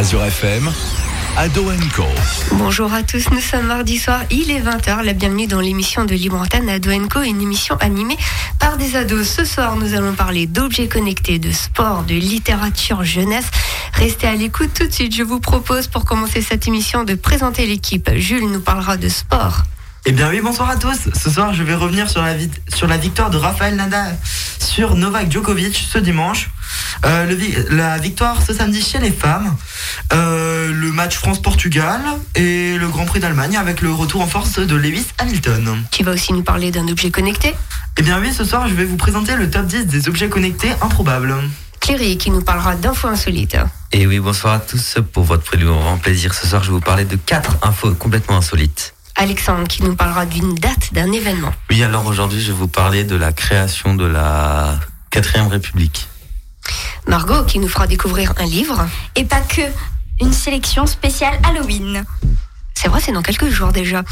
Azure 0.00 0.24
FM, 0.24 0.72
Ado 1.36 1.70
Co. 1.94 2.04
Bonjour 2.52 2.90
à 2.90 3.02
tous, 3.02 3.28
nous 3.32 3.40
sommes 3.40 3.66
mardi 3.66 3.98
soir, 3.98 4.22
il 4.30 4.50
est 4.50 4.62
20h, 4.62 5.02
la 5.02 5.12
bienvenue 5.12 5.46
dans 5.46 5.60
l'émission 5.60 6.06
de 6.06 6.14
Libre 6.14 6.38
Antenne 6.38 6.70
Ado 6.70 6.90
Co, 7.10 7.20
une 7.20 7.42
émission 7.42 7.76
animée 7.80 8.16
par 8.58 8.78
des 8.78 8.96
ados. 8.96 9.28
Ce 9.28 9.44
soir, 9.44 9.76
nous 9.76 9.92
allons 9.92 10.14
parler 10.14 10.46
d'objets 10.46 10.88
connectés, 10.88 11.38
de 11.38 11.52
sport, 11.52 12.04
de 12.04 12.14
littérature 12.14 13.04
jeunesse. 13.04 13.44
Restez 13.92 14.26
à 14.26 14.34
l'écoute 14.34 14.70
tout 14.72 14.86
de 14.86 14.90
suite, 14.90 15.14
je 15.14 15.22
vous 15.22 15.38
propose 15.38 15.86
pour 15.86 16.06
commencer 16.06 16.40
cette 16.40 16.66
émission 16.66 17.04
de 17.04 17.12
présenter 17.12 17.66
l'équipe. 17.66 18.10
Jules 18.14 18.50
nous 18.50 18.62
parlera 18.62 18.96
de 18.96 19.10
sport. 19.10 19.64
Eh 20.06 20.12
bien 20.12 20.30
oui, 20.30 20.40
bonsoir 20.40 20.70
à 20.70 20.76
tous. 20.76 21.10
Ce 21.12 21.28
soir, 21.28 21.52
je 21.52 21.62
vais 21.62 21.74
revenir 21.74 22.08
sur 22.08 22.22
la, 22.22 22.36
sur 22.74 22.86
la 22.86 22.96
victoire 22.96 23.28
de 23.28 23.36
Rafael 23.36 23.76
Nadal 23.76 24.16
sur 24.58 24.94
Novak 24.94 25.30
Djokovic 25.30 25.76
ce 25.76 25.98
dimanche. 25.98 26.48
Euh, 27.04 27.26
le, 27.26 27.76
la 27.76 27.98
victoire 27.98 28.42
ce 28.42 28.52
samedi 28.52 28.82
chez 28.82 28.98
les 28.98 29.10
femmes. 29.10 29.56
Euh, 30.12 30.72
le 30.72 30.92
match 30.92 31.16
France-Portugal 31.16 32.00
et 32.34 32.76
le 32.76 32.88
Grand 32.88 33.06
Prix 33.06 33.20
d'Allemagne 33.20 33.56
avec 33.56 33.80
le 33.80 33.92
retour 33.92 34.20
en 34.20 34.26
force 34.26 34.58
de 34.58 34.76
Lewis 34.76 35.06
Hamilton. 35.18 35.84
Tu 35.90 36.04
vas 36.04 36.12
aussi 36.12 36.32
nous 36.32 36.42
parler 36.42 36.70
d'un 36.70 36.86
objet 36.88 37.10
connecté 37.10 37.54
Eh 37.96 38.02
bien 38.02 38.20
oui, 38.20 38.32
ce 38.32 38.44
soir, 38.44 38.68
je 38.68 38.74
vais 38.74 38.84
vous 38.84 38.96
présenter 38.96 39.36
le 39.36 39.48
top 39.48 39.66
10 39.66 39.86
des 39.86 40.08
objets 40.08 40.28
connectés 40.28 40.70
improbables. 40.82 41.34
Cléry 41.80 42.18
qui 42.18 42.30
nous 42.30 42.42
parlera 42.42 42.74
d'infos 42.76 43.08
insolites. 43.08 43.56
Et 43.92 44.06
oui, 44.06 44.18
bonsoir 44.18 44.54
à 44.54 44.60
tous. 44.60 44.98
Pour 45.12 45.24
votre 45.24 45.56
grand 45.56 45.96
plaisir, 45.96 46.34
ce 46.34 46.46
soir, 46.46 46.62
je 46.62 46.68
vais 46.68 46.74
vous 46.74 46.80
parler 46.80 47.04
de 47.04 47.16
4 47.16 47.56
infos 47.62 47.94
complètement 47.94 48.36
insolites. 48.36 48.94
Alexandre 49.16 49.66
qui 49.66 49.82
nous 49.82 49.96
parlera 49.96 50.26
d'une 50.26 50.54
date, 50.54 50.92
d'un 50.92 51.10
événement. 51.12 51.52
Oui, 51.70 51.82
alors 51.82 52.06
aujourd'hui, 52.06 52.40
je 52.40 52.52
vais 52.52 52.58
vous 52.58 52.68
parler 52.68 53.04
de 53.04 53.16
la 53.16 53.32
création 53.32 53.94
de 53.94 54.04
la 54.04 54.78
4ème 55.10 55.48
République. 55.48 56.09
Margot 57.06 57.44
qui 57.44 57.58
nous 57.58 57.68
fera 57.68 57.86
découvrir 57.86 58.34
un 58.38 58.46
livre. 58.46 58.86
Et 59.16 59.24
pas 59.24 59.40
que, 59.40 59.62
une 60.20 60.32
sélection 60.32 60.86
spéciale 60.86 61.38
Halloween. 61.42 62.04
C'est 62.74 62.88
vrai, 62.88 63.00
c'est 63.04 63.12
dans 63.12 63.20
quelques 63.20 63.50
jours 63.50 63.72
déjà. 63.72 64.02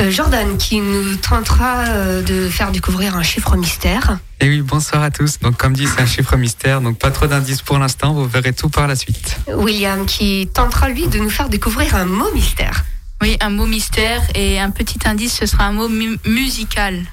Euh, 0.00 0.10
Jordan 0.10 0.56
qui 0.56 0.80
nous 0.80 1.14
tentera 1.16 1.84
euh, 1.86 2.22
de 2.22 2.48
faire 2.48 2.72
découvrir 2.72 3.16
un 3.16 3.22
chiffre 3.22 3.56
mystère. 3.56 4.18
Et 4.40 4.48
oui, 4.48 4.60
bonsoir 4.60 5.04
à 5.04 5.10
tous. 5.10 5.38
Donc 5.38 5.56
comme 5.56 5.72
dit, 5.72 5.86
c'est 5.86 6.02
un 6.02 6.06
chiffre 6.06 6.36
mystère, 6.36 6.80
donc 6.80 6.98
pas 6.98 7.12
trop 7.12 7.28
d'indices 7.28 7.62
pour 7.62 7.78
l'instant, 7.78 8.12
vous 8.12 8.26
verrez 8.26 8.52
tout 8.52 8.68
par 8.68 8.88
la 8.88 8.96
suite. 8.96 9.38
William 9.54 10.04
qui 10.04 10.48
tentera 10.52 10.88
lui 10.88 11.06
de 11.06 11.20
nous 11.20 11.30
faire 11.30 11.48
découvrir 11.48 11.94
un 11.94 12.06
mot 12.06 12.32
mystère. 12.34 12.84
Oui, 13.20 13.36
un 13.40 13.50
mot 13.50 13.66
mystère 13.66 14.20
et 14.34 14.58
un 14.58 14.70
petit 14.70 14.98
indice, 15.04 15.34
ce 15.34 15.46
sera 15.46 15.66
un 15.66 15.72
mot 15.72 15.88
musical. 16.26 17.04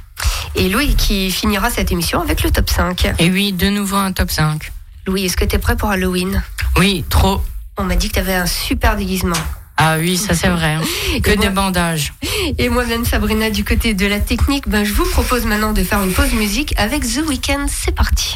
Et 0.56 0.70
Louis 0.70 0.96
qui 0.96 1.30
finira 1.30 1.70
cette 1.70 1.92
émission 1.92 2.20
avec 2.20 2.42
le 2.42 2.50
top 2.50 2.68
5. 2.68 3.14
Et 3.20 3.30
oui, 3.30 3.54
de 3.54 3.70
nouveau 3.70 3.98
un 3.98 4.12
top 4.12 4.32
5. 4.32 4.72
Louis, 5.10 5.26
est-ce 5.26 5.38
que 5.38 5.46
tu 5.46 5.56
es 5.56 5.60
prêt 5.60 5.76
pour 5.76 5.90
Halloween? 5.90 6.44
Oui, 6.78 7.04
trop. 7.10 7.42
On 7.78 7.84
m'a 7.84 7.96
dit 7.96 8.10
que 8.10 8.14
tu 8.14 8.20
avais 8.20 8.36
un 8.36 8.46
super 8.46 8.96
déguisement. 8.96 9.36
Ah 9.76 9.96
oui, 9.98 10.18
ça 10.18 10.36
c'est 10.36 10.50
vrai. 10.50 10.76
Hein. 10.76 10.82
Que 11.24 11.32
de 11.32 11.50
bandages. 11.50 12.14
Et 12.60 12.70
moi-même, 12.70 13.06
Sabrina, 13.06 13.50
du 13.50 13.64
côté 13.64 13.96
de 13.96 14.06
la 14.06 14.20
technique, 14.20 14.70
ben, 14.70 14.84
je 14.84 14.94
vous 14.94 15.06
propose 15.06 15.46
maintenant 15.46 15.74
de 15.74 15.84
faire 15.84 16.04
une 16.04 16.14
pause 16.14 16.34
musique 16.34 16.76
avec 16.78 17.02
The 17.02 17.24
Weeknd. 17.28 17.66
C'est 17.68 17.96
parti. 17.96 18.36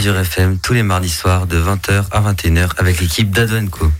Azure 0.00 0.18
FM 0.18 0.58
tous 0.58 0.72
les 0.72 0.82
mardis 0.82 1.10
soirs 1.10 1.46
de 1.46 1.60
20h 1.60 2.06
à 2.10 2.22
21h 2.22 2.70
avec 2.78 3.02
l'équipe 3.02 3.30
d'Ado 3.30 3.60
Co. 3.68 3.92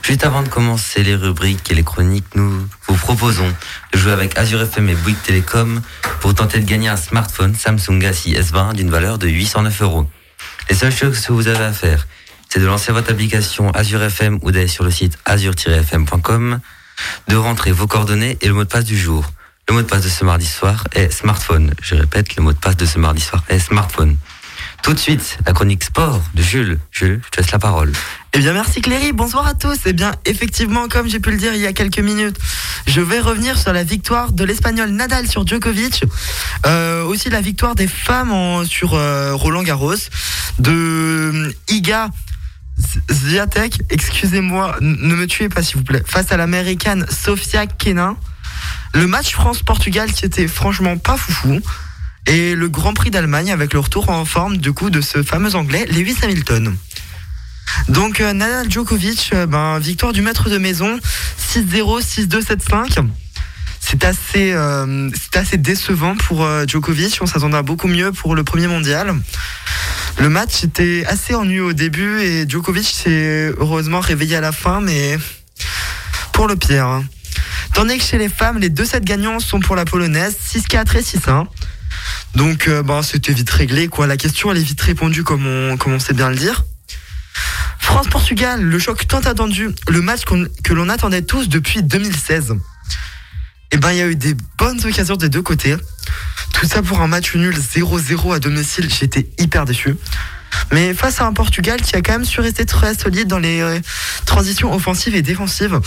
Juste 0.00 0.24
avant 0.24 0.42
de 0.42 0.48
commencer 0.48 1.02
les 1.02 1.14
rubriques 1.14 1.70
et 1.70 1.74
les 1.74 1.82
chroniques, 1.82 2.34
nous 2.34 2.66
vous 2.88 2.94
proposons 2.94 3.52
de 3.92 3.98
jouer 3.98 4.12
avec 4.12 4.38
Azure 4.38 4.62
FM 4.62 4.88
et 4.88 4.94
Bouygues 4.94 5.22
Telecom 5.22 5.82
pour 6.20 6.34
tenter 6.34 6.58
de 6.58 6.64
gagner 6.64 6.88
un 6.88 6.96
smartphone 6.96 7.54
Samsung 7.54 7.98
Galaxy 7.98 8.32
S20 8.32 8.72
d'une 8.72 8.88
valeur 8.88 9.18
de 9.18 9.28
809 9.28 9.82
euros. 9.82 10.10
Les 10.70 10.74
seules 10.74 10.90
choses 10.90 11.20
que 11.20 11.34
vous 11.34 11.46
avez 11.48 11.64
à 11.64 11.72
faire, 11.74 12.06
c'est 12.48 12.58
de 12.58 12.64
lancer 12.64 12.90
votre 12.90 13.10
application 13.10 13.70
Azure 13.72 14.02
FM 14.04 14.38
ou 14.40 14.52
d'aller 14.52 14.68
sur 14.68 14.84
le 14.84 14.90
site 14.90 15.18
azure-fm.com, 15.26 16.60
de 17.28 17.36
rentrer 17.36 17.72
vos 17.72 17.86
coordonnées 17.86 18.38
et 18.40 18.48
le 18.48 18.54
mot 18.54 18.64
de 18.64 18.70
passe 18.70 18.86
du 18.86 18.98
jour. 18.98 19.30
Le 19.68 19.74
mot 19.74 19.82
de 19.82 19.86
passe 19.86 20.02
de 20.02 20.08
ce 20.08 20.24
mardi 20.24 20.46
soir 20.46 20.84
est 20.92 21.10
smartphone. 21.10 21.74
Je 21.82 21.94
répète, 21.94 22.36
le 22.36 22.42
mot 22.42 22.54
de 22.54 22.58
passe 22.58 22.78
de 22.78 22.86
ce 22.86 22.98
mardi 22.98 23.20
soir 23.20 23.44
est 23.50 23.58
smartphone. 23.58 24.16
Tout 24.82 24.94
de 24.94 24.98
suite, 24.98 25.38
la 25.46 25.52
chronique 25.52 25.84
sport 25.84 26.20
de 26.34 26.42
Jules. 26.42 26.78
Jules, 26.90 27.20
je 27.24 27.30
te 27.30 27.40
laisse 27.40 27.52
la 27.52 27.60
parole. 27.60 27.92
Eh 28.32 28.40
bien, 28.40 28.52
merci 28.52 28.80
Cléry. 28.80 29.12
Bonsoir 29.12 29.46
à 29.46 29.54
tous. 29.54 29.78
Eh 29.86 29.92
bien, 29.92 30.10
effectivement, 30.24 30.88
comme 30.88 31.08
j'ai 31.08 31.20
pu 31.20 31.30
le 31.30 31.36
dire 31.36 31.54
il 31.54 31.60
y 31.60 31.66
a 31.68 31.72
quelques 31.72 32.00
minutes, 32.00 32.36
je 32.88 33.00
vais 33.00 33.20
revenir 33.20 33.56
sur 33.56 33.72
la 33.72 33.84
victoire 33.84 34.32
de 34.32 34.42
l'Espagnol 34.42 34.90
Nadal 34.90 35.28
sur 35.28 35.46
Djokovic. 35.46 36.02
Euh, 36.66 37.04
aussi 37.04 37.30
la 37.30 37.40
victoire 37.40 37.76
des 37.76 37.86
femmes 37.86 38.66
sur 38.66 38.94
euh, 38.94 39.34
Roland 39.34 39.62
Garros. 39.62 39.94
De 40.58 40.72
euh, 40.72 41.52
Iga 41.68 42.08
Ziatek, 43.08 43.82
excusez-moi, 43.88 44.76
ne 44.80 45.14
me 45.14 45.26
tuez 45.28 45.48
pas 45.48 45.62
s'il 45.62 45.76
vous 45.76 45.84
plaît, 45.84 46.02
face 46.04 46.32
à 46.32 46.36
l'américaine 46.36 47.06
Sofia 47.08 47.66
Kenin. 47.66 48.16
Le 48.94 49.06
match 49.06 49.32
France-Portugal 49.32 50.10
qui 50.12 50.24
était 50.24 50.48
franchement 50.48 50.98
pas 50.98 51.16
foufou. 51.16 51.60
Et 52.26 52.54
le 52.54 52.68
Grand 52.68 52.94
Prix 52.94 53.10
d'Allemagne 53.10 53.50
avec 53.50 53.72
le 53.72 53.80
retour 53.80 54.08
en 54.08 54.24
forme 54.24 54.56
du 54.56 54.72
coup 54.72 54.90
de 54.90 55.00
ce 55.00 55.22
fameux 55.22 55.54
anglais 55.54 55.86
Lewis 55.86 56.16
Hamilton. 56.22 56.76
Donc 57.88 58.20
euh, 58.20 58.32
Nadal 58.32 58.70
Djokovic, 58.70 59.30
euh, 59.34 59.46
ben, 59.46 59.78
victoire 59.78 60.12
du 60.12 60.22
maître 60.22 60.48
de 60.48 60.58
maison 60.58 60.98
6-0, 61.54 62.02
6-2, 62.02 62.42
7-5. 62.42 63.06
C'est 63.80 64.04
assez, 64.04 64.52
euh, 64.52 65.10
assez 65.34 65.56
décevant 65.58 66.16
pour 66.16 66.46
Djokovic. 66.68 67.18
On 67.20 67.26
s'attendait 67.26 67.56
à 67.56 67.62
beaucoup 67.62 67.88
mieux 67.88 68.12
pour 68.12 68.36
le 68.36 68.44
premier 68.44 68.68
mondial. 68.68 69.14
Le 70.18 70.28
match 70.28 70.62
était 70.62 71.04
assez 71.06 71.34
ennuyeux 71.34 71.64
au 71.64 71.72
début 71.72 72.20
et 72.20 72.48
Djokovic 72.48 72.86
s'est 72.86 73.52
heureusement 73.58 74.00
réveillé 74.00 74.36
à 74.36 74.40
la 74.40 74.52
fin, 74.52 74.80
mais 74.80 75.18
pour 76.32 76.46
le 76.46 76.54
pire. 76.54 77.02
Tandis 77.74 77.98
que 77.98 78.04
chez 78.04 78.18
les 78.18 78.28
femmes, 78.28 78.58
les 78.58 78.68
deux 78.68 78.84
sets 78.84 79.00
gagnants 79.00 79.40
sont 79.40 79.58
pour 79.58 79.74
la 79.74 79.84
polonaise 79.84 80.36
6-4 80.54 80.98
et 80.98 81.02
6-1. 81.02 81.46
Donc 82.34 82.68
euh, 82.68 82.82
ben, 82.82 83.02
c'était 83.02 83.32
vite 83.32 83.50
réglé. 83.50 83.88
quoi. 83.88 84.06
La 84.06 84.16
question 84.16 84.50
elle 84.50 84.58
est 84.58 84.62
vite 84.62 84.80
répondue 84.80 85.22
comme 85.22 85.46
on, 85.46 85.76
comme 85.76 85.92
on 85.92 85.98
sait 85.98 86.14
bien 86.14 86.30
le 86.30 86.36
dire. 86.36 86.64
France-Portugal, 87.78 88.62
le 88.62 88.78
choc 88.78 89.06
tant 89.06 89.20
attendu, 89.20 89.68
le 89.88 90.00
match 90.00 90.22
que 90.62 90.72
l'on 90.72 90.88
attendait 90.88 91.22
tous 91.22 91.48
depuis 91.48 91.82
2016. 91.82 92.54
Et 93.72 93.76
ben 93.76 93.90
il 93.92 93.98
y 93.98 94.02
a 94.02 94.06
eu 94.06 94.16
des 94.16 94.34
bonnes 94.58 94.84
occasions 94.84 95.16
des 95.16 95.28
deux 95.28 95.42
côtés. 95.42 95.76
Tout 96.52 96.66
ça 96.66 96.82
pour 96.82 97.00
un 97.00 97.06
match 97.06 97.34
nul 97.34 97.56
0-0 97.56 98.34
à 98.34 98.38
domicile, 98.38 98.88
j'étais 98.88 99.28
hyper 99.38 99.64
déçu. 99.64 99.96
Mais 100.70 100.94
face 100.94 101.20
à 101.20 101.26
un 101.26 101.32
Portugal 101.32 101.80
qui 101.80 101.96
a 101.96 102.02
quand 102.02 102.12
même 102.12 102.24
su 102.24 102.40
rester 102.40 102.66
très 102.66 102.94
solide 102.94 103.28
dans 103.28 103.38
les 103.38 103.60
euh, 103.60 103.80
transitions 104.26 104.72
offensives 104.74 105.14
et 105.14 105.22
défensives. 105.22 105.80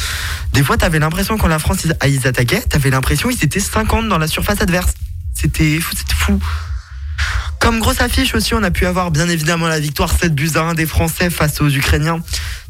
Des 0.53 0.63
fois, 0.63 0.77
t'avais 0.77 0.99
l'impression 0.99 1.37
quand 1.37 1.47
la 1.47 1.59
France 1.59 1.85
ils 2.05 2.27
attaquaient, 2.27 2.61
t'avais 2.61 2.89
l'impression 2.89 3.29
qu'ils 3.29 3.43
étaient 3.43 3.59
50 3.59 4.09
dans 4.09 4.17
la 4.17 4.27
surface 4.27 4.61
adverse. 4.61 4.93
C'était 5.35 5.79
fou, 5.79 5.93
c'était 5.95 6.15
fou. 6.15 6.39
Comme 7.59 7.79
grosse 7.79 8.01
affiche 8.01 8.33
aussi, 8.35 8.53
on 8.53 8.63
a 8.63 8.71
pu 8.71 8.85
avoir 8.85 9.11
bien 9.11 9.27
évidemment 9.29 9.67
la 9.67 9.79
victoire 9.79 10.11
7 10.11 10.33
buts 10.33 10.51
à 10.55 10.61
1 10.61 10.73
des 10.73 10.85
Français 10.85 11.29
face 11.29 11.61
aux 11.61 11.69
Ukrainiens. 11.69 12.19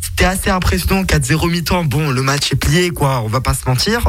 C'était 0.01 0.25
assez 0.25 0.49
impressionnant, 0.49 1.03
4-0 1.03 1.49
mi-temps. 1.49 1.83
Bon, 1.83 2.09
le 2.11 2.21
match 2.21 2.51
est 2.51 2.55
plié, 2.55 2.91
quoi, 2.91 3.21
on 3.21 3.27
va 3.27 3.41
pas 3.41 3.53
se 3.53 3.67
mentir. 3.67 4.07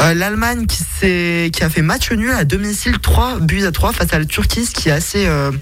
Euh, 0.00 0.14
L'Allemagne 0.14 0.66
qui, 0.66 0.82
qui 1.50 1.62
a 1.62 1.70
fait 1.70 1.82
match 1.82 2.10
nul 2.10 2.30
à 2.30 2.44
domicile 2.44 2.98
3 2.98 3.40
buts 3.40 3.64
à 3.64 3.72
3 3.72 3.92
face 3.92 4.12
à 4.12 4.18
la 4.18 4.24
Turquie, 4.24 4.64
ce 4.66 4.72
qui 4.72 4.88
est 4.88 4.92
assez. 4.92 5.26
euh, 5.26 5.52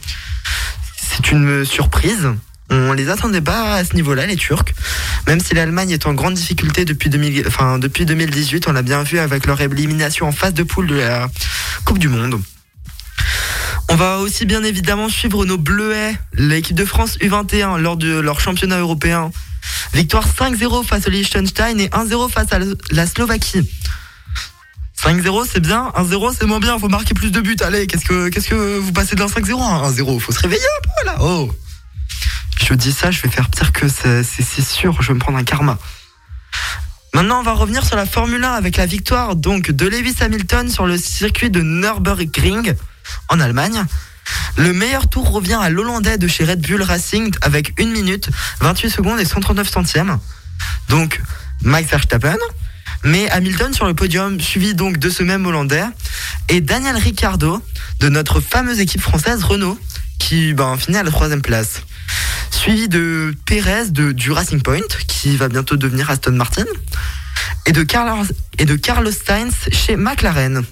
c'est 0.96 1.32
une 1.32 1.64
surprise. 1.64 2.28
On 2.70 2.92
les 2.92 3.08
attendait 3.08 3.40
pas 3.40 3.74
à 3.74 3.84
ce 3.84 3.94
niveau-là, 3.94 4.26
les 4.26 4.36
Turcs. 4.36 4.64
Même 5.26 5.40
si 5.40 5.54
l'Allemagne 5.54 5.90
est 5.90 6.06
en 6.06 6.14
grande 6.14 6.34
difficulté 6.34 6.84
depuis, 6.84 7.10
2000, 7.10 7.44
enfin, 7.48 7.78
depuis 7.78 8.06
2018, 8.06 8.68
on 8.68 8.72
l'a 8.72 8.82
bien 8.82 9.02
vu 9.02 9.18
avec 9.18 9.46
leur 9.46 9.60
élimination 9.60 10.28
en 10.28 10.32
phase 10.32 10.54
de 10.54 10.62
poule 10.62 10.86
de 10.86 10.94
la 10.94 11.28
Coupe 11.84 11.98
du 11.98 12.08
Monde. 12.08 12.40
On 13.88 13.96
va 13.96 14.18
aussi 14.18 14.46
bien 14.46 14.62
évidemment 14.62 15.08
suivre 15.08 15.44
nos 15.44 15.58
Bleuets, 15.58 16.16
l'équipe 16.34 16.76
de 16.76 16.84
France 16.84 17.18
U21 17.18 17.80
lors 17.80 17.96
de 17.96 18.20
leur 18.20 18.38
championnat 18.38 18.78
européen. 18.78 19.32
Victoire 19.92 20.26
5-0 20.28 20.84
face 20.84 21.08
au 21.08 21.10
Liechtenstein 21.10 21.80
et 21.80 21.88
1-0 21.88 22.30
face 22.30 22.52
à 22.52 22.60
la 22.92 23.06
Slovaquie. 23.08 23.68
5-0 24.96 25.46
c'est 25.52 25.60
bien, 25.60 25.90
1-0 25.96 26.34
c'est 26.38 26.46
moins 26.46 26.60
bien, 26.60 26.78
faut 26.78 26.88
marquer 26.88 27.14
plus 27.14 27.32
de 27.32 27.40
buts. 27.40 27.56
Allez, 27.62 27.88
qu'est-ce 27.88 28.04
que, 28.04 28.28
qu'est-ce 28.28 28.48
que 28.48 28.78
vous 28.78 28.92
passez 28.92 29.16
d'un 29.16 29.26
5-0 29.26 29.60
à 29.60 29.86
un 29.86 29.90
1-0 29.90 30.20
Faut 30.20 30.32
se 30.32 30.40
réveiller 30.40 30.62
un 30.62 30.82
peu 30.82 31.06
là. 31.06 31.16
Oh 31.20 31.50
Je 32.62 32.74
dis 32.74 32.92
ça, 32.92 33.10
je 33.10 33.20
vais 33.22 33.28
faire 33.28 33.48
pire 33.48 33.72
que 33.72 33.88
c'est 33.88 34.62
sûr, 34.62 35.00
je 35.00 35.08
vais 35.08 35.14
me 35.14 35.18
prendre 35.18 35.38
un 35.38 35.44
karma. 35.44 35.78
Maintenant, 37.14 37.40
on 37.40 37.42
va 37.42 37.54
revenir 37.54 37.84
sur 37.84 37.96
la 37.96 38.06
Formule 38.06 38.44
1 38.44 38.52
avec 38.52 38.76
la 38.76 38.86
victoire 38.86 39.34
donc 39.34 39.70
de 39.70 39.88
Lewis 39.88 40.16
Hamilton 40.20 40.70
sur 40.70 40.86
le 40.86 40.96
circuit 40.96 41.50
de 41.50 41.60
Nürburgring 41.62 42.74
en 43.28 43.40
Allemagne. 43.40 43.84
Le 44.56 44.72
meilleur 44.72 45.08
tour 45.08 45.30
revient 45.30 45.58
à 45.60 45.70
l'Hollandais 45.70 46.18
de 46.18 46.28
chez 46.28 46.44
Red 46.44 46.60
Bull 46.60 46.82
Racing 46.82 47.34
avec 47.42 47.72
1 47.80 47.86
minute, 47.86 48.30
28 48.60 48.90
secondes 48.90 49.18
et 49.18 49.24
139 49.24 49.68
centièmes. 49.68 50.18
Donc, 50.88 51.20
Max 51.62 51.90
Verstappen. 51.90 52.36
Mais 53.02 53.30
Hamilton 53.30 53.72
sur 53.72 53.86
le 53.86 53.94
podium, 53.94 54.38
suivi 54.40 54.74
donc 54.74 54.98
de 54.98 55.08
ce 55.08 55.22
même 55.22 55.46
Hollandais, 55.46 55.86
et 56.50 56.60
Daniel 56.60 56.96
Ricciardo 56.96 57.62
de 57.98 58.08
notre 58.10 58.40
fameuse 58.40 58.78
équipe 58.78 59.00
française 59.00 59.42
Renault, 59.42 59.78
qui 60.18 60.52
ben, 60.52 60.76
finit 60.76 60.98
à 60.98 61.02
la 61.02 61.10
troisième 61.10 61.40
place. 61.40 61.82
Suivi 62.50 62.88
de 62.88 63.34
Perez 63.46 63.90
de, 63.90 64.12
du 64.12 64.30
Racing 64.32 64.62
Point, 64.62 64.86
qui 65.08 65.36
va 65.36 65.48
bientôt 65.48 65.76
devenir 65.76 66.10
Aston 66.10 66.32
Martin, 66.32 66.64
et 67.66 67.72
de 67.72 67.82
Carlos, 67.82 68.24
et 68.58 69.12
Sainz 69.12 69.54
chez 69.72 69.96
McLaren. 69.96 70.64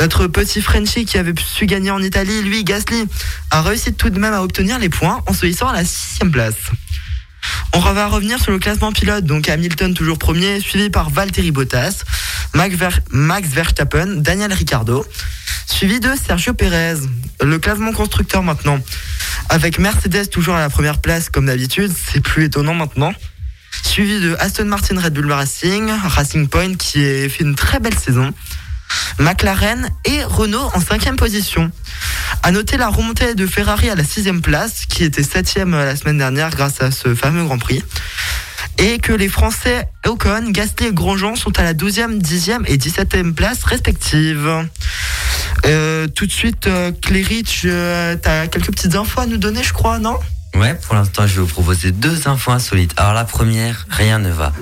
Notre 0.00 0.26
petit 0.26 0.60
Frenchie 0.60 1.04
qui 1.04 1.18
avait 1.18 1.34
su 1.38 1.66
gagner 1.66 1.90
en 1.90 2.02
Italie, 2.02 2.42
lui, 2.42 2.64
Gasly, 2.64 3.06
a 3.50 3.62
réussi 3.62 3.94
tout 3.94 4.10
de 4.10 4.18
même 4.18 4.34
à 4.34 4.42
obtenir 4.42 4.78
les 4.78 4.88
points 4.88 5.22
en 5.26 5.32
se 5.32 5.46
hissant 5.46 5.68
à 5.68 5.72
la 5.72 5.84
sixième 5.84 6.30
place. 6.30 6.54
On 7.72 7.80
va 7.80 8.06
revenir 8.08 8.40
sur 8.40 8.52
le 8.52 8.58
classement 8.58 8.92
pilote, 8.92 9.24
donc 9.24 9.48
Hamilton 9.48 9.94
toujours 9.94 10.18
premier, 10.18 10.60
suivi 10.60 10.90
par 10.90 11.10
Valtteri 11.10 11.50
Bottas, 11.50 12.02
Max, 12.54 12.74
Ver- 12.74 13.00
Max 13.10 13.48
Verstappen, 13.48 14.06
Daniel 14.22 14.52
Ricciardo, 14.52 15.04
suivi 15.66 16.00
de 16.00 16.10
Sergio 16.26 16.54
Perez. 16.54 16.96
Le 17.42 17.58
classement 17.58 17.92
constructeur 17.92 18.42
maintenant, 18.42 18.80
avec 19.50 19.78
Mercedes 19.78 20.28
toujours 20.30 20.54
à 20.54 20.60
la 20.60 20.70
première 20.70 21.00
place 21.00 21.28
comme 21.28 21.46
d'habitude, 21.46 21.92
c'est 21.94 22.20
plus 22.20 22.44
étonnant 22.46 22.74
maintenant. 22.74 23.12
Suivi 23.84 24.20
de 24.20 24.34
Aston 24.40 24.64
Martin 24.64 24.98
Red 25.00 25.12
Bull 25.12 25.30
Racing, 25.30 25.90
Racing 25.90 26.48
Point 26.48 26.74
qui 26.76 26.98
a 27.04 27.28
fait 27.28 27.44
une 27.44 27.54
très 27.54 27.78
belle 27.78 27.98
saison. 27.98 28.32
McLaren 29.18 29.90
et 30.04 30.24
Renault 30.24 30.70
en 30.74 30.80
cinquième 30.80 31.16
position. 31.16 31.70
À 32.42 32.50
noter 32.50 32.76
la 32.76 32.88
remontée 32.88 33.34
de 33.34 33.46
Ferrari 33.46 33.88
à 33.88 33.94
la 33.94 34.04
sixième 34.04 34.42
place, 34.42 34.86
qui 34.86 35.04
était 35.04 35.22
septième 35.22 35.72
la 35.72 35.96
semaine 35.96 36.18
dernière 36.18 36.50
grâce 36.50 36.80
à 36.82 36.90
ce 36.90 37.14
fameux 37.14 37.44
Grand 37.44 37.58
Prix. 37.58 37.82
Et 38.78 38.98
que 38.98 39.12
les 39.12 39.28
Français 39.28 39.88
Ocon, 40.04 40.50
Gasly 40.50 40.88
et 40.88 40.92
Grosjean 40.92 41.34
sont 41.34 41.58
à 41.58 41.62
la 41.62 41.72
12e, 41.72 42.20
10e 42.20 42.64
et 42.66 42.76
17e 42.76 43.32
place 43.32 43.64
respectives. 43.64 44.68
Euh, 45.64 46.06
tout 46.08 46.26
de 46.26 46.32
suite, 46.32 46.66
euh, 46.66 46.92
tu 46.92 47.70
as 47.70 48.46
quelques 48.48 48.70
petites 48.70 48.94
infos 48.94 49.20
à 49.20 49.26
nous 49.26 49.38
donner, 49.38 49.62
je 49.62 49.72
crois, 49.72 49.98
non? 49.98 50.18
Ouais, 50.54 50.74
pour 50.74 50.94
l'instant, 50.94 51.26
je 51.26 51.34
vais 51.34 51.40
vous 51.40 51.46
proposer 51.46 51.90
deux 51.90 52.28
infos 52.28 52.50
insolites. 52.50 52.92
Alors 52.96 53.14
la 53.14 53.24
première, 53.24 53.86
rien 53.90 54.18
ne 54.18 54.30
va. 54.30 54.52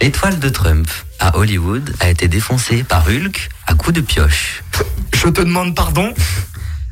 L'étoile 0.00 0.38
de 0.38 0.48
Trump 0.48 0.88
à 1.18 1.36
Hollywood 1.36 1.94
a 2.00 2.10
été 2.10 2.28
défoncée 2.28 2.84
par 2.84 3.06
Hulk 3.08 3.50
à 3.66 3.74
coups 3.74 3.94
de 3.94 4.00
pioche. 4.00 4.62
Je 5.14 5.28
te 5.28 5.40
demande 5.40 5.74
pardon. 5.74 6.12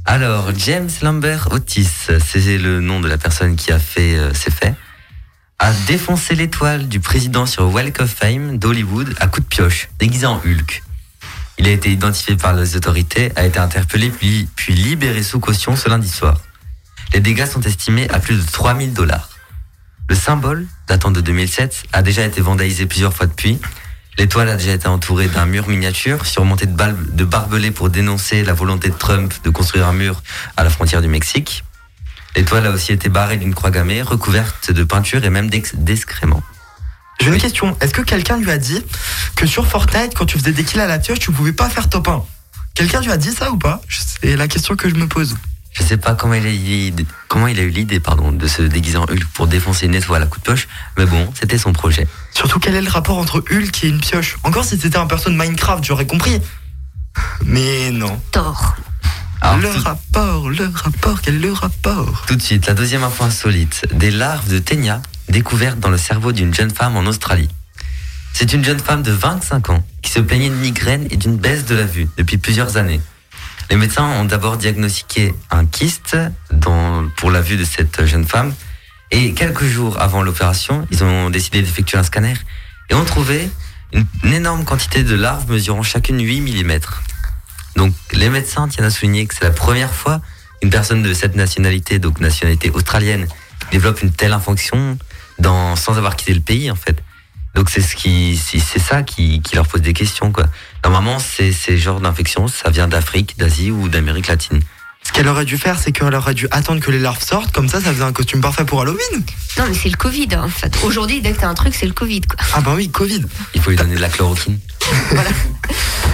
Alors, 0.04 0.50
James 0.56 0.90
Lambert 1.02 1.48
Otis, 1.52 2.08
c'est 2.24 2.58
le 2.58 2.80
nom 2.80 3.00
de 3.00 3.08
la 3.08 3.18
personne 3.18 3.56
qui 3.56 3.70
a 3.72 3.78
fait 3.78 4.16
euh, 4.16 4.34
ces 4.34 4.50
faits, 4.50 4.74
a 5.58 5.72
défoncé 5.86 6.34
l'étoile 6.34 6.88
du 6.88 6.98
président 6.98 7.46
sur 7.46 7.72
Walk 7.72 8.00
of 8.00 8.10
Fame 8.10 8.58
d'Hollywood 8.58 9.14
à 9.20 9.28
coups 9.28 9.48
de 9.48 9.54
pioche, 9.54 9.88
déguisé 9.98 10.26
en 10.26 10.40
Hulk. 10.44 10.82
Il 11.58 11.68
a 11.68 11.70
été 11.70 11.92
identifié 11.92 12.36
par 12.36 12.54
les 12.54 12.74
autorités, 12.74 13.30
a 13.36 13.44
été 13.44 13.60
interpellé 13.60 14.10
puis, 14.10 14.48
puis 14.56 14.74
libéré 14.74 15.22
sous 15.22 15.38
caution 15.38 15.76
ce 15.76 15.88
lundi 15.88 16.08
soir. 16.08 16.40
Les 17.12 17.20
dégâts 17.20 17.46
sont 17.46 17.60
estimés 17.60 18.10
à 18.10 18.18
plus 18.18 18.36
de 18.36 18.50
3000 18.50 18.92
dollars. 18.92 19.28
Le 20.08 20.16
symbole, 20.16 20.66
datant 20.88 21.10
de 21.10 21.20
2007, 21.20 21.84
a 21.92 22.02
déjà 22.02 22.24
été 22.24 22.40
vandalisé 22.40 22.86
plusieurs 22.86 23.14
fois 23.14 23.26
depuis. 23.26 23.60
L'étoile 24.18 24.48
a 24.50 24.56
déjà 24.56 24.72
été 24.72 24.88
entourée 24.88 25.28
d'un 25.28 25.46
mur 25.46 25.68
miniature 25.68 26.26
surmonté 26.26 26.66
de, 26.66 27.24
barbelés 27.24 27.70
pour 27.70 27.88
dénoncer 27.90 28.44
la 28.44 28.52
volonté 28.52 28.88
de 28.90 28.94
Trump 28.94 29.32
de 29.42 29.50
construire 29.50 29.86
un 29.86 29.92
mur 29.92 30.22
à 30.56 30.64
la 30.64 30.70
frontière 30.70 31.00
du 31.00 31.08
Mexique. 31.08 31.64
L'étoile 32.36 32.66
a 32.66 32.70
aussi 32.70 32.92
été 32.92 33.08
barrée 33.08 33.36
d'une 33.38 33.54
croix 33.54 33.70
gammée, 33.70 34.02
recouverte 34.02 34.70
de 34.70 34.84
peinture 34.84 35.24
et 35.24 35.30
même 35.30 35.48
d'ex- 35.50 35.74
d'excréments. 35.74 36.42
J'ai 37.20 37.26
une 37.28 37.34
Oui. 37.34 37.40
question. 37.40 37.76
Est-ce 37.80 37.94
que 37.94 38.02
quelqu'un 38.02 38.36
lui 38.38 38.50
a 38.50 38.58
dit 38.58 38.84
que 39.36 39.46
sur 39.46 39.66
Fortnite, 39.66 40.14
quand 40.14 40.26
tu 40.26 40.38
faisais 40.38 40.52
des 40.52 40.64
kills 40.64 40.80
à 40.80 40.86
la 40.86 40.98
pioche, 40.98 41.18
tu 41.18 41.30
pouvais 41.32 41.52
pas 41.52 41.68
faire 41.68 41.88
top 41.88 42.08
1 42.08 42.22
Quelqu'un 42.74 43.00
lui 43.00 43.10
a 43.12 43.16
dit 43.18 43.32
ça 43.32 43.50
ou 43.50 43.58
pas? 43.58 43.80
C'est 44.22 44.36
la 44.36 44.48
question 44.48 44.76
que 44.76 44.88
je 44.88 44.94
me 44.94 45.06
pose. 45.06 45.36
Je 45.72 45.82
sais 45.82 45.96
pas 45.96 46.14
comment 46.14 46.34
il 46.34 46.46
a, 46.46 46.50
eu- 46.50 46.92
comment 47.28 47.46
il 47.46 47.58
a 47.58 47.62
eu 47.62 47.70
l'idée 47.70 47.98
pardon, 48.00 48.30
de 48.30 48.46
se 48.46 48.60
déguiser 48.62 48.98
en 48.98 49.04
Hulk 49.04 49.24
pour 49.34 49.46
défoncer 49.46 49.86
une 49.86 49.94
étoile 49.94 50.22
à 50.22 50.26
coup 50.26 50.38
de 50.38 50.44
poche, 50.44 50.68
mais 50.98 51.06
bon, 51.06 51.32
c'était 51.38 51.56
son 51.58 51.72
projet. 51.72 52.06
Surtout, 52.34 52.58
quel 52.58 52.74
est 52.74 52.82
le 52.82 52.90
rapport 52.90 53.16
entre 53.18 53.38
Hulk 53.50 53.84
et 53.84 53.88
une 53.88 54.00
pioche? 54.00 54.36
Encore 54.42 54.64
si 54.64 54.78
c'était 54.78 54.98
un 54.98 55.06
perso 55.06 55.30
de 55.30 55.36
Minecraft, 55.36 55.82
j'aurais 55.84 56.06
compris. 56.06 56.40
Mais 57.44 57.90
non. 57.90 58.20
Alors, 59.44 59.58
le 59.58 59.70
tout- 59.72 59.80
rapport, 59.82 60.50
le 60.50 60.70
rapport, 60.74 61.20
quel 61.22 61.36
est 61.36 61.38
le 61.38 61.52
rapport? 61.52 62.24
Tout 62.26 62.36
de 62.36 62.42
suite, 62.42 62.66
la 62.66 62.74
deuxième 62.74 63.02
info 63.02 63.24
insolite. 63.24 63.86
Des 63.92 64.10
larves 64.10 64.48
de 64.48 64.58
ténia 64.58 65.00
découvertes 65.28 65.80
dans 65.80 65.90
le 65.90 65.98
cerveau 65.98 66.32
d'une 66.32 66.54
jeune 66.54 66.70
femme 66.70 66.96
en 66.96 67.06
Australie. 67.06 67.48
C'est 68.34 68.52
une 68.52 68.64
jeune 68.64 68.78
femme 68.78 69.02
de 69.02 69.10
25 69.12 69.70
ans 69.70 69.84
qui 70.00 70.10
se 70.10 70.20
plaignait 70.20 70.48
de 70.48 70.54
migraine 70.54 71.06
et 71.10 71.16
d'une 71.16 71.36
baisse 71.36 71.64
de 71.64 71.74
la 71.74 71.84
vue 71.84 72.08
depuis 72.16 72.38
plusieurs 72.38 72.76
années. 72.76 73.00
Les 73.72 73.78
médecins 73.78 74.04
ont 74.04 74.26
d'abord 74.26 74.58
diagnostiqué 74.58 75.34
un 75.50 75.64
kyste 75.64 76.18
pour 77.16 77.30
la 77.30 77.40
vue 77.40 77.56
de 77.56 77.64
cette 77.64 78.04
jeune 78.04 78.26
femme 78.26 78.52
et 79.10 79.32
quelques 79.32 79.64
jours 79.64 79.98
avant 79.98 80.22
l'opération, 80.22 80.86
ils 80.90 81.02
ont 81.02 81.30
décidé 81.30 81.62
d'effectuer 81.62 81.96
un 81.96 82.02
scanner 82.02 82.34
et 82.90 82.94
ont 82.94 83.06
trouvé 83.06 83.48
une, 83.94 84.04
énorme 84.30 84.66
quantité 84.66 85.04
de 85.04 85.14
larves 85.14 85.50
mesurant 85.50 85.82
chacune 85.82 86.22
8 86.22 86.42
mm. 86.42 86.80
Donc 87.76 87.94
les 88.12 88.28
médecins 88.28 88.68
tiennent 88.68 88.84
à 88.84 88.90
souligner 88.90 89.24
que 89.24 89.34
c'est 89.34 89.44
la 89.44 89.50
première 89.50 89.94
fois 89.94 90.20
qu'une 90.60 90.68
personne 90.68 91.02
de 91.02 91.14
cette 91.14 91.34
nationalité, 91.34 91.98
donc 91.98 92.20
nationalité 92.20 92.68
australienne, 92.68 93.26
développe 93.70 94.02
une 94.02 94.12
telle 94.12 94.34
infection 94.34 94.98
sans 95.42 95.96
avoir 95.96 96.16
quitté 96.16 96.34
le 96.34 96.42
pays 96.42 96.70
en 96.70 96.76
fait. 96.76 97.02
Donc 97.54 97.70
c'est 97.70 97.82
ce 97.82 97.96
qui, 97.96 98.36
c'est 98.42 98.58
c'est 98.58 98.78
ça 98.78 99.02
qui, 99.02 99.40
qui 99.42 99.56
leur 99.56 99.66
pose 99.66 99.82
des 99.82 99.92
questions 99.92 100.32
quoi. 100.32 100.46
Normalement, 100.84 101.18
c'est 101.18 101.52
ces 101.52 101.76
genres 101.76 102.00
d'infections, 102.00 102.48
ça 102.48 102.70
vient 102.70 102.88
d'Afrique, 102.88 103.36
d'Asie 103.38 103.70
ou 103.70 103.88
d'Amérique 103.88 104.28
latine. 104.28 104.60
Ce 105.04 105.12
qu'elle 105.12 105.26
aurait 105.26 105.44
dû 105.44 105.58
faire, 105.58 105.78
c'est 105.80 105.90
qu'elle 105.90 106.14
aurait 106.14 106.34
dû 106.34 106.46
attendre 106.52 106.80
que 106.80 106.90
les 106.90 107.00
larves 107.00 107.22
sortent, 107.22 107.52
comme 107.52 107.68
ça, 107.68 107.80
ça 107.80 107.92
faisait 107.92 108.04
un 108.04 108.12
costume 108.12 108.40
parfait 108.40 108.64
pour 108.64 108.82
Halloween. 108.82 109.24
Non, 109.58 109.64
mais 109.68 109.74
c'est 109.74 109.88
le 109.88 109.96
Covid, 109.96 110.28
hein, 110.32 110.44
en 110.44 110.48
fait. 110.48 110.78
Aujourd'hui, 110.84 111.20
dès 111.20 111.32
que 111.32 111.40
t'as 111.40 111.48
un 111.48 111.54
truc, 111.54 111.74
c'est 111.74 111.86
le 111.86 111.92
Covid, 111.92 112.20
quoi. 112.20 112.38
Ah 112.54 112.60
bah 112.60 112.72
oui, 112.76 112.88
Covid. 112.88 113.22
Il 113.54 113.60
faut 113.60 113.70
lui 113.70 113.76
donner 113.76 113.96
de 113.96 114.00
la 114.00 114.08
chloroquine. 114.08 114.58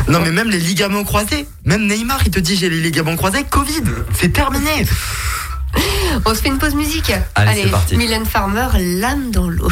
Non 0.09 0.21
mais 0.21 0.31
même 0.31 0.49
les 0.49 0.59
ligaments 0.59 1.05
croisés, 1.05 1.47
même 1.67 1.87
Neymar, 1.87 2.21
il 2.25 2.31
te 2.31 2.39
dit 2.39 2.57
j'ai 2.57 2.71
les 2.71 2.81
ligaments 2.81 3.15
croisés, 3.15 3.45
Covid, 3.45 3.83
c'est 4.19 4.33
terminé. 4.33 4.87
On 6.25 6.35
se 6.35 6.41
fait 6.41 6.49
une 6.49 6.57
pause 6.57 6.75
musique. 6.75 7.13
Allez, 7.35 7.65
c'est 7.65 7.71
parti. 7.71 7.97
Mylène 7.97 8.25
Farmer, 8.25 8.69
l'âme 8.79 9.31
dans 9.31 9.51
l'eau. 9.51 9.71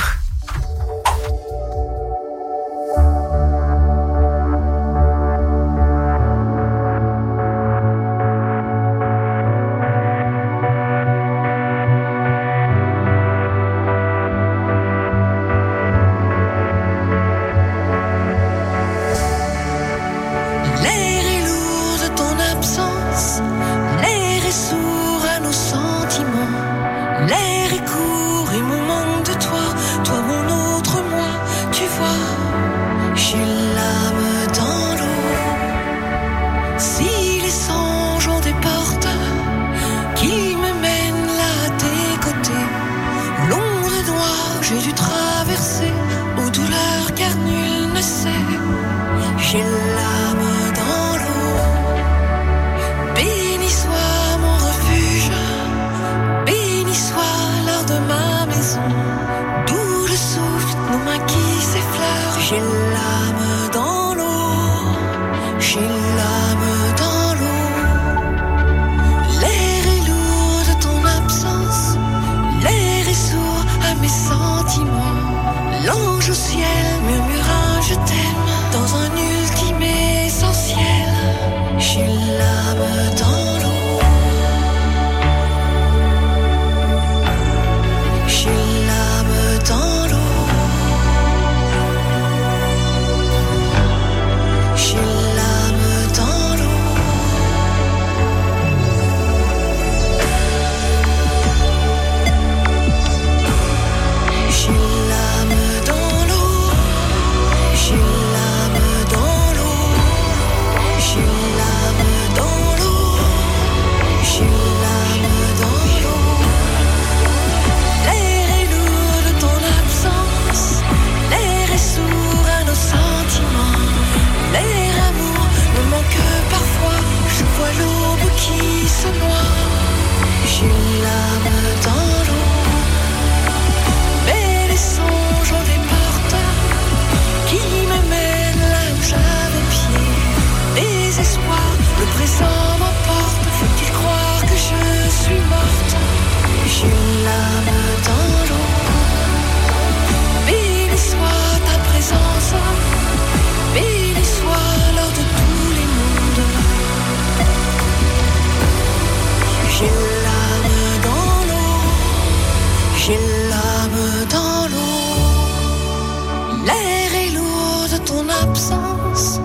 Ton 168.16 168.28
absence. 168.28 169.40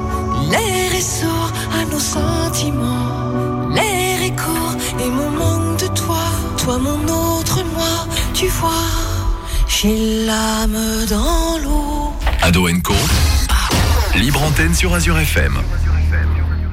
L'air 0.50 0.94
est 0.94 1.10
sourd 1.20 1.51
à 1.80 1.86
nos 1.92 2.00
sentiments. 2.00 3.70
L'air 3.70 4.22
est 4.22 4.36
court 4.36 4.75
et 5.00 5.10
mon 5.10 5.30
manque 5.32 5.80
de 5.80 5.88
toi. 5.88 6.24
Toi, 6.58 6.78
mon 6.78 7.01
autre 7.08 7.63
moi, 7.74 8.08
tu 8.34 8.48
vois. 8.48 8.88
J'ai 9.68 10.25
l'âme 10.25 10.78
dans 11.10 11.58
l'eau. 11.63 12.13
Ado 12.42 12.68
Co. 12.84 12.94
Libre 14.16 14.42
antenne 14.44 14.74
sur 14.74 14.94
Azure 14.94 15.18
FM. 15.20 15.58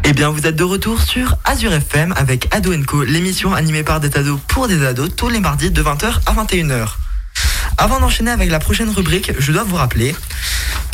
Eh 0.04 0.12
bien, 0.12 0.30
vous 0.30 0.46
êtes 0.46 0.56
de 0.56 0.64
retour 0.64 1.02
sur 1.02 1.36
Azure 1.44 1.72
FM 1.72 2.14
avec 2.16 2.48
Ado 2.54 2.72
Co, 2.86 3.02
l'émission 3.02 3.54
animée 3.54 3.82
par 3.82 4.00
des 4.00 4.16
ados 4.16 4.38
pour 4.46 4.68
des 4.68 4.84
ados 4.86 5.10
tous 5.16 5.28
les 5.28 5.40
mardis 5.40 5.70
de 5.70 5.82
20h 5.82 6.20
à 6.26 6.32
21h. 6.32 6.88
Avant 7.76 8.00
d'enchaîner 8.00 8.30
avec 8.30 8.50
la 8.50 8.58
prochaine 8.58 8.90
rubrique, 8.90 9.32
je 9.38 9.52
dois 9.52 9.62
vous 9.62 9.76
rappeler 9.76 10.14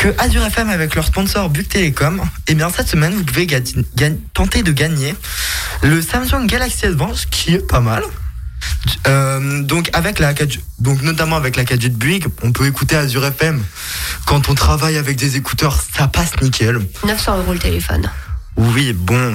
que 0.05 0.15
Azure 0.19 0.45
FM 0.45 0.69
avec 0.69 0.95
leur 0.97 1.07
sponsor 1.07 1.49
Buc 1.49 1.67
Télécom, 1.67 2.21
eh 2.47 2.55
bien 2.55 2.69
cette 2.69 2.89
semaine 2.89 3.15
vous 3.15 3.25
pouvez 3.25 3.47
tenter 4.35 4.63
de 4.63 4.71
gagner 4.71 5.15
le 5.81 6.03
Samsung 6.03 6.45
Galaxy 6.47 6.85
S20, 6.85 7.15
ce 7.15 7.27
qui 7.27 7.55
est 7.55 7.67
pas 7.67 7.81
mal. 7.81 8.03
Euh, 9.07 9.63
donc 9.63 9.89
avec 9.95 10.19
la 10.19 10.35
4G 10.35 10.61
donc 10.79 11.01
notamment 11.01 11.37
avec 11.37 11.57
la 11.57 11.65
4G 11.65 11.89
de 11.89 11.97
Buick, 11.97 12.27
on 12.43 12.53
peut 12.53 12.67
écouter 12.67 12.97
Azure 12.97 13.25
FM 13.25 13.65
quand 14.27 14.51
on 14.51 14.55
travaille 14.55 14.99
avec 14.99 15.17
des 15.17 15.37
écouteurs, 15.37 15.75
ça 15.97 16.07
passe 16.07 16.39
nickel. 16.43 16.81
900 17.07 17.39
euros 17.39 17.55
le 17.55 17.59
téléphone. 17.59 18.11
Oui, 18.57 18.93
bon, 18.93 19.35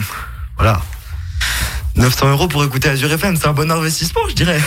voilà. 0.55 0.83
900 1.95 2.29
euros 2.29 2.47
pour 2.47 2.63
écouter 2.63 2.89
Azure 2.89 3.11
FM, 3.11 3.37
c'est 3.37 3.47
un 3.47 3.53
bon 3.53 3.71
investissement, 3.71 4.21
je 4.29 4.35
dirais. 4.35 4.61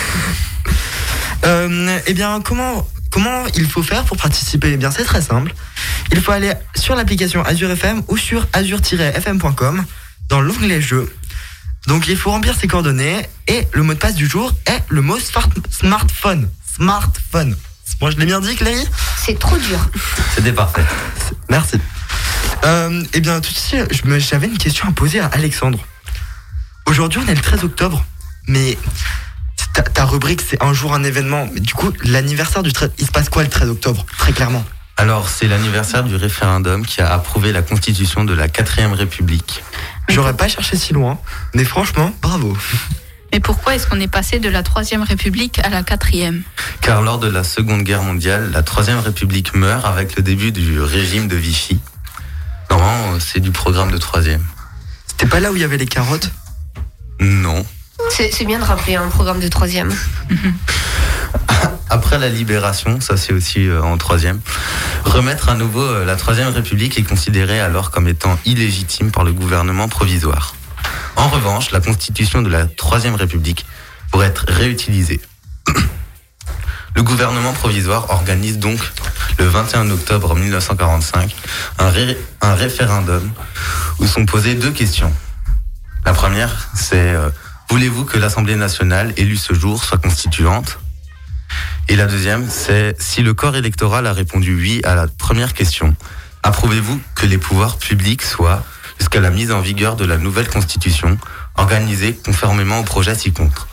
Euh, 1.44 1.98
eh 2.06 2.14
bien, 2.14 2.40
comment, 2.40 2.86
comment 3.10 3.44
il 3.54 3.66
faut 3.68 3.82
faire 3.82 4.04
pour 4.04 4.16
participer? 4.16 4.72
Eh 4.72 4.76
bien, 4.76 4.90
c'est 4.90 5.04
très 5.04 5.22
simple. 5.22 5.52
Il 6.12 6.20
faut 6.20 6.32
aller 6.32 6.52
sur 6.76 6.94
l'application 6.94 7.42
Azure 7.44 7.70
FM 7.70 8.02
ou 8.08 8.16
sur 8.16 8.46
azure-fm.com 8.52 9.84
dans 10.28 10.40
l'onglet 10.40 10.80
Jeux. 10.80 11.12
Donc, 11.88 12.06
il 12.06 12.16
faut 12.16 12.30
remplir 12.30 12.54
ses 12.58 12.68
coordonnées 12.68 13.26
et 13.48 13.66
le 13.72 13.82
mot 13.82 13.94
de 13.94 13.98
passe 13.98 14.14
du 14.14 14.28
jour 14.28 14.52
est 14.66 14.82
le 14.88 15.02
mot 15.02 15.18
smart- 15.18 15.48
smartphone. 15.70 16.48
Smartphone. 16.76 17.56
Moi, 18.00 18.10
je 18.12 18.16
l'ai 18.16 18.26
bien 18.26 18.40
dit, 18.40 18.54
Cléry? 18.54 18.84
C'est 19.16 19.38
trop 19.38 19.56
dur. 19.58 19.78
C'était 20.34 20.52
parfait. 20.52 20.84
Merci. 21.48 21.76
Euh, 22.64 23.02
eh 23.12 23.20
bien, 23.20 23.40
tout 23.40 23.52
de 23.52 23.58
suite, 23.58 23.86
j'avais 24.18 24.46
une 24.46 24.58
question 24.58 24.88
à 24.88 24.92
poser 24.92 25.18
à 25.20 25.26
Alexandre. 25.26 25.78
Aujourd'hui, 26.86 27.20
on 27.24 27.28
est 27.28 27.34
le 27.34 27.40
13 27.40 27.64
octobre, 27.64 28.04
mais 28.46 28.76
ta, 29.74 29.82
ta 29.82 30.04
rubrique, 30.04 30.42
c'est 30.46 30.62
un 30.62 30.72
jour, 30.72 30.94
un 30.94 31.04
événement. 31.04 31.48
Mais 31.52 31.60
du 31.60 31.74
coup, 31.74 31.92
l'anniversaire 32.04 32.62
du 32.62 32.72
13, 32.72 32.92
il 32.98 33.06
se 33.06 33.12
passe 33.12 33.28
quoi 33.28 33.42
le 33.42 33.48
13 33.48 33.68
octobre 33.70 34.04
Très 34.18 34.32
clairement? 34.32 34.64
Alors, 34.96 35.28
c'est 35.28 35.48
l'anniversaire 35.48 36.04
du 36.04 36.16
référendum 36.16 36.84
qui 36.84 37.00
a 37.00 37.12
approuvé 37.12 37.52
la 37.52 37.62
constitution 37.62 38.24
de 38.24 38.34
la 38.34 38.48
4ème 38.48 38.92
République. 38.92 39.62
J'aurais 40.08 40.36
pas 40.36 40.48
cherché 40.48 40.76
si 40.76 40.92
loin, 40.92 41.18
mais 41.54 41.64
franchement, 41.64 42.12
bravo. 42.20 42.56
Mais 43.32 43.40
pourquoi 43.40 43.74
est-ce 43.74 43.86
qu'on 43.86 43.98
est 44.00 44.08
passé 44.12 44.38
de 44.38 44.50
la 44.50 44.62
Troisième 44.62 45.02
République 45.02 45.58
à 45.60 45.70
la 45.70 45.82
Quatrième? 45.82 46.42
Car 46.82 47.00
lors 47.00 47.18
de 47.18 47.28
la 47.28 47.44
Seconde 47.44 47.82
Guerre 47.82 48.02
mondiale, 48.02 48.50
la 48.52 48.62
Troisième 48.62 48.98
République 48.98 49.54
meurt 49.54 49.86
avec 49.86 50.16
le 50.16 50.22
début 50.22 50.52
du 50.52 50.80
régime 50.80 51.28
de 51.28 51.36
Vichy. 51.36 51.80
Normalement, 52.68 53.18
c'est 53.18 53.40
du 53.40 53.50
programme 53.50 53.90
de 53.90 53.96
Troisième. 53.96 54.44
C'était 55.06 55.26
pas 55.26 55.40
là 55.40 55.50
où 55.50 55.56
il 55.56 55.62
y 55.62 55.64
avait 55.64 55.78
les 55.78 55.86
carottes? 55.86 56.30
Non. 57.20 57.64
C'est 58.14 58.44
bien 58.44 58.58
de 58.58 58.64
rappeler 58.64 58.96
un 58.96 59.08
programme 59.08 59.40
de 59.40 59.48
troisième. 59.48 59.92
Après 61.90 62.18
la 62.18 62.28
libération, 62.28 63.00
ça 63.00 63.16
c'est 63.16 63.32
aussi 63.32 63.66
euh, 63.66 63.82
en 63.82 63.96
troisième, 63.98 64.40
remettre 65.04 65.48
à 65.48 65.54
nouveau 65.54 65.82
euh, 65.82 66.04
la 66.04 66.16
Troisième 66.16 66.48
République 66.48 66.98
est 66.98 67.02
considérée 67.02 67.60
alors 67.60 67.90
comme 67.90 68.08
étant 68.08 68.38
illégitime 68.44 69.10
par 69.10 69.24
le 69.24 69.32
gouvernement 69.32 69.88
provisoire. 69.88 70.54
En 71.16 71.28
revanche, 71.28 71.70
la 71.70 71.80
constitution 71.80 72.40
de 72.42 72.48
la 72.48 72.66
Troisième 72.66 73.14
République 73.14 73.66
pourrait 74.10 74.28
être 74.28 74.44
réutilisée. 74.48 75.20
Le 76.94 77.02
gouvernement 77.02 77.54
provisoire 77.54 78.10
organise 78.10 78.58
donc 78.58 78.78
le 79.38 79.46
21 79.46 79.90
octobre 79.90 80.34
1945 80.34 81.34
un, 81.78 81.88
ré- 81.88 82.18
un 82.42 82.54
référendum 82.54 83.30
où 83.98 84.06
sont 84.06 84.26
posées 84.26 84.54
deux 84.54 84.72
questions. 84.72 85.10
La 86.04 86.12
première, 86.12 86.68
c'est 86.74 86.96
euh, 87.14 87.30
voulez-vous 87.72 88.04
que 88.04 88.18
l'Assemblée 88.18 88.54
nationale 88.54 89.14
élue 89.16 89.38
ce 89.38 89.54
jour 89.54 89.82
soit 89.82 89.96
constituante? 89.96 90.78
Et 91.88 91.96
la 91.96 92.04
deuxième, 92.04 92.46
c'est 92.50 92.94
si 93.00 93.22
le 93.22 93.32
corps 93.32 93.56
électoral 93.56 94.06
a 94.06 94.12
répondu 94.12 94.54
oui 94.54 94.82
à 94.84 94.94
la 94.94 95.06
première 95.06 95.54
question, 95.54 95.96
approuvez-vous 96.42 97.00
que 97.14 97.24
les 97.24 97.38
pouvoirs 97.38 97.78
publics 97.78 98.20
soient, 98.20 98.62
jusqu'à 98.98 99.20
la 99.20 99.30
mise 99.30 99.52
en 99.52 99.62
vigueur 99.62 99.96
de 99.96 100.04
la 100.04 100.18
nouvelle 100.18 100.50
constitution, 100.50 101.16
organisés 101.56 102.14
conformément 102.14 102.78
au 102.78 102.82
projet 102.82 103.14
ci-contre? 103.14 103.68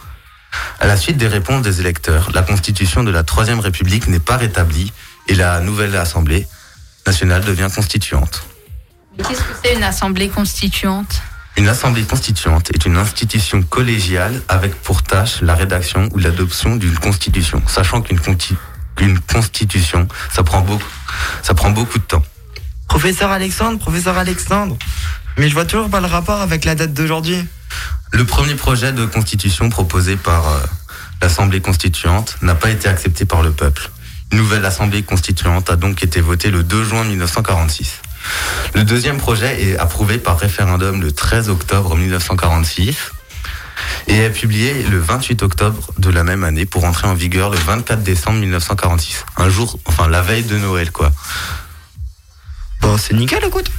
À 0.80 0.88
la 0.88 0.96
suite 0.96 1.18
des 1.18 1.28
réponses 1.28 1.62
des 1.62 1.82
électeurs, 1.82 2.32
la 2.34 2.42
constitution 2.42 3.04
de 3.04 3.12
la 3.12 3.24
Troisième 3.24 3.60
République 3.60 4.08
n'est 4.08 4.22
pas 4.22 4.38
rétablie 4.38 4.94
et 5.28 5.36
la 5.36 5.60
nouvelle 5.60 5.94
Assemblée 5.98 6.48
nationale 7.06 7.44
devient 7.44 7.68
constituante. 7.76 8.44
Mais 9.18 9.26
Qu'est-ce 9.26 9.42
que 9.42 9.54
c'est 9.62 9.76
une 9.76 9.84
assemblée 9.84 10.30
constituante? 10.30 11.22
Une 11.58 11.68
assemblée 11.68 12.04
constituante 12.04 12.70
est 12.74 12.86
une 12.86 12.96
institution 12.98 13.62
collégiale 13.64 14.42
avec 14.48 14.76
pour 14.82 15.04
tâche 15.04 15.42
la 15.42 15.56
rédaction 15.56 16.08
ou 16.14 16.18
l'adoption 16.20 16.76
d'une 16.78 16.98
constitution, 16.98 17.62
sachant 17.68 18.02
qu'une 18.02 18.20
conti- 18.20 18.56
constitution, 19.32 20.08
ça 20.32 20.44
prend 20.44 20.62
beaucoup, 20.62 20.84
ça 21.44 21.54
prend 21.54 21.70
beaucoup 21.72 21.98
de 22.00 22.04
temps. 22.04 22.24
Professeur 22.88 23.32
Alexandre, 23.32 23.78
professeur 23.80 24.18
Alexandre. 24.18 24.78
Mais 25.38 25.48
je 25.50 25.54
vois 25.54 25.66
toujours 25.66 25.90
pas 25.90 26.00
le 26.02 26.08
rapport 26.08 26.42
avec 26.42 26.66
la 26.66 26.76
date 26.76 26.94
d'aujourd'hui. 26.94 27.46
Le 28.12 28.26
premier 28.26 28.56
projet 28.56 28.92
de 28.92 29.06
constitution 29.06 29.70
proposé 29.70 30.16
par 30.16 30.48
euh, 30.50 30.60
l'Assemblée 31.22 31.62
constituante 31.62 32.38
n'a 32.42 32.56
pas 32.56 32.70
été 32.72 32.88
accepté 32.90 33.26
par 33.26 33.42
le 33.42 33.52
peuple. 33.52 33.90
Une 34.32 34.40
nouvelle 34.40 34.66
Assemblée 34.66 35.04
constituante 35.04 35.70
a 35.70 35.76
donc 35.76 36.04
été 36.04 36.20
votée 36.22 36.52
le 36.52 36.64
2 36.64 36.84
juin 36.84 37.04
1946. 37.04 38.02
Le 38.76 38.84
deuxième 38.84 39.18
projet 39.18 39.62
est 39.64 39.78
approuvé 39.78 40.18
par 40.18 40.38
référendum 40.38 41.02
le 41.02 41.12
13 41.12 41.50
octobre 41.50 41.96
1946 41.96 42.96
et 44.08 44.18
est 44.18 44.30
publié 44.30 44.84
le 44.84 45.00
28 45.00 45.44
octobre 45.44 45.92
de 45.98 46.10
la 46.10 46.24
même 46.24 46.44
année 46.44 46.66
pour 46.66 46.84
entrer 46.84 47.08
en 47.08 47.14
vigueur 47.14 47.50
le 47.50 47.58
24 47.58 48.04
décembre 48.04 48.40
1946. 48.40 49.26
Un 49.38 49.50
jour, 49.50 49.80
enfin 49.86 50.08
la 50.08 50.22
veille 50.22 50.44
de 50.44 50.58
Noël 50.58 50.92
quoi. 50.92 51.12
Bon, 52.82 52.98
c'est 52.98 53.14
nickel, 53.14 53.44
écoute. 53.46 53.70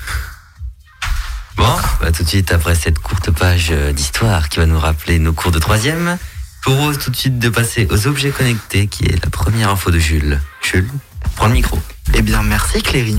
Bon, 1.57 1.77
Bah, 2.01 2.11
tout 2.13 2.23
de 2.23 2.29
suite, 2.29 2.53
après 2.53 2.75
cette 2.75 2.99
courte 2.99 3.31
page 3.31 3.69
euh, 3.71 3.93
d'histoire 3.93 4.49
qui 4.49 4.59
va 4.59 4.67
nous 4.67 4.79
rappeler 4.79 5.19
nos 5.19 5.33
cours 5.33 5.51
de 5.51 5.59
troisième, 5.59 6.19
je 6.65 6.71
vous 6.71 6.77
propose 6.77 6.99
tout 6.99 7.11
de 7.11 7.17
suite 7.17 7.39
de 7.39 7.49
passer 7.49 7.87
aux 7.91 8.07
objets 8.07 8.31
connectés, 8.31 8.87
qui 8.87 9.05
est 9.05 9.23
la 9.23 9.31
première 9.31 9.71
info 9.71 9.91
de 9.91 9.99
Jules. 9.99 10.41
Jules, 10.63 10.91
prends 11.37 11.49
le 11.49 11.55
micro. 11.55 11.79
Eh 12.15 12.23
bien, 12.23 12.43
merci 12.43 12.83
Cléry. 12.83 13.19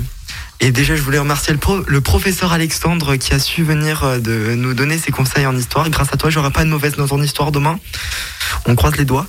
Et 0.64 0.72
déjà, 0.72 0.96
je 0.96 1.02
voulais 1.02 1.18
remercier 1.18 1.54
le, 1.54 1.60
pro- 1.60 1.84
le 1.88 2.02
professeur 2.02 2.54
Alexandre 2.54 3.16
qui 3.16 3.34
a 3.34 3.40
su 3.40 3.64
venir 3.64 4.04
euh, 4.04 4.20
de 4.20 4.54
nous 4.56 4.74
donner 4.76 4.98
ses 5.00 5.12
conseils 5.12 5.46
en 5.48 5.58
histoire. 5.58 5.90
Grâce 5.90 6.14
à 6.14 6.18
toi, 6.18 6.30
j'aurai 6.30 6.52
pas 6.52 6.64
de 6.64 6.70
mauvaise 6.70 6.98
note 6.98 7.12
en 7.12 7.22
histoire 7.22 7.52
demain. 7.52 7.80
On 8.68 8.76
croise 8.76 8.96
les 8.98 9.06
doigts. 9.06 9.26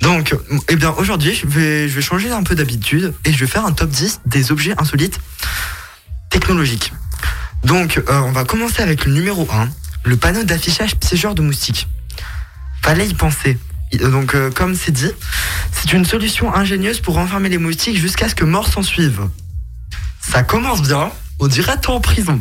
Donc, 0.00 0.34
eh 0.68 0.76
bien, 0.76 0.90
aujourd'hui, 0.98 1.34
je 1.34 1.46
vais, 1.46 2.00
changer 2.02 2.30
un 2.30 2.42
peu 2.42 2.54
d'habitude 2.56 3.14
et 3.24 3.32
je 3.32 3.38
vais 3.38 3.46
faire 3.46 3.64
un 3.64 3.72
top 3.72 3.90
10 3.90 4.22
des 4.26 4.50
objets 4.50 4.74
insolites 4.78 5.20
technologiques. 6.30 6.92
Donc, 7.64 7.98
euh, 7.98 8.18
on 8.20 8.32
va 8.32 8.44
commencer 8.44 8.82
avec 8.82 9.04
le 9.04 9.12
numéro 9.12 9.46
1, 9.52 9.68
le 10.04 10.16
panneau 10.16 10.42
d'affichage 10.42 10.96
piégeur 10.96 11.34
de 11.34 11.42
moustiques. 11.42 11.86
Fallait 12.82 13.06
y 13.06 13.14
penser. 13.14 13.58
Euh, 14.00 14.10
Donc, 14.10 14.34
comme 14.54 14.74
c'est 14.74 14.90
dit, 14.92 15.10
c'est 15.70 15.92
une 15.92 16.04
solution 16.06 16.52
ingénieuse 16.54 17.00
pour 17.00 17.18
enfermer 17.18 17.50
les 17.50 17.58
moustiques 17.58 17.98
jusqu'à 17.98 18.28
ce 18.28 18.34
que 18.34 18.44
mort 18.44 18.66
s'en 18.66 18.82
suive. 18.82 19.20
Ça 20.20 20.42
commence 20.42 20.82
bien, 20.82 21.10
on 21.38 21.46
dirait 21.46 21.76
t'es 21.80 21.88
en 21.88 22.00
prison. 22.00 22.40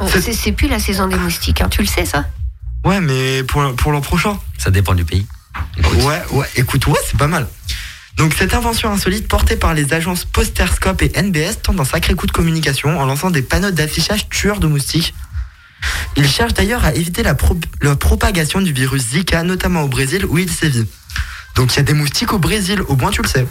Oh, 0.00 0.06
C'est- 0.12 0.52
plus 0.52 0.68
la 0.68 0.78
saison 0.78 1.06
des 1.06 1.16
moustiques, 1.16 1.60
hein, 1.60 1.68
tu 1.68 1.80
le 1.82 1.86
sais 1.86 2.04
ça? 2.04 2.24
Ouais, 2.84 3.00
mais 3.00 3.42
pour, 3.44 3.74
pour 3.76 3.92
l'an 3.92 4.00
prochain. 4.00 4.38
Ça 4.58 4.70
dépend 4.70 4.94
du 4.94 5.04
pays. 5.04 5.26
Écoute. 5.76 6.02
Ouais, 6.02 6.22
ouais, 6.32 6.46
écoute, 6.56 6.86
ouais, 6.86 6.98
c'est 7.06 7.16
pas 7.18 7.28
mal. 7.28 7.46
Donc 8.16 8.34
cette 8.34 8.52
invention 8.54 8.90
insolite 8.92 9.26
portée 9.28 9.56
par 9.56 9.72
les 9.74 9.94
agences 9.94 10.24
Posterscope 10.24 11.00
et 11.02 11.12
NBS 11.20 11.62
tente 11.62 11.80
un 11.80 11.84
sacré 11.84 12.14
coup 12.14 12.26
de 12.26 12.32
communication 12.32 13.00
en 13.00 13.06
lançant 13.06 13.30
des 13.30 13.42
panneaux 13.42 13.70
d'affichage 13.70 14.28
tueurs 14.28 14.60
de 14.60 14.66
moustiques. 14.66 15.14
Ils 16.16 16.28
cherchent 16.28 16.54
d'ailleurs 16.54 16.84
à 16.84 16.94
éviter 16.94 17.22
la, 17.22 17.34
pro- 17.34 17.58
la 17.80 17.96
propagation 17.96 18.60
du 18.60 18.72
virus 18.72 19.02
Zika, 19.10 19.42
notamment 19.44 19.82
au 19.82 19.88
Brésil 19.88 20.26
où 20.26 20.38
il 20.38 20.50
sévit. 20.50 20.86
Donc 21.54 21.72
il 21.72 21.76
y 21.76 21.80
a 21.80 21.82
des 21.82 21.94
moustiques 21.94 22.32
au 22.32 22.38
Brésil, 22.38 22.82
au 22.86 22.96
moins 22.96 23.10
tu 23.10 23.22
le 23.22 23.28
sais. 23.28 23.46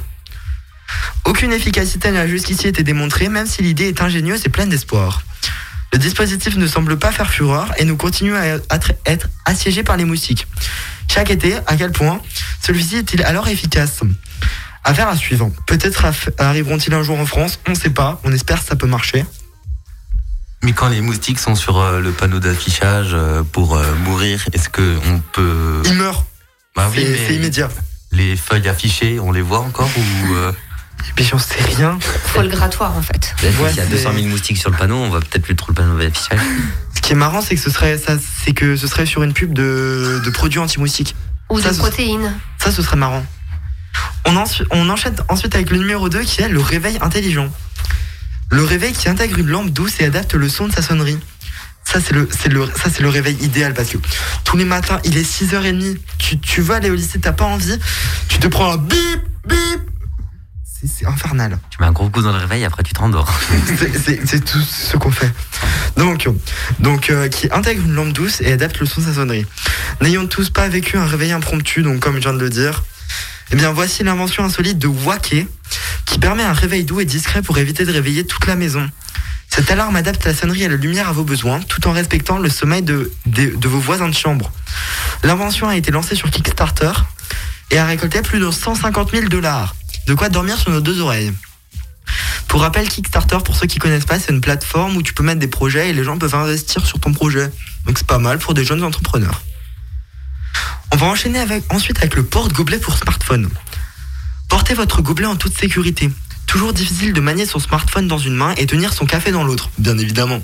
Aucune 1.26 1.52
efficacité 1.54 2.12
n'a 2.12 2.28
jusqu'ici 2.28 2.68
été 2.68 2.84
démontrée, 2.84 3.30
même 3.30 3.48
si 3.48 3.62
l'idée 3.62 3.88
est 3.88 4.02
ingénieuse 4.02 4.42
et 4.46 4.50
pleine 4.50 4.70
d'espoir. 4.70 5.24
Le 5.94 6.00
dispositif 6.00 6.56
ne 6.56 6.68
semble 6.68 6.98
pas 6.98 7.12
faire 7.12 7.30
fureur 7.30 7.72
et 7.78 7.84
nous 7.86 7.98
continuons 7.98 8.36
à 8.38 8.46
être- 8.46 9.28
assiégés 9.46 9.84
par 9.84 9.98
les 9.98 10.06
moustiques. 10.06 10.48
Chaque 11.12 11.30
été, 11.30 11.56
à 11.68 11.76
quel 11.76 11.92
point 11.92 12.22
celui-ci 12.66 12.98
est-il 12.98 13.24
alors 13.24 13.48
efficace? 13.50 14.00
Affaire 14.84 15.10
à 15.10 15.18
suivre. 15.18 15.52
Peut-être 15.68 16.06
arriveront-ils 16.40 16.94
un 16.94 17.04
jour 17.04 17.20
en 17.20 17.26
France, 17.26 17.60
on 17.68 17.72
ne 17.72 17.76
sait 17.76 17.90
pas, 17.90 18.20
on 18.24 18.32
espère 18.32 18.60
que 18.62 18.66
ça 18.68 18.76
peut 18.76 18.88
marcher. 18.88 19.26
Mais 20.64 20.74
quand 20.74 20.88
les 20.90 21.02
moustiques 21.02 21.40
sont 21.40 21.56
sur 21.56 21.80
euh, 21.80 22.00
le 22.00 22.12
panneau 22.12 22.40
d'affichage 22.40 23.10
euh, 23.14 23.42
pour 23.44 23.76
euh, 23.76 23.94
mourir, 24.06 24.46
est-ce 24.54 24.70
que 24.70 24.98
on 25.08 25.20
peut 25.34 25.82
Ils 25.86 25.94
meurent, 25.96 26.24
Bah 26.76 26.90
oui, 26.96 27.06
c'est 27.28 27.36
immédiat. 27.36 27.68
les 28.12 28.36
feuilles 28.36 28.70
affichées, 28.70 29.20
on 29.20 29.32
les 29.32 29.42
voit 29.42 29.60
encore 29.60 29.90
ou 29.98 30.36
Et 31.10 31.14
puis 31.16 31.26
j'en 31.26 31.38
sais 31.40 31.62
rien. 31.76 31.98
Faut 32.26 32.42
le 32.42 32.48
grattoir 32.50 32.96
en 32.96 33.02
fait. 33.02 33.34
Ouais, 33.44 33.70
qu'il 33.70 33.78
y 33.78 33.80
a 33.80 33.84
c'est- 33.84 33.90
200 33.90 34.12
000 34.16 34.28
moustiques 34.28 34.58
sur 34.58 34.70
le 34.70 34.78
panneau, 34.78 34.96
on 34.98 35.10
voit 35.10 35.20
peut-être 35.20 35.44
plus 35.44 35.56
trop 35.56 35.70
le 35.70 35.76
panneau 35.76 35.98
d'affichage. 35.98 36.40
Ce 36.96 37.02
qui 37.02 37.14
est 37.14 37.16
marrant, 37.16 37.42
c'est 37.42 37.56
que 37.56 37.62
ce 37.62 37.70
serait, 37.72 37.98
ça, 37.98 38.14
c'est 38.46 38.54
que 38.54 38.76
ce 38.76 38.88
serait 38.88 39.06
sur 39.06 39.24
une 39.24 39.34
pub 39.34 39.54
de, 39.54 40.22
de 40.24 40.30
produits 40.30 40.60
anti-moustiques. 40.60 41.16
Ou 41.50 41.60
Ça, 41.60 41.70
de 41.70 41.74
ce- 41.74 41.80
protéines. 41.80 42.32
Ça, 42.60 42.72
ce 42.72 42.82
serait 42.82 42.96
marrant. 42.98 43.26
On, 44.26 44.36
enchaîne 44.90 45.16
ensuite 45.28 45.54
avec 45.56 45.70
le 45.72 45.78
numéro 45.78 46.08
2 46.08 46.22
qui 46.22 46.42
est 46.42 46.48
le 46.48 46.62
réveil 46.62 46.98
intelligent. 47.02 47.50
Le 48.50 48.64
réveil 48.64 48.94
qui 48.94 49.10
intègre 49.10 49.40
une 49.40 49.48
lampe 49.48 49.70
douce 49.72 50.00
et 50.00 50.06
adapte 50.06 50.34
le 50.36 50.48
son 50.48 50.68
de 50.68 50.74
sa 50.74 50.82
sonnerie. 50.82 51.18
Ça, 51.84 52.00
c'est 52.00 52.14
le, 52.14 52.30
c'est 52.32 52.50
le, 52.50 52.66
ça, 52.68 52.90
c'est 52.94 53.02
le 53.02 53.10
réveil 53.10 53.36
idéal 53.42 53.74
parce 53.74 53.90
que 53.90 53.98
tous 54.46 54.56
les 54.56 54.66
matins, 54.66 55.00
il 55.04 55.18
est 55.18 55.24
6h30. 55.30 55.98
Tu, 56.20 56.40
tu 56.40 56.62
vas 56.62 56.76
aller 56.76 56.90
au 56.90 56.96
lycée, 56.96 57.20
t'as 57.20 57.32
pas 57.34 57.46
envie. 57.46 57.78
Tu 58.30 58.38
te 58.38 58.48
prends 58.48 58.74
un 58.74 58.78
bip, 58.78 59.22
bip. 59.48 59.82
C'est, 60.86 61.06
infernal. 61.06 61.60
Tu 61.70 61.78
mets 61.80 61.86
un 61.88 61.92
gros 61.92 62.10
coup 62.10 62.22
dans 62.22 62.32
le 62.32 62.38
réveil, 62.38 62.64
après 62.66 62.84
tu 62.84 62.94
te 62.94 63.00
rendors. 63.00 63.32
C'est- 64.26 64.44
tout 64.46 64.60
ce 64.62 64.98
qu'on 64.98 65.12
fait. 65.12 65.32
Donc, 65.98 66.28
donc 66.80 67.10
euh, 67.10 67.28
qui 67.30 67.48
intègre 67.52 67.84
une 67.86 67.94
lampe 67.94 68.14
douce 68.14 68.42
et 68.42 68.52
adapte 68.54 68.80
le 68.80 68.86
son 68.86 69.02
de 69.02 69.06
sa 69.08 69.14
sonnerie. 69.14 69.46
N'ayons 70.02 70.26
tous 70.28 70.50
pas 70.50 70.68
vécu 70.68 70.98
un 70.98 71.06
réveil 71.06 71.32
impromptu, 71.32 71.84
donc 71.84 72.00
comme 72.00 72.16
je 72.16 72.22
viens 72.22 72.34
de 72.34 72.40
le 72.40 72.50
dire, 72.50 72.84
eh 73.52 73.56
bien 73.56 73.72
voici 73.72 74.04
l'invention 74.04 74.44
insolite 74.44 74.80
de 74.80 74.88
Waké, 74.88 75.48
qui 76.06 76.18
permet 76.20 76.44
un 76.44 76.54
réveil 76.54 76.84
doux 76.84 77.00
et 77.00 77.06
discret 77.06 77.42
pour 77.42 77.58
éviter 77.58 77.86
de 77.86 77.92
réveiller 77.92 78.26
toute 78.26 78.48
la 78.48 78.56
maison. 78.56 78.90
Cette 79.50 79.70
alarme 79.70 79.98
adapte 79.98 80.24
la 80.26 80.34
sonnerie 80.34 80.64
et 80.64 80.70
la 80.70 80.78
lumière 80.78 81.10
à 81.10 81.12
vos 81.12 81.26
besoins, 81.26 81.60
tout 81.60 81.86
en 81.88 81.92
respectant 81.92 82.38
le 82.40 82.50
sommeil 82.50 82.82
de, 82.82 83.12
de, 83.26 83.54
de 83.56 83.68
vos 83.68 83.80
voisins 83.80 84.08
de 84.08 84.14
chambre. 84.16 84.50
L'invention 85.24 85.68
a 85.68 85.76
été 85.76 85.92
lancée 85.92 86.16
sur 86.16 86.32
Kickstarter 86.32 86.92
et 87.70 87.78
a 87.78 87.86
récolté 87.86 88.22
plus 88.22 88.40
de 88.40 88.50
150 88.50 89.12
000 89.12 89.28
dollars. 89.28 89.76
De 90.08 90.14
quoi 90.14 90.30
dormir 90.30 90.58
sur 90.58 90.72
nos 90.72 90.82
deux 90.82 91.00
oreilles. 91.00 91.34
Pour 92.48 92.62
rappel, 92.62 92.88
Kickstarter, 92.90 93.38
pour 93.46 93.56
ceux 93.56 93.68
qui 93.68 93.80
connaissent 93.80 94.06
pas, 94.06 94.20
c'est 94.20 94.32
une 94.32 94.42
plateforme 94.42 94.98
où 94.98 95.02
tu 95.02 95.14
peux 95.14 95.24
mettre 95.24 95.40
des 95.40 95.48
projets 95.48 95.90
et 95.90 95.94
les 95.94 96.04
gens 96.04 96.18
peuvent 96.18 96.36
investir 96.36 96.86
sur 96.86 97.00
ton 97.00 97.14
projet. 97.14 97.50
Donc 97.86 97.98
c'est 97.98 98.08
pas 98.08 98.20
mal 98.20 98.40
pour 98.40 98.54
des 98.54 98.66
jeunes 98.66 98.84
entrepreneurs. 98.84 99.42
On 100.92 100.98
va 100.98 101.08
enchaîner 101.08 101.42
ensuite 101.70 101.98
avec 102.00 102.16
le 102.16 102.24
porte-gobelet 102.24 102.80
pour 102.80 102.98
smartphone. 102.98 103.50
Portez 104.50 104.74
votre 104.74 105.02
gobelet 105.02 105.28
en 105.28 105.38
toute 105.38 105.58
sécurité. 105.58 106.10
Toujours 106.46 106.74
difficile 106.74 107.14
de 107.14 107.22
manier 107.22 107.46
son 107.46 107.60
smartphone 107.60 108.10
dans 108.10 108.18
une 108.18 108.36
main 108.36 108.54
et 108.58 108.66
tenir 108.66 108.94
son 108.94 109.06
café 109.06 109.32
dans 109.32 109.46
l'autre, 109.46 109.70
bien 109.78 109.98
évidemment. 109.98 110.42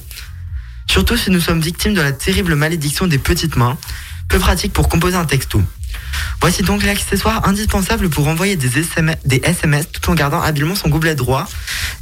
Surtout 0.89 1.17
si 1.17 1.31
nous 1.31 1.41
sommes 1.41 1.59
victimes 1.59 1.93
de 1.93 1.99
la 1.99 2.13
terrible 2.13 2.55
malédiction 2.55 3.07
des 3.07 3.17
petites 3.17 3.57
mains, 3.57 3.77
peu 4.29 4.39
pratique 4.39 4.71
pour 4.71 4.87
composer 4.87 5.17
un 5.17 5.25
texto. 5.25 5.61
Voici 6.41 6.61
donc 6.63 6.83
l'accessoire 6.83 7.47
indispensable 7.47 8.09
pour 8.09 8.27
envoyer 8.27 8.55
des 8.55 8.79
SMS, 8.79 9.17
des 9.25 9.41
SMS 9.43 9.85
tout 9.91 10.09
en 10.09 10.13
gardant 10.13 10.41
habilement 10.41 10.75
son 10.75 10.89
gobelet 10.89 11.15
droit 11.15 11.47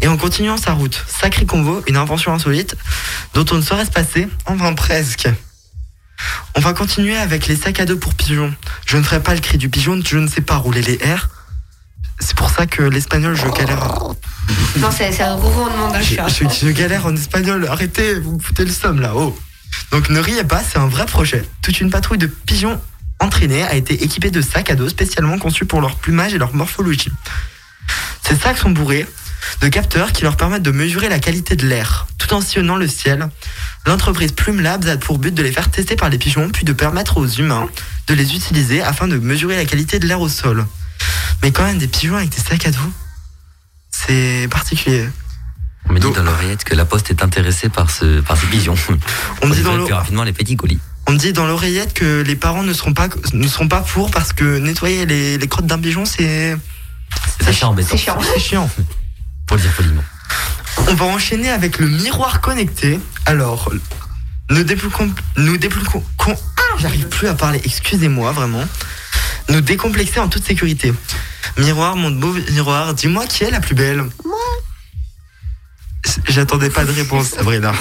et 0.01 0.07
en 0.07 0.17
continuant 0.17 0.57
sa 0.57 0.73
route. 0.73 1.03
Sacré 1.07 1.45
convo, 1.45 1.81
une 1.87 1.97
invention 1.97 2.33
insolite 2.33 2.75
dont 3.33 3.45
on 3.51 3.55
ne 3.55 3.61
saurait 3.61 3.85
se 3.85 3.91
passer, 3.91 4.27
enfin 4.45 4.73
presque. 4.73 5.27
On 6.55 6.59
va 6.61 6.73
continuer 6.73 7.15
avec 7.17 7.47
les 7.47 7.55
sacs 7.55 7.79
à 7.79 7.85
dos 7.85 7.97
pour 7.97 8.13
pigeons. 8.13 8.53
Je 8.85 8.97
ne 8.97 9.03
ferai 9.03 9.21
pas 9.21 9.33
le 9.33 9.41
cri 9.41 9.57
du 9.57 9.69
pigeon, 9.69 9.99
je 10.05 10.17
ne 10.17 10.27
sais 10.27 10.41
pas 10.41 10.55
rouler 10.57 10.81
les 10.81 10.95
R. 10.97 11.29
C'est 12.19 12.35
pour 12.35 12.49
ça 12.49 12.65
que 12.65 12.81
l'espagnol, 12.81 13.35
je 13.35 13.47
galère. 13.47 13.83
Non, 14.77 14.89
c'est 14.95 15.21
un 15.21 15.35
gros 15.37 15.49
rendement 15.49 15.91
d'un 15.91 16.01
Je, 16.01 16.15
chat. 16.15 16.27
je- 16.29 16.45
je 16.67 16.71
galère 16.71 17.05
en 17.05 17.15
espagnol. 17.15 17.67
Arrêtez, 17.69 18.19
vous 18.19 18.33
me 18.37 18.39
foutez 18.39 18.63
le 18.63 18.71
somme 18.71 19.01
là. 19.01 19.11
Oh. 19.15 19.37
Donc 19.91 20.09
ne 20.09 20.19
riez 20.19 20.43
pas, 20.45 20.61
c'est 20.63 20.77
un 20.79 20.87
vrai 20.87 21.05
projet. 21.05 21.43
Toute 21.61 21.81
une 21.81 21.89
patrouille 21.89 22.17
de 22.17 22.27
pigeons 22.27 22.79
entraînés 23.25 23.63
a 23.63 23.75
été 23.75 24.03
équipée 24.03 24.31
de 24.31 24.41
sacs 24.41 24.69
à 24.69 24.75
dos 24.75 24.87
spécialement 24.89 25.37
conçus 25.37 25.65
pour 25.65 25.81
leur 25.81 25.95
plumage 25.97 26.33
et 26.33 26.37
leur 26.37 26.53
morphologie. 26.53 27.11
Ces 28.23 28.35
sacs 28.35 28.57
sont 28.57 28.69
bourrés 28.71 29.05
de 29.61 29.67
capteurs 29.67 30.11
qui 30.11 30.23
leur 30.23 30.37
permettent 30.37 30.63
de 30.63 30.71
mesurer 30.71 31.07
la 31.09 31.19
qualité 31.19 31.55
de 31.55 31.67
l'air, 31.67 32.07
tout 32.17 32.33
en 32.33 32.41
sillonnant 32.41 32.77
le 32.77 32.87
ciel. 32.87 33.29
L'entreprise 33.85 34.31
Plume 34.31 34.61
Labs 34.61 34.87
a 34.87 34.97
pour 34.97 35.19
but 35.19 35.33
de 35.33 35.43
les 35.43 35.51
faire 35.51 35.69
tester 35.69 35.95
par 35.95 36.09
les 36.09 36.17
pigeons, 36.17 36.49
puis 36.49 36.65
de 36.65 36.73
permettre 36.73 37.17
aux 37.17 37.27
humains 37.27 37.69
de 38.07 38.13
les 38.15 38.33
utiliser 38.35 38.81
afin 38.81 39.07
de 39.07 39.17
mesurer 39.17 39.55
la 39.57 39.65
qualité 39.65 39.99
de 39.99 40.07
l'air 40.07 40.19
au 40.21 40.29
sol. 40.29 40.65
Mais 41.43 41.51
quand 41.51 41.63
même, 41.63 41.77
des 41.77 41.87
pigeons 41.87 42.15
avec 42.15 42.29
des 42.29 42.39
sacs 42.41 42.65
à 42.65 42.71
dos, 42.71 42.91
c'est 43.91 44.47
particulier. 44.49 45.07
On 45.89 45.93
me 45.93 45.99
dit 45.99 46.03
Donc- 46.07 46.15
dans 46.15 46.23
l'oreillette 46.23 46.63
que 46.63 46.73
la 46.73 46.85
poste 46.85 47.11
est 47.11 47.21
intéressée 47.21 47.69
par, 47.69 47.91
ce, 47.91 48.21
par 48.21 48.37
ces 48.37 48.47
pigeons. 48.47 48.75
On 49.43 49.47
me 49.47 49.53
dit 49.53 49.61
dans 49.61 49.69
livrer 49.71 49.77
l'o- 49.77 49.85
plus 49.85 49.93
rapidement 49.93 50.23
les 50.23 50.33
petits 50.33 50.55
colis. 50.57 50.79
On 51.07 51.11
me 51.13 51.17
dit 51.17 51.33
dans 51.33 51.45
l'oreillette 51.45 51.93
que 51.93 52.21
les 52.21 52.35
parents 52.35 52.63
ne 52.63 52.73
seront 52.73 52.93
pas 52.93 53.07
ne 53.33 53.47
seront 53.47 53.67
pas 53.67 53.81
pour 53.81 54.09
parce 54.11 54.33
que 54.33 54.57
nettoyer 54.57 55.05
les, 55.05 55.37
les 55.37 55.47
crottes 55.47 55.67
d'un 55.67 55.77
pigeon 55.79 56.05
c'est 56.05 56.57
C'est 57.41 57.63
embêtant. 57.63 57.89
C'est 57.91 57.97
chiant. 57.97 58.17
c'est 58.33 58.39
chiant. 58.39 58.69
Pour 59.45 59.57
le 59.57 59.61
dire 59.63 59.71
poliment. 59.73 60.03
On 60.89 60.93
va 60.95 61.05
enchaîner 61.05 61.49
avec 61.49 61.77
le 61.79 61.87
miroir 61.87 62.41
connecté. 62.41 62.99
Alors, 63.25 63.71
nous 64.49 64.63
débloquons 64.63 65.11
nous 65.37 65.57
débloquons 65.57 66.03
con- 66.17 66.35
ah, 66.57 66.61
j'arrive 66.79 67.07
plus 67.07 67.27
à 67.27 67.35
parler, 67.35 67.61
excusez-moi 67.63 68.31
vraiment. 68.31 68.65
Nous 69.49 69.61
décomplexer 69.61 70.19
en 70.19 70.27
toute 70.27 70.45
sécurité. 70.45 70.91
Miroir, 71.57 71.95
mon 71.95 72.11
beau 72.11 72.33
miroir, 72.51 72.93
dis-moi 72.95 73.25
qui 73.27 73.43
est 73.43 73.51
la 73.51 73.59
plus 73.61 73.75
belle 73.75 74.03
Moi. 74.25 74.35
J'attendais 76.27 76.69
pas 76.69 76.85
de 76.85 76.91
réponse, 76.91 77.29
Sabrina. 77.29 77.73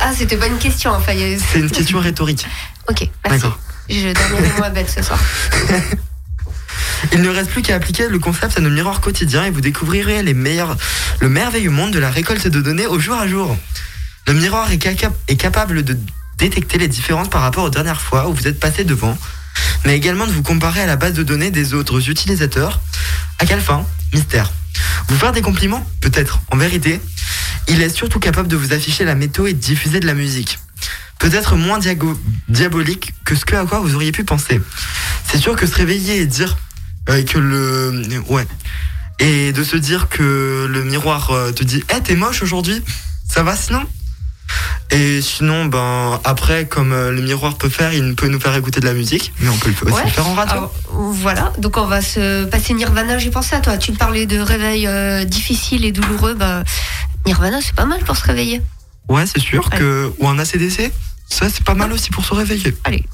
Ah, 0.00 0.12
c'était 0.16 0.36
pas 0.36 0.46
une 0.46 0.58
question. 0.58 0.90
Enfin, 0.92 1.12
a- 1.12 1.38
C'est 1.52 1.60
une 1.60 1.70
question 1.78 2.00
rhétorique. 2.00 2.46
Ok, 2.88 3.08
merci. 3.24 3.40
D'accord. 3.40 3.58
Je 3.88 4.12
dormirai 4.12 4.52
moins 4.58 4.70
bête 4.70 4.90
ce 4.90 5.02
soir. 5.02 5.18
Il 7.12 7.22
ne 7.22 7.28
reste 7.28 7.50
plus 7.50 7.62
qu'à 7.62 7.76
appliquer 7.76 8.08
le 8.08 8.18
concept 8.18 8.58
à 8.58 8.60
nos 8.60 8.70
miroirs 8.70 9.00
quotidiens 9.00 9.44
et 9.44 9.50
vous 9.50 9.60
découvrirez 9.60 10.22
les 10.22 10.34
meilleurs, 10.34 10.76
le 11.20 11.28
merveilleux 11.28 11.70
monde 11.70 11.92
de 11.92 11.98
la 11.98 12.10
récolte 12.10 12.48
de 12.48 12.60
données 12.60 12.86
au 12.86 12.98
jour 12.98 13.16
à 13.16 13.28
jour. 13.28 13.56
Le 14.26 14.34
miroir 14.34 14.70
est, 14.72 14.76
caca- 14.82 15.12
est 15.28 15.36
capable 15.36 15.84
de 15.84 15.96
détecter 16.38 16.76
les 16.78 16.88
différences 16.88 17.28
par 17.28 17.40
rapport 17.42 17.64
aux 17.64 17.70
dernières 17.70 18.00
fois 18.00 18.28
où 18.28 18.34
vous 18.34 18.46
êtes 18.48 18.58
passé 18.60 18.84
devant, 18.84 19.16
mais 19.84 19.96
également 19.96 20.26
de 20.26 20.32
vous 20.32 20.42
comparer 20.42 20.80
à 20.82 20.86
la 20.86 20.96
base 20.96 21.12
de 21.14 21.22
données 21.22 21.50
des 21.50 21.72
autres 21.72 22.10
utilisateurs. 22.10 22.80
À 23.38 23.46
quelle 23.46 23.60
fin? 23.60 23.86
Mystère. 24.12 24.50
Vous 25.08 25.16
faire 25.16 25.32
des 25.32 25.42
compliments 25.42 25.86
Peut-être. 26.00 26.40
En 26.50 26.56
vérité, 26.56 27.00
il 27.68 27.82
est 27.82 27.88
surtout 27.90 28.18
capable 28.18 28.48
de 28.48 28.56
vous 28.56 28.72
afficher 28.72 29.04
la 29.04 29.14
météo 29.14 29.46
et 29.46 29.52
de 29.52 29.58
diffuser 29.58 30.00
de 30.00 30.06
la 30.06 30.14
musique. 30.14 30.58
Peut-être 31.18 31.56
moins 31.56 31.78
diabolique 32.48 33.12
que 33.24 33.34
ce 33.34 33.44
que 33.44 33.56
à 33.56 33.64
quoi 33.64 33.80
vous 33.80 33.94
auriez 33.94 34.12
pu 34.12 34.24
penser. 34.24 34.60
C'est 35.30 35.38
sûr 35.38 35.56
que 35.56 35.66
se 35.66 35.74
réveiller 35.74 36.20
et 36.20 36.26
dire 36.26 36.56
euh, 37.08 37.22
que 37.24 37.38
le 37.38 38.22
ouais 38.28 38.46
et 39.18 39.52
de 39.52 39.64
se 39.64 39.76
dire 39.76 40.08
que 40.08 40.66
le 40.70 40.84
miroir 40.84 41.30
euh, 41.32 41.50
te 41.50 41.64
dit 41.64 41.82
"Eh, 41.94 42.00
t'es 42.00 42.14
moche 42.14 42.42
aujourd'hui 42.42 42.82
ça 43.28 43.42
va 43.42 43.56
sinon? 43.56 43.82
Et 44.90 45.20
sinon 45.20 45.66
ben 45.66 46.20
après 46.24 46.66
comme 46.66 46.92
euh, 46.92 47.10
le 47.12 47.20
miroir 47.20 47.56
peut 47.58 47.68
faire 47.68 47.92
il 47.92 48.14
peut 48.14 48.28
nous 48.28 48.40
faire 48.40 48.54
écouter 48.56 48.80
de 48.80 48.86
la 48.86 48.94
musique 48.94 49.32
mais 49.40 49.48
on 49.50 49.56
peut 49.58 49.70
le- 49.70 49.86
aussi 49.86 49.94
Ouais. 49.96 50.04
le 50.04 50.10
faire 50.10 50.26
en 50.26 50.34
radio 50.34 50.52
Alors, 50.56 50.72
voilà, 50.92 51.52
donc 51.58 51.76
on 51.76 51.84
va 51.86 52.00
se 52.00 52.44
passer 52.46 52.72
Nirvana. 52.74 53.18
J'ai 53.18 53.30
pensé 53.30 53.54
à 53.56 53.60
toi. 53.60 53.76
Tu 53.78 53.92
me 53.92 53.96
parlais 53.96 54.26
de 54.26 54.38
réveil 54.40 54.86
euh, 54.86 55.24
difficile 55.24 55.84
et 55.84 55.92
douloureux. 55.92 56.34
Bah, 56.34 56.64
Nirvana, 57.26 57.58
c'est 57.62 57.74
pas 57.74 57.84
mal 57.84 58.00
pour 58.00 58.16
se 58.16 58.24
réveiller. 58.24 58.62
ouais 59.08 59.24
c'est 59.26 59.40
sûr 59.40 59.68
que 59.70 60.12
ou 60.18 60.28
un 60.28 60.38
ACDC 60.38 60.90
ça 61.30 61.48
c'est 61.50 61.64
pas 61.64 61.74
mal 61.74 61.92
aussi 61.92 62.10
pour 62.10 62.24
se 62.24 62.32
réveiller 62.34 62.74
Allez. 62.84 63.04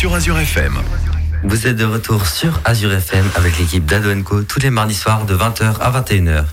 Sur 0.00 0.14
Azure 0.14 0.38
FM. 0.38 0.78
Vous 1.44 1.66
êtes 1.66 1.76
de 1.76 1.84
retour 1.84 2.26
sur 2.26 2.58
Azure 2.64 2.90
FM 2.90 3.30
avec 3.34 3.58
l'équipe 3.58 3.84
d'Ado 3.84 4.08
Co 4.22 4.40
tous 4.44 4.58
les 4.60 4.70
mardis 4.70 4.94
soirs 4.94 5.26
de 5.26 5.36
20h 5.36 5.78
à 5.78 5.90
21h. 6.00 6.46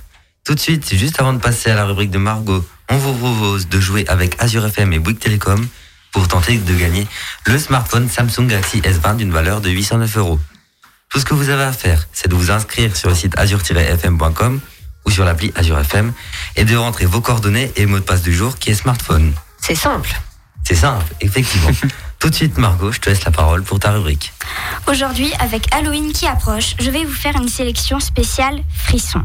Tout 0.44 0.54
de 0.54 0.60
suite, 0.60 0.94
juste 0.94 1.22
avant 1.22 1.32
de 1.32 1.40
passer 1.40 1.72
à 1.72 1.76
la 1.76 1.86
rubrique 1.86 2.12
de 2.12 2.18
Margot, 2.18 2.68
on 2.90 2.98
vous 2.98 3.14
propose 3.14 3.70
de 3.70 3.80
jouer 3.80 4.04
avec 4.10 4.36
Azure 4.44 4.66
FM 4.66 4.92
et 4.92 5.00
Bouygues 5.00 5.20
Telecom 5.20 5.66
pour 6.12 6.28
tenter 6.28 6.58
de 6.58 6.74
gagner 6.76 7.08
le 7.46 7.58
smartphone 7.58 8.10
Samsung 8.10 8.48
Galaxy 8.48 8.82
S20 8.82 9.16
d'une 9.16 9.32
valeur 9.32 9.62
de 9.62 9.70
809 9.70 10.18
euros. 10.18 10.42
Tout 11.08 11.20
ce 11.22 11.24
que 11.24 11.34
vous 11.34 11.48
avez 11.48 11.64
à 11.64 11.72
faire, 11.72 12.06
c'est 12.12 12.28
de 12.28 12.36
vous 12.36 12.52
inscrire 12.52 12.98
sur 12.98 13.08
le 13.08 13.16
site 13.16 13.40
azure-fm.com 13.40 14.60
ou 15.06 15.10
sur 15.10 15.24
l'appli 15.24 15.54
Azure 15.56 15.80
FM 15.80 16.12
et 16.58 16.66
de 16.66 16.76
rentrer 16.76 17.06
vos 17.06 17.22
coordonnées 17.22 17.72
et 17.78 17.84
le 17.84 17.88
mot 17.88 18.00
de 18.00 18.04
passe 18.04 18.24
du 18.24 18.34
jour 18.34 18.60
qui 18.60 18.72
est 18.72 18.76
smartphone. 18.76 19.32
C'est 19.62 19.74
simple. 19.74 20.14
C'est 20.66 20.76
simple, 20.76 21.06
effectivement. 21.22 21.72
Tout 22.20 22.30
de 22.30 22.36
suite, 22.36 22.58
Margot, 22.58 22.92
je 22.92 23.00
te 23.00 23.10
laisse 23.10 23.24
la 23.26 23.32
parole 23.32 23.64
pour 23.64 23.80
ta 23.80 23.92
rubrique. 23.92 24.34
Aujourd'hui, 24.88 25.32
avec 25.40 25.74
Halloween 25.74 26.12
qui 26.14 26.26
approche, 26.26 26.76
je 26.80 26.90
vais 26.90 27.06
vous 27.06 27.14
faire 27.14 27.36
une 27.36 27.48
sélection 27.48 28.00
spéciale 28.00 28.64
frisson. 28.74 29.24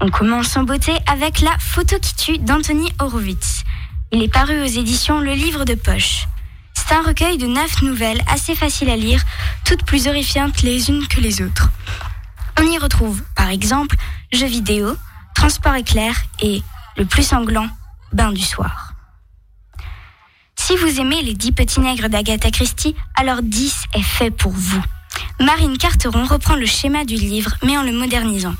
On 0.00 0.10
commence 0.10 0.56
en 0.56 0.62
beauté 0.62 0.92
avec 1.06 1.40
la 1.40 1.56
photo 1.58 1.96
qui 2.00 2.14
tue 2.14 2.38
d'Anthony 2.38 2.90
Horowitz. 2.98 3.64
Il 4.10 4.22
est 4.22 4.32
paru 4.32 4.60
aux 4.62 4.66
éditions 4.66 5.20
Le 5.20 5.32
Livre 5.32 5.64
de 5.64 5.74
Poche. 5.74 6.26
C'est 6.72 6.94
un 6.94 7.02
recueil 7.02 7.36
de 7.36 7.46
neuf 7.46 7.82
nouvelles 7.82 8.22
assez 8.26 8.54
faciles 8.54 8.88
à 8.88 8.96
lire, 8.96 9.22
toutes 9.64 9.84
plus 9.84 10.08
horrifiantes 10.08 10.62
les 10.62 10.88
unes 10.88 11.06
que 11.08 11.20
les 11.20 11.42
autres. 11.42 11.68
On 12.58 12.62
y 12.62 12.78
retrouve, 12.78 13.22
par 13.36 13.50
exemple, 13.50 13.96
jeux 14.32 14.46
vidéo, 14.46 14.96
transport 15.34 15.74
éclair 15.74 16.14
et, 16.40 16.62
le 16.96 17.04
plus 17.04 17.22
sanglant, 17.22 17.68
bain 18.12 18.32
du 18.32 18.42
soir. 18.42 18.87
Si 20.68 20.76
vous 20.76 21.00
aimez 21.00 21.22
les 21.22 21.32
dix 21.32 21.52
petits 21.52 21.80
nègres 21.80 22.10
d'Agatha 22.10 22.50
Christie, 22.50 22.94
alors 23.16 23.40
10 23.40 23.84
est 23.94 24.02
fait 24.02 24.30
pour 24.30 24.52
vous. 24.52 24.82
Marine 25.40 25.78
Carteron 25.78 26.26
reprend 26.26 26.56
le 26.56 26.66
schéma 26.66 27.06
du 27.06 27.14
livre, 27.14 27.52
mais 27.64 27.78
en 27.78 27.82
le 27.82 27.92
modernisant. 27.92 28.52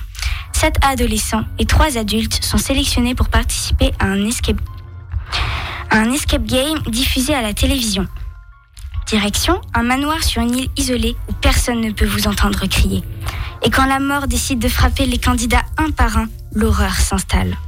Sept 0.54 0.76
adolescents 0.80 1.44
et 1.58 1.66
trois 1.66 1.98
adultes 1.98 2.42
sont 2.42 2.56
sélectionnés 2.56 3.14
pour 3.14 3.28
participer 3.28 3.92
à 3.98 4.06
un 4.06 4.24
escape, 4.24 4.56
à 5.90 5.98
un 5.98 6.10
escape 6.10 6.46
game 6.46 6.78
diffusé 6.86 7.34
à 7.34 7.42
la 7.42 7.52
télévision. 7.52 8.08
Direction, 9.06 9.60
un 9.74 9.82
manoir 9.82 10.24
sur 10.24 10.40
une 10.40 10.56
île 10.56 10.70
isolée 10.78 11.14
où 11.28 11.34
personne 11.34 11.82
ne 11.82 11.92
peut 11.92 12.06
vous 12.06 12.26
entendre 12.26 12.64
crier. 12.68 13.04
Et 13.62 13.68
quand 13.68 13.84
la 13.84 14.00
mort 14.00 14.28
décide 14.28 14.60
de 14.60 14.68
frapper 14.68 15.04
les 15.04 15.18
candidats 15.18 15.66
un 15.76 15.90
par 15.90 16.16
un, 16.16 16.28
l'horreur 16.54 16.94
s'installe. 16.94 17.58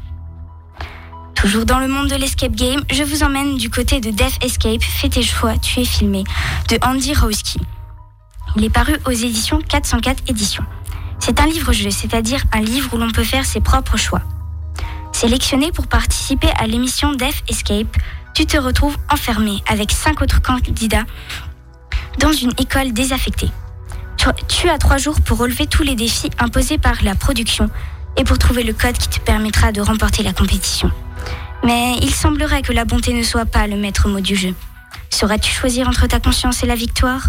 Toujours 1.41 1.65
dans 1.65 1.79
le 1.79 1.89
monde 1.89 2.09
de 2.09 2.17
l'escape 2.17 2.55
game, 2.55 2.83
je 2.93 3.03
vous 3.03 3.23
emmène 3.23 3.57
du 3.57 3.71
côté 3.71 3.99
de 3.99 4.11
Death 4.11 4.45
Escape, 4.45 4.83
Fais 4.83 5.09
tes 5.09 5.23
choix, 5.23 5.57
tu 5.57 5.81
es 5.81 5.87
filmé, 5.87 6.23
de 6.69 6.79
Andy 6.83 7.15
Rowski. 7.15 7.59
Il 8.57 8.65
est 8.65 8.69
paru 8.69 8.95
aux 9.07 9.11
éditions 9.11 9.59
404 9.67 10.25
éditions. 10.29 10.65
C'est 11.19 11.41
un 11.41 11.47
livre-jeu, 11.47 11.91
c'est-à-dire 11.91 12.43
un 12.53 12.61
livre 12.61 12.93
où 12.93 12.99
l'on 12.99 13.11
peut 13.11 13.25
faire 13.25 13.47
ses 13.47 13.61
propres 13.61 13.97
choix. 13.97 14.21
Sélectionné 15.13 15.73
pour 15.73 15.87
participer 15.87 16.51
à 16.59 16.67
l'émission 16.67 17.15
Death 17.15 17.43
Escape, 17.49 17.97
tu 18.35 18.45
te 18.45 18.59
retrouves 18.59 18.99
enfermé 19.11 19.63
avec 19.67 19.93
cinq 19.93 20.21
autres 20.21 20.43
candidats 20.43 21.07
dans 22.19 22.35
une 22.35 22.53
école 22.59 22.93
désaffectée. 22.93 23.49
Tu, 24.47 24.69
as 24.69 24.77
trois 24.77 24.99
jours 24.99 25.19
pour 25.23 25.39
relever 25.39 25.67
tous 25.67 25.85
les 25.85 25.95
défis 25.95 26.29
imposés 26.39 26.77
par 26.77 27.03
la 27.03 27.15
production 27.15 27.71
et 28.19 28.25
pour 28.25 28.37
trouver 28.37 28.63
le 28.63 28.75
code 28.75 28.99
qui 28.99 29.09
te 29.09 29.21
permettra 29.21 29.73
de 29.73 29.81
remporter 29.81 30.23
la 30.23 30.35
compétition. 30.35 30.91
Mais 31.65 31.97
il 32.01 32.15
semblerait 32.15 32.63
que 32.63 32.73
la 32.73 32.85
bonté 32.85 33.13
ne 33.13 33.23
soit 33.23 33.47
pas 33.47 33.67
le 33.67 33.77
maître 33.77 34.09
mot 34.09 34.21
du 34.21 34.35
jeu. 34.35 34.55
Sauras-tu 35.11 35.53
choisir 35.53 35.89
entre 35.89 36.07
ta 36.07 36.21
conscience 36.21 36.63
et 36.63 36.67
la 36.67 36.75
victoire? 36.75 37.29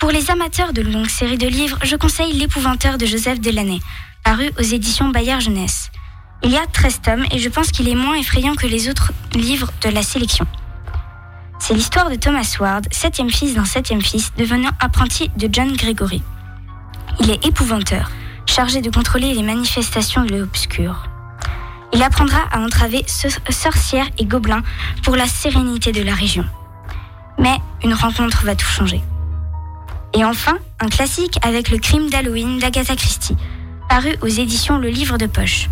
Pour 0.00 0.10
les 0.10 0.30
amateurs 0.30 0.72
de 0.72 0.82
longues 0.82 1.08
séries 1.08 1.38
de 1.38 1.46
livres, 1.46 1.78
je 1.82 1.96
conseille 1.96 2.32
L'épouvanteur 2.32 2.98
de 2.98 3.06
Joseph 3.06 3.40
Delaney, 3.40 3.80
paru 4.24 4.50
aux 4.58 4.62
éditions 4.62 5.08
Bayard 5.08 5.40
Jeunesse. 5.40 5.90
Il 6.42 6.50
y 6.50 6.58
a 6.58 6.66
13 6.66 7.00
tomes 7.00 7.24
et 7.30 7.38
je 7.38 7.48
pense 7.48 7.70
qu'il 7.70 7.88
est 7.88 7.94
moins 7.94 8.16
effrayant 8.16 8.54
que 8.54 8.66
les 8.66 8.90
autres 8.90 9.12
livres 9.34 9.70
de 9.82 9.88
la 9.88 10.02
sélection. 10.02 10.46
C'est 11.58 11.74
l'histoire 11.74 12.10
de 12.10 12.16
Thomas 12.16 12.56
Ward, 12.60 12.86
septième 12.90 13.30
fils 13.30 13.54
d'un 13.54 13.64
septième 13.64 14.02
fils, 14.02 14.32
devenant 14.36 14.72
apprenti 14.80 15.30
de 15.36 15.48
John 15.50 15.74
Gregory. 15.74 16.22
Il 17.20 17.30
est 17.30 17.46
épouvanteur, 17.46 18.10
chargé 18.44 18.82
de 18.82 18.90
contrôler 18.90 19.32
les 19.32 19.42
manifestations 19.42 20.24
de 20.24 20.36
l'obscur. 20.36 21.08
Il 21.94 22.02
apprendra 22.02 22.40
à 22.50 22.58
entraver 22.58 23.04
sorcières 23.06 24.08
et 24.18 24.24
gobelins 24.24 24.64
pour 25.04 25.14
la 25.14 25.28
sérénité 25.28 25.92
de 25.92 26.02
la 26.02 26.12
région. 26.12 26.44
Mais 27.38 27.56
une 27.84 27.94
rencontre 27.94 28.44
va 28.44 28.56
tout 28.56 28.66
changer. 28.66 29.00
Et 30.12 30.24
enfin, 30.24 30.58
un 30.80 30.88
classique 30.88 31.38
avec 31.42 31.70
le 31.70 31.78
crime 31.78 32.10
d'Halloween 32.10 32.58
d'Agatha 32.58 32.96
Christie, 32.96 33.36
paru 33.88 34.16
aux 34.22 34.26
éditions 34.26 34.78
Le 34.78 34.88
Livre 34.88 35.18
de 35.18 35.26
Poche. 35.26 35.70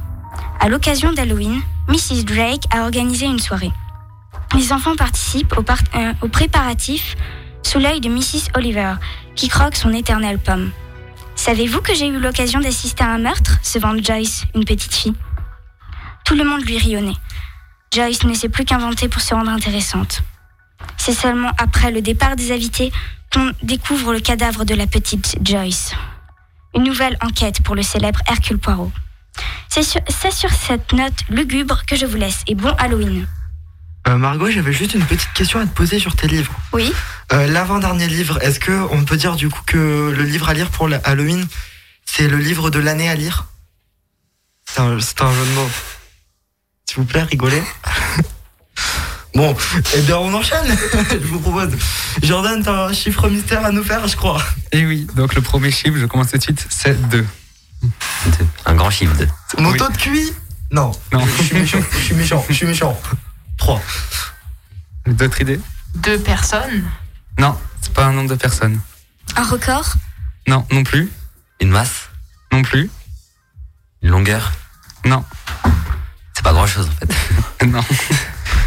À 0.61 0.69
l'occasion 0.69 1.13
d'Halloween, 1.13 1.61
Mrs. 1.89 2.23
Drake 2.25 2.65
a 2.71 2.83
organisé 2.83 3.27
une 3.27 3.41
soirée. 3.41 3.73
Les 4.55 4.73
enfants 4.73 4.95
participent 4.95 5.57
aux, 5.59 5.65
euh, 5.97 6.29
préparatifs 6.29 7.17
sous 7.65 7.81
l'œil 7.81 8.01
de 8.01 8.09
Mrs. 8.09 8.51
Oliver, 8.57 8.95
qui 9.35 9.49
croque 9.49 9.75
son 9.75 9.93
éternelle 9.93 10.39
pomme. 10.39 10.71
Savez-vous 11.35 11.81
que 11.81 11.95
j'ai 11.95 12.07
eu 12.07 12.21
l'occasion 12.21 12.61
d'assister 12.61 13.03
à 13.03 13.11
un 13.11 13.19
meurtre 13.19 13.59
se 13.63 13.81
vante 13.81 14.05
Joyce, 14.05 14.45
une 14.55 14.65
petite 14.65 14.95
fille? 14.95 15.15
Tout 16.25 16.35
le 16.35 16.45
monde 16.45 16.65
lui 16.65 16.79
rionnait. 16.79 17.17
Joyce 17.93 18.25
ne 18.25 18.35
sait 18.35 18.49
plus 18.49 18.65
qu'inventer 18.65 19.09
pour 19.09 19.21
se 19.21 19.35
rendre 19.35 19.51
intéressante. 19.51 20.23
C'est 20.97 21.15
seulement 21.15 21.51
après 21.59 21.91
le 21.91 22.01
départ 22.01 22.37
des 22.37 22.53
invités 22.53 22.93
qu'on 23.33 23.53
découvre 23.63 24.13
le 24.13 24.21
cadavre 24.21 24.65
de 24.65 24.75
la 24.75 24.87
petite 24.87 25.37
Joyce. 25.43 25.93
Une 26.75 26.85
nouvelle 26.85 27.19
enquête 27.23 27.63
pour 27.63 27.75
le 27.75 27.83
célèbre 27.83 28.21
Hercule 28.27 28.59
Poirot. 28.59 28.93
C'est 29.69 29.83
sur, 29.83 30.01
sur, 30.09 30.51
cette 30.51 30.93
note 30.93 31.15
lugubre 31.29 31.85
que 31.87 31.97
je 31.97 32.07
vous 32.07 32.17
laisse 32.17 32.43
et 32.47 32.55
bon 32.55 32.75
Halloween. 32.79 33.27
Euh, 34.09 34.17
Margot, 34.17 34.51
j'avais 34.51 34.73
juste 34.73 34.95
une 34.95 35.05
petite 35.05 35.33
question 35.33 35.61
à 35.61 35.67
te 35.67 35.75
poser 35.75 35.99
sur 35.99 36.17
tes 36.17 36.27
livres. 36.27 36.53
Oui. 36.73 36.93
Euh, 37.33 37.47
L'avant-dernier 37.47 38.09
livre, 38.09 38.39
est-ce 38.43 38.59
que 38.59 38.73
on 38.91 39.05
peut 39.05 39.17
dire 39.17 39.37
du 39.37 39.49
coup 39.49 39.63
que 39.65 40.13
le 40.15 40.25
livre 40.25 40.49
à 40.49 40.55
lire 40.55 40.71
pour 40.71 40.89
Halloween, 41.05 41.47
c'est 42.05 42.29
le 42.29 42.37
livre 42.37 42.71
de 42.71 42.81
l'année 42.81 43.09
à 43.09 43.15
lire? 43.15 43.47
C'est 44.67 44.81
un, 44.81 44.93
un, 44.93 44.99
jeu 44.99 45.45
de 45.47 45.55
mots. 45.55 45.71
S'il 46.93 47.01
vous 47.01 47.09
plaît, 47.09 47.23
rigolez. 47.23 47.63
bon, 49.35 49.57
et 49.95 50.01
bien 50.03 50.19
on 50.19 50.35
enchaîne. 50.35 50.77
je 51.11 51.27
vous 51.27 51.41
propose. 51.41 51.71
Jordan, 52.23 52.63
t'as 52.63 52.89
un 52.89 52.93
chiffre 52.93 53.31
mystère 53.31 53.65
à 53.65 53.73
nous 53.73 53.83
faire, 53.83 54.07
je 54.07 54.15
crois. 54.15 54.43
Et 54.73 54.85
oui, 54.85 55.07
donc 55.17 55.35
le 55.35 55.41
premier 55.41 55.71
chiffre, 55.71 55.97
je 55.97 56.05
commence 56.05 56.31
tout 56.31 56.37
de 56.37 56.43
suite, 56.43 56.67
c'est 56.69 57.09
2. 57.09 57.27
Un 58.67 58.75
grand 58.75 58.91
chiffre 58.91 59.17
2. 59.17 59.27
Mon 59.57 59.73
taux 59.73 59.89
de 59.89 59.97
QI 59.97 60.35
Non. 60.71 60.93
Non. 61.15 61.27
Je 61.39 61.43
suis 61.45 61.55
méchant, 61.57 61.79
je 61.93 61.97
suis 61.97 62.15
méchant, 62.15 62.45
je 62.47 62.53
suis 62.53 62.67
méchant. 62.67 63.01
3. 63.57 63.81
D'autres 65.07 65.41
idées 65.41 65.61
Deux 65.95 66.19
personnes 66.19 66.85
Non, 67.39 67.59
c'est 67.81 67.95
pas 67.95 68.05
un 68.05 68.13
nombre 68.13 68.29
de 68.29 68.35
personnes. 68.35 68.79
Un 69.37 69.45
record 69.45 69.95
Non, 70.47 70.67
non 70.71 70.85
plus. 70.85 71.11
Une 71.59 71.71
masse 71.71 72.11
Non 72.53 72.61
plus. 72.61 72.91
Une 74.03 74.11
longueur 74.11 74.53
Non. 75.07 75.25
C'est 76.43 76.49
pas 76.49 76.53
grand 76.55 76.67
chose 76.67 76.89
en 76.89 77.07
fait. 77.07 77.67
non. 77.67 77.81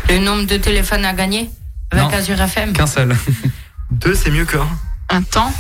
Le 0.10 0.20
nombre 0.20 0.46
de 0.46 0.56
téléphones 0.56 1.04
à 1.04 1.12
gagner 1.14 1.50
avec 1.92 2.06
non. 2.06 2.14
Azure 2.14 2.40
FM 2.42 2.72
Qu'un 2.72 2.88
seul. 2.88 3.14
2, 3.92 4.16
c'est 4.16 4.32
mieux 4.32 4.46
que 4.46 4.56
1. 4.58 4.68
Un 5.10 5.22
temps 5.24 5.54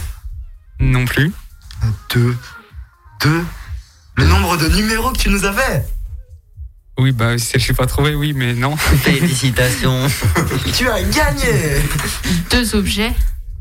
Non 0.80 1.04
plus. 1.04 1.34
2. 2.14 2.38
2. 3.22 3.46
Le 4.16 4.26
nombre 4.28 4.56
de 4.56 4.70
numéros 4.70 5.12
que 5.12 5.18
tu 5.18 5.30
nous 5.30 5.44
avais 5.46 5.86
oui, 6.98 7.12
bah, 7.12 7.34
le 7.34 7.38
chiffre 7.38 7.84
à 7.84 7.88
trouver, 7.88 8.16
oui, 8.16 8.32
mais 8.32 8.54
non. 8.54 8.78
Félicitations. 8.78 10.08
tu 10.78 10.88
as 10.90 11.04
gagné 11.04 11.82
Deux 12.50 12.74
objets 12.74 13.12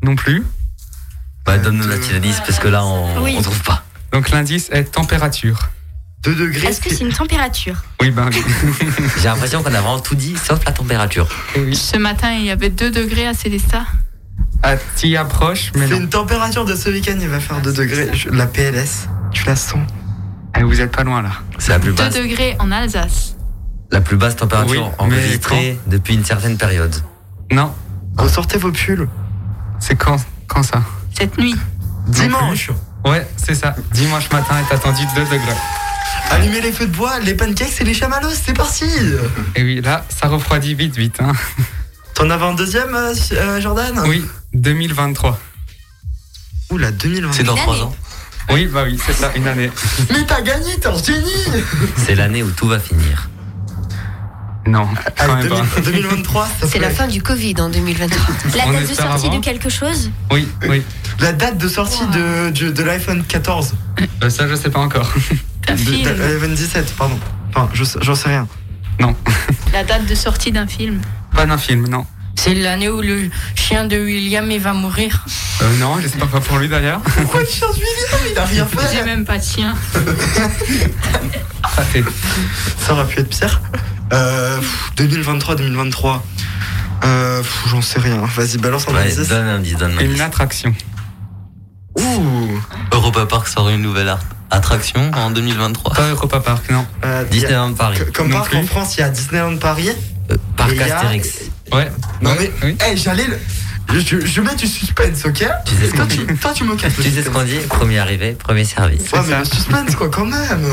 Non 0.05 0.15
plus. 0.15 0.45
Bah, 1.45 1.59
donne-nous 1.59 1.89
l'indice 1.89 2.39
parce 2.47 2.61
que 2.61 2.69
là, 2.69 2.85
on, 2.85 3.21
Oui. 3.25 3.35
on 3.37 3.43
trouve 3.43 3.61
pas. 3.65 3.83
Donc 4.13 4.31
l'indice 4.31 4.69
est 4.71 4.85
température. 4.85 5.71
2 6.25 6.35
degrés. 6.35 6.67
Est-ce 6.69 6.81
que 6.81 6.89
c'est 6.91 7.05
une 7.05 7.13
température 7.13 7.77
Oui, 8.01 8.11
ben. 8.11 8.31
J'ai 9.19 9.25
l'impression 9.29 9.63
qu'on 9.63 9.75
a 9.75 9.81
vraiment 9.81 10.01
tout 10.01 10.15
dit 10.15 10.35
sauf 10.37 10.65
la 10.65 10.73
température. 10.73 11.29
oui. 11.57 11.75
Ce 11.77 11.97
matin, 11.99 12.33
il 12.33 12.45
y 12.47 12.51
avait 12.51 12.71
2 12.71 12.91
degrés 12.91 13.27
à 13.27 13.35
Célestat. 13.35 13.85
Ah, 14.63 14.77
t'y 14.97 15.17
approches, 15.17 15.73
mais 15.75 15.87
C'est 15.89 15.97
une 15.99 16.09
température 16.09 16.65
de 16.65 16.75
ce 16.75 16.89
week-end, 16.89 17.17
il 17.21 17.29
va 17.29 17.41
faire 17.41 17.61
2 17.61 17.73
degrés. 17.73 18.09
Je- 18.15 18.31
La 18.31 18.47
PLS, 18.47 19.09
tu 19.33 19.45
la 19.45 19.57
sens 19.57 19.81
Eh, 20.59 20.63
vous 20.63 20.81
êtes 20.81 20.91
pas 20.95 21.05
loin 21.05 21.21
là. 21.21 21.33
C'est 21.59 21.71
la 21.73 21.79
plus 21.79 21.91
2 21.93 21.97
basse, 22.05 22.15
degrés 22.15 22.57
en 22.59 22.71
Alsace. 22.73 23.37
la 23.93 24.01
plus 24.01 24.17
basse 24.17 24.37
température 24.37 24.87
Oui, 24.87 24.95
enregistrée 24.99 25.79
depuis 25.87 26.15
une 26.15 26.25
certaine 26.25 26.57
période. 26.57 26.95
Non, 27.53 27.73
Ressortez 28.17 28.57
vos 28.59 28.71
pulls. 28.73 29.09
c'est 29.81 29.97
quand, 29.97 30.17
quand 30.47 30.63
ça 30.63 30.83
Cette 31.19 31.37
nuit. 31.37 31.57
Dimanche 32.07 32.71
Ouais, 33.05 33.27
c'est 33.37 33.55
ça. 33.55 33.75
Dimanche 33.93 34.31
matin 34.33 34.55
est 34.59 34.73
attendu 34.75 35.03
2 35.15 35.23
degrés. 35.25 35.57
Allumez 36.31 36.61
les 36.61 36.73
feux 36.73 36.87
de 36.87 36.95
bois, 36.95 37.19
les 37.21 37.35
pancakes 37.35 37.81
et 37.81 37.85
les 37.85 37.95
chamallows, 37.95 38.31
c'est 38.33 38.55
parti 38.55 38.85
Et 39.57 39.63
oui, 39.63 39.81
là, 39.81 40.05
ça 40.09 40.29
refroidit 40.29 40.75
vite, 40.75 40.97
vite. 40.97 41.19
Hein. 41.21 41.33
T'en 42.15 42.29
avais 42.31 42.45
un 42.45 42.55
deuxième, 42.55 42.95
euh, 42.95 43.15
euh, 43.33 43.61
Jordan? 43.61 44.03
Oui, 44.07 44.25
2023. 44.55 45.39
Oula, 46.71 46.91
2020. 46.93 47.33
C'est 47.33 47.43
dans 47.45 47.55
trois 47.57 47.83
ans. 47.83 47.95
Oui, 48.51 48.67
bah 48.67 48.83
oui, 48.85 48.99
c'est 49.05 49.13
ça, 49.15 49.33
une 49.37 49.47
année. 49.49 49.71
Mais 50.11 50.25
t'as 50.27 50.43
gagné, 50.43 50.77
t'es 50.79 50.87
un 50.87 51.03
génie 51.03 51.45
C'est 51.97 52.15
l'année 52.15 52.43
où 52.43 52.51
tout 52.51 52.69
va 52.69 52.79
finir. 52.79 53.29
Non, 54.67 54.87
quand 55.19 55.25
Allez, 55.35 55.49
même 55.49 55.67
pas. 55.67 55.81
2000 55.81 56.03
2023, 56.03 56.47
s'il 56.49 56.57
te 56.61 56.73
C'est 56.73 56.79
la 56.79 56.87
plaît. 56.89 56.97
fin 56.97 57.07
du 57.07 57.23
Covid 57.23 57.55
en 57.59 57.69
2023. 57.69 58.35
La 58.57 58.67
On 58.67 58.73
date 58.73 58.81
de 58.87 58.91
espère 58.91 59.07
sortie 59.11 59.27
avant. 59.27 59.39
de 59.39 59.45
quelque 59.45 59.69
chose? 59.69 60.11
Oui, 60.31 60.49
oui. 60.69 60.83
La 61.21 61.33
date 61.33 61.59
de 61.59 61.69
sortie 61.69 62.07
de, 62.07 62.51
de, 62.51 62.71
de 62.71 62.83
l'iPhone 62.83 63.25
14. 63.27 63.75
Euh, 64.23 64.31
ça, 64.31 64.49
je 64.49 64.55
sais 64.55 64.71
pas 64.71 64.81
encore. 64.81 65.13
Un 65.69 65.73
De, 65.75 65.79
film. 65.79 66.03
de 66.03 66.11
l'iPhone 66.23 66.55
17, 66.55 66.95
pardon. 66.97 67.19
Enfin, 67.51 67.69
je 67.73 67.85
sais- 67.85 67.99
j'en 68.03 68.15
sais 68.15 68.29
rien. 68.29 68.47
Non, 69.01 69.15
La 69.73 69.83
date 69.85 70.07
de 70.07 70.15
sortie 70.15 70.53
d'un 70.53 70.67
film. 70.67 71.01
pas 71.35 71.47
d'un 71.47 71.59
film, 71.59 71.89
non. 71.89 72.07
C'est 72.37 72.55
l'année 72.55 72.89
où 72.89 73.01
le 73.01 73.31
chien 73.55 73.87
de 73.87 73.97
William 73.97 74.51
il 74.51 74.61
va 74.61 74.73
mourir. 74.73 75.25
Euh, 75.63 75.77
non, 75.79 75.99
j'espère 76.01 76.27
pas 76.29 76.41
pour 76.41 76.59
lui 76.59 76.69
d'ailleurs. 76.69 77.01
Pourquoi 77.01 77.45
tu 77.45 77.57
changes 77.59 77.77
William 77.77 78.21
Il 78.33 78.39
a 78.39 78.45
rien 78.45 78.69
J'ai 78.91 78.99
fait. 78.99 79.05
même 79.05 79.25
pas 79.25 79.39
de 79.39 79.45
chien. 79.45 79.75
Ça 82.79 82.93
aurait 82.93 83.07
pu 83.07 83.21
être 83.21 83.29
pire. 83.29 83.61
Euh, 84.13 84.59
pff, 84.59 84.93
2023, 84.97 85.55
2023. 85.57 86.23
Euh, 87.05 87.43
J'en 87.69 87.83
sais 87.83 88.01
rien. 88.01 88.23
Vas-y, 88.37 88.59
balance 88.59 88.87
en 88.89 88.95
Ouais, 88.95 89.03
indice. 89.03 89.29
donne 89.29 89.47
un 89.47 89.57
indice, 89.57 89.77
donne 89.77 89.97
un 89.99 90.01
Une 90.01 90.21
attraction. 90.21 90.75
Ouh. 91.99 92.61
Europa 92.93 93.27
Park 93.27 93.49
sort 93.49 93.69
une 93.71 93.83
nouvelle 93.83 94.09
art- 94.09 94.21
attraction 94.51 95.11
en 95.15 95.31
2023. 95.31 95.95
Pas 95.95 96.09
Europa 96.11 96.41
Park, 96.41 96.71
non. 96.71 96.87
Euh, 97.05 97.21
a- 97.23 97.25
Disneyland 97.25 97.73
Paris. 97.75 97.99
Comme 98.13 98.29
Non 98.29 98.37
parc 98.39 98.51
plus. 98.51 98.59
en 98.59 98.63
France, 98.65 98.97
il 98.97 99.01
y 99.01 99.03
a 99.05 99.09
Disneyland 99.11 99.57
Paris. 99.59 99.91
Euh, 100.31 100.37
Parc 100.57 100.79
a- 100.79 100.85
Astérix. 100.97 101.29
Ouais. 101.73 101.91
Non 102.23 102.31
Ouais, 102.31 102.53
mais, 102.63 102.69
oui. 102.69 102.77
hey, 102.81 102.97
j'allais 102.97 103.27
le. 103.27 103.39
Je, 103.93 104.01
je, 104.01 104.27
je 104.27 104.41
mets 104.41 104.55
du 104.55 104.67
suspense, 104.67 105.27
ok 105.27 105.47
Tu 105.67 105.75
sais 105.75 105.87
ce 105.89 105.95
toi, 105.95 106.01
qu'on 106.01 106.07
dit 106.07 106.25
tu, 106.27 106.37
toi, 106.37 106.53
tu 106.55 106.65
me 106.65 106.75
casses 106.75 106.95
Tu 106.95 107.11
sais 107.11 107.23
ce 107.23 107.29
qu'on 107.29 107.43
dit 107.43 107.59
Premier 107.69 107.99
arrivé, 107.99 108.33
premier 108.33 108.65
service. 108.65 109.13
Ouais, 109.13 109.21
mais 109.27 109.33
ça. 109.33 109.39
le 109.41 109.45
suspense, 109.45 109.95
quoi, 109.97 110.09
quand 110.09 110.25
même. 110.25 110.67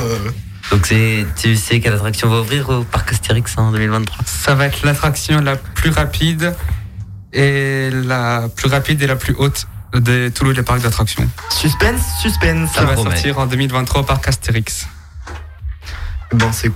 Donc 0.72 0.86
c'est, 0.86 1.26
tu 1.42 1.58
sais 1.58 1.82
quelle 1.82 1.94
attraction 1.94 2.30
va 2.30 2.40
ouvrir 2.40 2.70
au 2.70 2.84
Parc 2.84 3.12
Astérix 3.12 3.54
en 3.58 3.72
2023 3.72 4.18
Ça 4.26 4.56
va 4.56 4.68
être 4.68 4.86
l'attraction 4.86 5.42
la 5.42 5.58
plus 5.58 5.90
rapide 5.90 6.54
et 7.34 7.90
la 7.92 8.48
plus 8.56 8.70
rapide 8.70 9.02
et 9.02 9.08
la 9.08 9.18
plus 9.18 9.36
haute 9.38 9.68
de 9.94 10.30
tous 10.34 10.50
les 10.52 10.64
parcs 10.64 10.82
d'attractions. 10.82 11.28
Suspense, 11.50 12.02
suspense. 12.22 12.72
Ça 12.74 12.86
va 12.86 12.94
promet. 12.94 13.12
sortir 13.12 13.40
en 13.40 13.46
2023 13.46 14.02
au 14.02 14.04
parc 14.04 14.28
Astérix. 14.28 14.88
Bon, 16.34 16.52
c'est. 16.54 16.72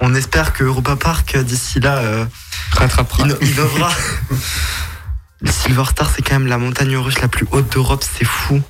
On 0.00 0.14
espère 0.14 0.52
que 0.52 0.64
Europa 0.64 0.96
Park, 0.96 1.36
d'ici 1.38 1.78
là, 1.80 1.96
euh, 1.98 2.24
Rattrapera. 2.72 3.24
inno- 3.24 3.38
innovera. 3.42 3.90
Le 5.40 5.50
Silver 5.50 5.84
Star, 5.90 6.10
c'est 6.14 6.22
quand 6.22 6.34
même 6.34 6.46
la 6.46 6.58
montagne 6.58 6.96
russe 6.96 7.20
la 7.20 7.28
plus 7.28 7.46
haute 7.50 7.70
d'Europe, 7.72 8.02
c'est 8.02 8.24
fou. 8.24 8.60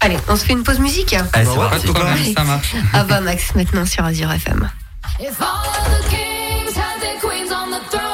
Allez, 0.00 0.16
on 0.28 0.36
se 0.36 0.44
fait 0.44 0.54
une 0.54 0.62
pause 0.64 0.78
musique 0.80 1.12
Allez, 1.12 1.24
Bah 1.32 1.40
c'est 1.44 1.88
ouais, 1.90 2.34
ça 2.34 2.44
marche. 2.44 2.74
Ava 2.94 3.20
Max 3.20 3.54
maintenant 3.54 3.84
sur 3.86 4.04
Azure 4.04 4.32
FM. 4.32 4.68
If 5.20 5.40
all 5.40 5.46
of 5.46 6.00
the 6.00 6.08
kings 6.08 6.74
had 6.76 7.00
their 7.00 7.20
queens 7.20 7.52
on 7.52 7.70
the 7.70 7.80
throne, 7.90 8.11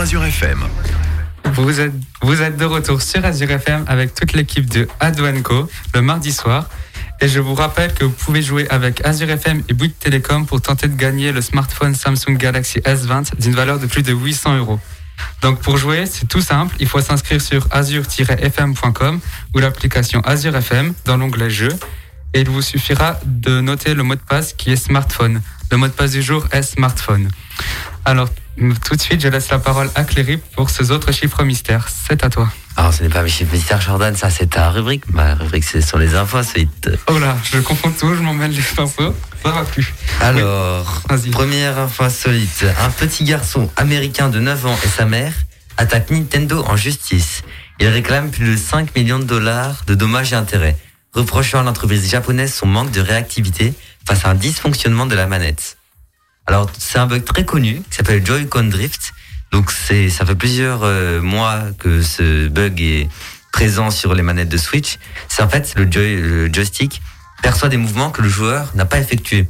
Azure 0.00 0.24
FM. 0.24 0.62
Vous 1.54 1.80
êtes, 1.80 1.92
vous 2.22 2.40
êtes 2.40 2.56
de 2.56 2.64
retour 2.64 3.02
sur 3.02 3.24
Azure 3.24 3.50
FM 3.50 3.84
avec 3.88 4.14
toute 4.14 4.32
l'équipe 4.32 4.66
de 4.70 4.86
Ado 5.00 5.24
Co 5.42 5.68
le 5.92 6.02
mardi 6.02 6.30
soir. 6.32 6.68
Et 7.20 7.26
je 7.26 7.40
vous 7.40 7.54
rappelle 7.54 7.92
que 7.94 8.04
vous 8.04 8.12
pouvez 8.12 8.40
jouer 8.40 8.68
avec 8.70 9.04
Azure 9.04 9.28
FM 9.28 9.64
et 9.68 9.72
Bouygues 9.72 9.98
Télécom 9.98 10.46
pour 10.46 10.60
tenter 10.60 10.86
de 10.86 10.94
gagner 10.94 11.32
le 11.32 11.40
smartphone 11.40 11.96
Samsung 11.96 12.36
Galaxy 12.36 12.78
S20 12.78 13.40
d'une 13.40 13.54
valeur 13.54 13.80
de 13.80 13.86
plus 13.86 14.02
de 14.02 14.12
800 14.12 14.58
euros. 14.58 14.78
Donc 15.42 15.60
pour 15.60 15.76
jouer, 15.78 16.06
c'est 16.06 16.28
tout 16.28 16.42
simple. 16.42 16.76
Il 16.78 16.86
faut 16.86 17.00
s'inscrire 17.00 17.40
sur 17.40 17.66
azure-fm.com 17.72 19.20
ou 19.54 19.58
l'application 19.58 20.20
Azure 20.20 20.54
FM 20.54 20.94
dans 21.06 21.16
l'onglet 21.16 21.50
Jeux. 21.50 21.76
Et 22.34 22.42
il 22.42 22.48
vous 22.48 22.62
suffira 22.62 23.18
de 23.24 23.60
noter 23.60 23.94
le 23.94 24.04
mot 24.04 24.14
de 24.14 24.20
passe 24.20 24.52
qui 24.52 24.70
est 24.70 24.76
smartphone. 24.76 25.40
Le 25.72 25.76
mot 25.76 25.88
de 25.88 25.92
passe 25.92 26.12
du 26.12 26.22
jour 26.22 26.46
est 26.52 26.62
smartphone. 26.62 27.30
Alors, 28.04 28.28
Tout 28.84 28.96
de 28.96 29.00
suite, 29.00 29.20
je 29.20 29.28
laisse 29.28 29.50
la 29.50 29.58
parole 29.58 29.90
à 29.94 30.04
Cléry 30.04 30.38
pour 30.56 30.70
ces 30.70 30.90
autres 30.90 31.12
chiffres 31.12 31.44
mystères. 31.44 31.88
C'est 31.88 32.24
à 32.24 32.28
toi. 32.28 32.48
Alors, 32.76 32.92
ce 32.92 33.02
n'est 33.02 33.08
pas 33.08 33.22
mes 33.22 33.28
chiffres 33.28 33.52
mystères, 33.52 33.80
Jordan, 33.80 34.14
ça 34.16 34.30
c'est 34.30 34.50
ta 34.50 34.70
rubrique. 34.70 35.02
Ma 35.12 35.34
rubrique, 35.34 35.64
c'est 35.64 35.80
sur 35.80 35.98
les 35.98 36.14
infos 36.14 36.38
insolites. 36.38 36.90
Oh 37.08 37.18
là, 37.18 37.36
je 37.44 37.58
confonds 37.58 37.92
tout, 37.92 38.14
je 38.14 38.20
m'emmène 38.20 38.50
les 38.50 38.80
infos. 38.80 39.14
Ça 39.44 39.50
va 39.50 39.64
plus. 39.64 39.94
Alors, 40.20 41.02
première 41.30 41.78
info 41.78 42.04
insolite. 42.04 42.66
Un 42.80 42.90
petit 42.90 43.24
garçon 43.24 43.70
américain 43.76 44.28
de 44.28 44.40
9 44.40 44.66
ans 44.66 44.78
et 44.84 44.88
sa 44.88 45.06
mère 45.06 45.32
attaquent 45.76 46.10
Nintendo 46.10 46.64
en 46.66 46.76
justice. 46.76 47.42
Il 47.80 47.86
réclame 47.88 48.30
plus 48.30 48.52
de 48.52 48.56
5 48.56 48.94
millions 48.96 49.20
de 49.20 49.24
dollars 49.24 49.84
de 49.86 49.94
dommages 49.94 50.32
et 50.32 50.36
intérêts, 50.36 50.76
reprochant 51.12 51.60
à 51.60 51.62
l'entreprise 51.62 52.10
japonaise 52.10 52.52
son 52.52 52.66
manque 52.66 52.90
de 52.90 53.00
réactivité 53.00 53.72
face 54.04 54.24
à 54.24 54.30
un 54.30 54.34
dysfonctionnement 54.34 55.06
de 55.06 55.14
la 55.14 55.26
manette. 55.26 55.77
Alors, 56.48 56.70
c'est 56.78 56.98
un 56.98 57.06
bug 57.06 57.24
très 57.24 57.44
connu 57.44 57.82
qui 57.90 57.96
s'appelle 57.98 58.24
Joy-Con 58.24 58.64
Drift. 58.64 59.12
Donc, 59.52 59.70
c'est, 59.70 60.08
ça 60.08 60.24
fait 60.24 60.34
plusieurs 60.34 60.80
euh, 60.82 61.20
mois 61.20 61.60
que 61.78 62.00
ce 62.00 62.48
bug 62.48 62.80
est 62.80 63.06
présent 63.52 63.90
sur 63.90 64.14
les 64.14 64.22
manettes 64.22 64.48
de 64.48 64.56
Switch. 64.56 64.98
C'est 65.28 65.42
en 65.42 65.48
fait 65.50 65.74
le, 65.76 65.92
joy, 65.92 66.16
le 66.16 66.50
joystick 66.50 67.02
perçoit 67.42 67.68
des 67.68 67.76
mouvements 67.76 68.10
que 68.10 68.22
le 68.22 68.30
joueur 68.30 68.70
n'a 68.74 68.86
pas 68.86 68.98
effectués. 68.98 69.46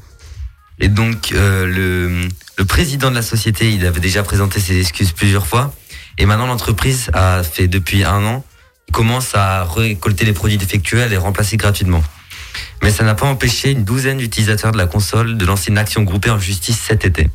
Et 0.80 0.88
donc, 0.88 1.30
euh, 1.32 1.66
le, 1.66 2.28
le 2.58 2.64
président 2.64 3.10
de 3.10 3.14
la 3.14 3.22
société, 3.22 3.72
il 3.72 3.86
avait 3.86 4.00
déjà 4.00 4.24
présenté 4.24 4.58
ses 4.58 4.80
excuses 4.80 5.12
plusieurs 5.12 5.46
fois. 5.46 5.72
Et 6.18 6.26
maintenant, 6.26 6.48
l'entreprise 6.48 7.10
a 7.14 7.44
fait 7.44 7.68
depuis 7.68 8.02
un 8.02 8.24
an, 8.24 8.44
commence 8.92 9.36
à 9.36 9.64
récolter 9.64 10.24
les 10.24 10.32
produits 10.32 10.58
défectueux, 10.58 11.00
à 11.00 11.06
les 11.06 11.16
remplacer 11.16 11.56
gratuitement. 11.58 12.02
Mais 12.82 12.90
ça 12.90 13.04
n'a 13.04 13.14
pas 13.14 13.26
empêché 13.26 13.70
une 13.72 13.84
douzaine 13.84 14.18
d'utilisateurs 14.18 14.72
de 14.72 14.78
la 14.78 14.86
console 14.86 15.36
de 15.36 15.44
lancer 15.44 15.70
une 15.70 15.78
action 15.78 16.02
groupée 16.02 16.30
en 16.30 16.38
justice 16.38 16.78
cet 16.78 17.04
été. 17.04 17.28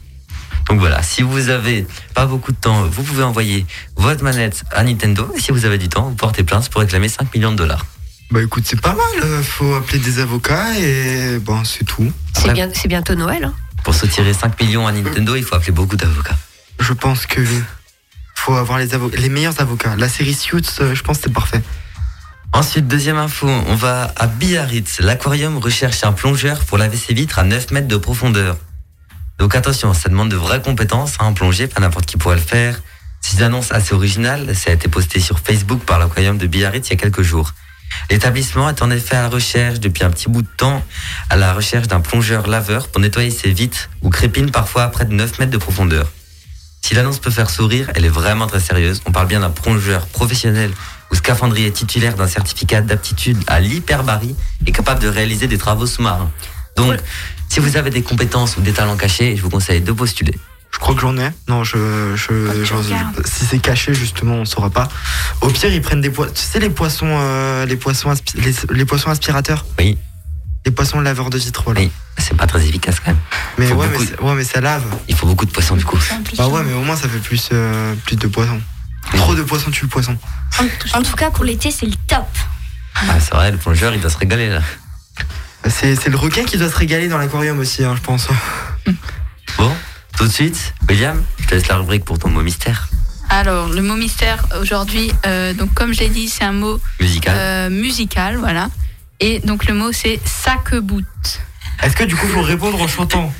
Donc 0.69 0.79
voilà, 0.79 1.03
si 1.03 1.21
vous 1.23 1.49
avez 1.49 1.85
pas 2.13 2.25
beaucoup 2.25 2.51
de 2.53 2.57
temps, 2.57 2.83
vous 2.83 3.03
pouvez 3.03 3.23
envoyer 3.23 3.65
votre 3.97 4.23
manette 4.23 4.63
à 4.71 4.83
Nintendo. 4.83 5.29
Et 5.35 5.41
si 5.41 5.51
vous 5.51 5.65
avez 5.65 5.77
du 5.77 5.89
temps, 5.89 6.07
vous 6.09 6.15
portez 6.15 6.43
plainte 6.43 6.69
pour 6.69 6.81
réclamer 6.81 7.09
5 7.09 7.33
millions 7.35 7.51
de 7.51 7.57
dollars. 7.57 7.85
Bah 8.31 8.41
écoute, 8.41 8.63
c'est 8.65 8.79
pas 8.79 8.93
mal. 8.95 9.23
euh, 9.23 9.43
Faut 9.43 9.75
appeler 9.75 9.99
des 9.99 10.19
avocats 10.19 10.77
et 10.79 11.37
bon, 11.39 11.63
c'est 11.65 11.83
tout. 11.83 12.11
C'est 12.33 12.53
bien, 12.53 12.69
c'est 12.73 12.87
bientôt 12.87 13.13
Noël. 13.15 13.43
hein. 13.43 13.53
Pour 13.83 13.93
se 13.93 14.05
tirer 14.05 14.33
5 14.33 14.59
millions 14.61 14.87
à 14.87 14.93
Nintendo, 14.93 15.35
il 15.35 15.43
faut 15.43 15.55
appeler 15.55 15.73
beaucoup 15.73 15.97
d'avocats. 15.97 16.37
Je 16.79 16.93
pense 16.93 17.25
que 17.25 17.41
faut 18.35 18.55
avoir 18.55 18.79
les, 18.79 18.87
avo- 18.95 19.13
les 19.15 19.29
meilleurs 19.29 19.59
avocats. 19.59 19.95
La 19.97 20.07
série 20.09 20.33
Suits, 20.33 20.63
euh, 20.79 20.95
je 20.95 21.03
pense 21.03 21.17
que 21.17 21.23
c'est 21.25 21.33
parfait. 21.33 21.61
Ensuite, 22.53 22.87
deuxième 22.87 23.17
info, 23.17 23.47
on 23.47 23.73
va 23.73 24.13
à 24.15 24.27
Biarritz. 24.27 24.99
L'aquarium 24.99 25.57
recherche 25.57 26.03
un 26.03 26.13
plongeur 26.13 26.59
pour 26.59 26.77
laver 26.77 26.97
ses 26.97 27.15
vitres 27.15 27.39
à 27.39 27.43
9 27.43 27.71
mètres 27.71 27.87
de 27.87 27.97
profondeur. 27.97 28.57
Donc 29.39 29.55
attention, 29.55 29.91
ça 29.95 30.07
demande 30.07 30.29
de 30.29 30.35
vraies 30.35 30.61
compétences, 30.61 31.15
hein, 31.19 31.25
un 31.29 31.33
plongée, 31.33 31.65
pas 31.65 31.81
n'importe 31.81 32.05
qui 32.05 32.15
pourrait 32.15 32.35
le 32.35 32.41
faire. 32.41 32.79
C'est 33.21 33.37
une 33.37 33.43
annonce 33.43 33.71
assez 33.71 33.95
originale, 33.95 34.55
ça 34.55 34.69
a 34.69 34.73
été 34.73 34.87
posté 34.87 35.19
sur 35.19 35.39
Facebook 35.39 35.81
par 35.83 35.97
l'aquarium 35.97 36.37
de 36.37 36.45
Biarritz 36.45 36.87
il 36.89 36.91
y 36.91 36.93
a 36.93 36.97
quelques 36.97 37.23
jours. 37.23 37.53
L'établissement 38.11 38.69
est 38.69 38.83
en 38.83 38.91
effet 38.91 39.15
à 39.15 39.23
la 39.23 39.29
recherche, 39.29 39.79
depuis 39.79 40.03
un 40.03 40.11
petit 40.11 40.29
bout 40.29 40.43
de 40.43 40.47
temps, 40.55 40.85
à 41.31 41.35
la 41.35 41.53
recherche 41.53 41.87
d'un 41.87 42.01
plongeur 42.01 42.45
laveur 42.45 42.87
pour 42.87 43.01
nettoyer 43.01 43.31
ses 43.31 43.51
vitres 43.51 43.89
ou 44.03 44.11
crépines 44.11 44.51
parfois 44.51 44.83
à 44.83 44.89
près 44.89 45.05
de 45.05 45.13
9 45.13 45.39
mètres 45.39 45.51
de 45.51 45.57
profondeur. 45.57 46.07
Si 46.83 46.93
l'annonce 46.93 47.17
peut 47.17 47.31
faire 47.31 47.49
sourire, 47.49 47.89
elle 47.95 48.05
est 48.05 48.09
vraiment 48.09 48.45
très 48.45 48.59
sérieuse. 48.59 49.01
On 49.05 49.11
parle 49.11 49.27
bien 49.27 49.39
d'un 49.39 49.49
plongeur 49.49 50.05
professionnel 50.05 50.71
ou 51.13 51.15
scaphandrier 51.15 51.71
titulaire 51.71 52.15
d'un 52.15 52.27
certificat 52.27 52.81
d'aptitude 52.81 53.37
à 53.45 53.59
l'hyperbarie 53.59 54.35
et 54.65 54.71
capable 54.71 54.99
de 54.99 55.07
réaliser 55.07 55.45
des 55.45 55.59
travaux 55.59 55.85
sous-marins. 55.85 56.31
Donc, 56.75 56.97
si 57.49 57.59
vous 57.59 57.77
avez 57.77 57.91
des 57.91 58.01
compétences 58.01 58.57
ou 58.57 58.61
des 58.61 58.73
talents 58.73 58.97
cachés, 58.97 59.35
je 59.37 59.43
vous 59.43 59.49
conseille 59.51 59.79
de 59.81 59.91
postuler. 59.91 60.33
Je 60.71 60.79
crois 60.79 60.95
que 60.95 61.01
j'en 61.01 61.15
ai. 61.19 61.29
Non, 61.47 61.63
je, 61.63 62.15
je, 62.15 62.63
je- 62.65 62.73
regardes. 62.73 63.21
si 63.27 63.45
c'est 63.45 63.59
caché 63.59 63.93
justement, 63.93 64.37
on 64.37 64.45
saura 64.45 64.71
pas. 64.71 64.89
Au 65.41 65.49
pire, 65.49 65.71
ils 65.71 65.83
prennent 65.83 66.01
des 66.01 66.09
poissons. 66.09 66.33
Tu 66.33 66.41
sais 66.41 66.59
les 66.59 66.71
poissons, 66.71 67.05
euh, 67.11 67.67
les 67.67 67.75
poissons, 67.75 68.11
aspi- 68.11 68.41
les, 68.41 68.55
les 68.75 68.85
poissons 68.85 69.11
aspirateurs? 69.11 69.67
Oui. 69.77 69.99
Les 70.65 70.71
poissons 70.71 70.99
laveurs 70.99 71.29
de 71.29 71.37
vitres. 71.37 71.61
Voilà. 71.63 71.81
Oui. 71.81 71.91
C'est 72.17 72.35
pas 72.35 72.47
très 72.47 72.65
efficace 72.65 72.99
quand 72.99 73.11
même. 73.11 73.19
Mais 73.59 73.71
ouais, 73.71 73.85
mais 73.91 74.25
ouais, 74.27 74.33
mais 74.35 74.43
ça 74.43 74.61
lave. 74.61 74.83
Il 75.07 75.13
faut 75.15 75.27
beaucoup 75.27 75.45
de 75.45 75.51
poissons 75.51 75.75
du 75.75 75.85
coup. 75.85 75.99
Bah 76.37 76.47
ouais, 76.47 76.63
mais 76.65 76.73
au 76.73 76.81
moins 76.81 76.95
ça 76.95 77.07
fait 77.07 77.19
plus, 77.19 77.49
euh, 77.51 77.93
plus 78.07 78.15
de 78.15 78.25
poissons. 78.27 78.59
Trop 79.15 79.35
de 79.35 79.43
poissons 79.43 79.71
tue 79.71 79.83
le 79.85 79.89
poisson. 79.89 80.17
En, 80.59 80.99
en 80.99 81.01
tout 81.03 81.15
cas, 81.15 81.29
pour 81.31 81.43
l'été, 81.43 81.71
c'est 81.71 81.85
le 81.85 81.95
top. 82.07 82.25
Ah, 82.95 83.19
c'est 83.19 83.33
vrai, 83.33 83.51
le 83.51 83.57
plongeur, 83.57 83.93
il 83.93 84.01
doit 84.01 84.09
se 84.09 84.17
régaler 84.17 84.49
là. 84.49 84.61
C'est 85.67 85.95
c'est 85.95 86.09
le 86.09 86.17
requin 86.17 86.43
qui 86.43 86.57
doit 86.57 86.69
se 86.69 86.75
régaler 86.75 87.07
dans 87.07 87.17
l'aquarium 87.17 87.57
aussi, 87.59 87.83
hein, 87.83 87.95
je 87.95 88.01
pense. 88.01 88.27
Bon, 89.57 89.71
tout 90.17 90.25
de 90.27 90.31
suite, 90.31 90.73
William, 90.89 91.23
je 91.39 91.45
te 91.47 91.55
laisse 91.55 91.67
la 91.67 91.77
rubrique 91.77 92.03
pour 92.05 92.19
ton 92.19 92.29
mot 92.29 92.41
mystère 92.41 92.89
Alors, 93.29 93.69
le 93.69 93.81
mot 93.81 93.95
mystère 93.95 94.45
aujourd'hui, 94.59 95.11
euh, 95.25 95.53
donc 95.53 95.73
comme 95.73 95.93
je 95.93 95.99
l'ai 95.99 96.09
dit, 96.09 96.27
c'est 96.27 96.43
un 96.43 96.51
mot 96.51 96.79
musical. 96.99 97.35
euh, 97.37 97.69
musical, 97.69 98.37
voilà. 98.37 98.69
Et 99.21 99.39
donc 99.39 99.65
le 99.67 99.73
mot 99.73 99.91
c'est 99.93 100.19
sac-boot. 100.25 101.05
Est-ce 101.81 101.95
que 101.95 102.03
du 102.03 102.15
coup 102.15 102.27
faut 102.27 102.41
répondre 102.41 102.81
en 102.81 102.87
chantant 102.87 103.33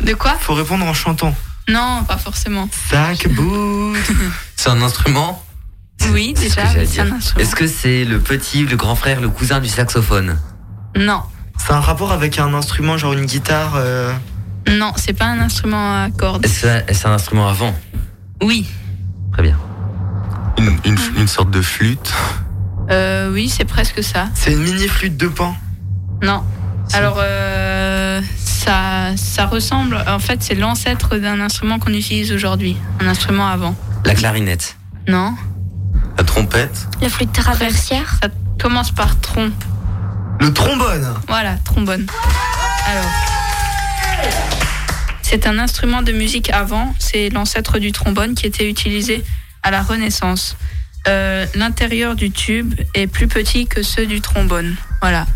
De 0.00 0.12
quoi? 0.14 0.34
Faut 0.40 0.54
répondre 0.54 0.84
en 0.84 0.94
chantant. 0.94 1.34
Non, 1.68 2.02
pas 2.04 2.18
forcément. 2.18 2.68
Sac 2.90 3.28
boot. 3.28 3.96
C'est 4.64 4.70
un 4.70 4.80
instrument 4.80 5.42
Oui, 6.10 6.32
C'est 6.38 6.48
ce 6.48 6.54
déjà, 6.56 6.66
j'allais 6.72 6.86
c'est 6.86 7.00
un 7.02 7.04
dire. 7.04 7.14
instrument. 7.16 7.42
Est-ce 7.42 7.54
que 7.54 7.66
c'est 7.66 8.06
le 8.06 8.18
petit, 8.18 8.64
le 8.64 8.76
grand 8.78 8.94
frère, 8.94 9.20
le 9.20 9.28
cousin 9.28 9.60
du 9.60 9.68
saxophone 9.68 10.38
Non, 10.96 11.20
C'est 11.58 11.74
un 11.74 11.80
rapport 11.80 12.12
avec 12.12 12.38
un 12.38 12.54
instrument, 12.54 12.96
genre 12.96 13.12
une 13.12 13.26
guitare. 13.26 13.74
euh, 13.76 14.10
non, 14.66 14.92
c'est 14.96 15.12
pas 15.12 15.26
un 15.26 15.38
instrument 15.40 16.02
à 16.04 16.08
cordes. 16.10 16.46
C'est 16.46 17.04
un 17.04 17.12
instrument 17.12 17.46
avant 17.46 17.74
Oui, 18.42 18.66
Très 19.34 19.42
bien. 19.42 19.58
Une, 20.56 20.78
une, 20.86 20.96
une 21.18 21.28
sorte 21.28 21.50
de 21.50 21.60
flûte. 21.60 22.14
euh, 22.88 23.30
oui, 23.34 23.50
c'est 23.50 23.66
presque 23.66 24.02
ça. 24.02 24.28
C'est 24.32 24.54
une 24.54 24.62
mini 24.62 24.88
flûte 24.88 25.18
de 25.18 25.28
pan. 25.28 25.54
Non. 26.22 26.42
Alors, 26.94 27.18
euh, 27.18 28.22
ça, 28.38 29.14
ça 29.16 29.44
ressemble. 29.44 30.02
En 30.08 30.18
fait, 30.20 30.42
c'est 30.42 30.54
l'ancêtre 30.54 31.18
d'un 31.18 31.38
instrument 31.40 31.78
qu'on 31.78 31.92
utilise 31.92 32.32
aujourd'hui. 32.32 32.78
Un 33.00 33.08
instrument 33.08 33.46
avant. 33.48 33.74
La 34.04 34.14
clarinette. 34.14 34.76
Non. 35.08 35.34
La 36.16 36.24
trompette. 36.24 36.88
La 37.00 37.08
flûte 37.08 37.32
traversière. 37.32 38.18
Ça 38.22 38.28
commence 38.60 38.90
par 38.90 39.18
tron. 39.20 39.50
Le 40.40 40.52
trombone. 40.52 41.14
Voilà, 41.28 41.56
trombone. 41.64 42.06
Alors. 42.86 43.10
C'est 45.22 45.46
un 45.46 45.58
instrument 45.58 46.02
de 46.02 46.12
musique 46.12 46.50
avant. 46.50 46.94
C'est 46.98 47.30
l'ancêtre 47.30 47.78
du 47.78 47.92
trombone 47.92 48.34
qui 48.34 48.46
était 48.46 48.68
utilisé 48.68 49.24
à 49.62 49.70
la 49.70 49.82
Renaissance. 49.82 50.56
Euh, 51.08 51.46
L'intérieur 51.54 52.14
du 52.14 52.30
tube 52.30 52.74
est 52.94 53.06
plus 53.06 53.26
petit 53.26 53.66
que 53.66 53.82
ceux 53.82 54.06
du 54.06 54.20
trombone. 54.20 54.76
Voilà. 55.00 55.26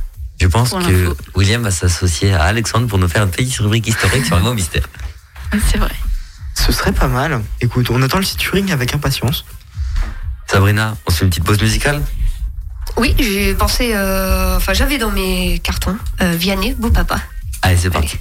Je 0.40 0.46
pense 0.46 0.70
que. 0.70 1.16
William 1.34 1.62
va 1.62 1.70
s'associer 1.70 2.32
à 2.32 2.44
Alexandre 2.44 2.86
pour 2.86 2.98
nous 2.98 3.08
faire 3.08 3.22
une 3.24 3.30
petite 3.30 3.56
rubrique 3.58 3.88
historique 3.88 4.24
sur 4.24 4.36
un 4.36 4.40
mot 4.40 4.54
mystère. 4.54 4.88
C'est 5.70 5.78
vrai. 5.78 5.90
Ce 6.58 6.72
serait 6.72 6.92
pas 6.92 7.06
mal. 7.08 7.40
Écoute, 7.60 7.88
on 7.90 8.02
attend 8.02 8.18
le 8.18 8.24
featuring 8.24 8.72
avec 8.72 8.94
impatience. 8.94 9.44
Sabrina, 10.46 10.96
on 11.06 11.10
se 11.10 11.18
fait 11.18 11.24
une 11.24 11.30
petite 11.30 11.44
pause 11.44 11.60
musicale? 11.62 12.02
Oui, 12.96 13.14
j'ai 13.18 13.54
pensé. 13.54 13.92
euh, 13.94 14.56
Enfin, 14.56 14.72
j'avais 14.74 14.98
dans 14.98 15.10
mes 15.10 15.60
cartons 15.60 15.96
euh, 16.20 16.34
Vianney, 16.34 16.74
beau 16.74 16.90
papa. 16.90 17.20
Allez, 17.62 17.76
c'est 17.76 17.90
parti. 17.90 18.18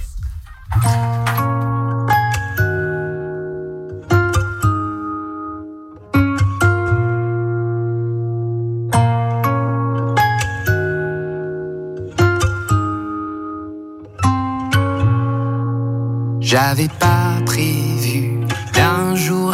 J'avais 16.40 16.88
pas 16.88 17.27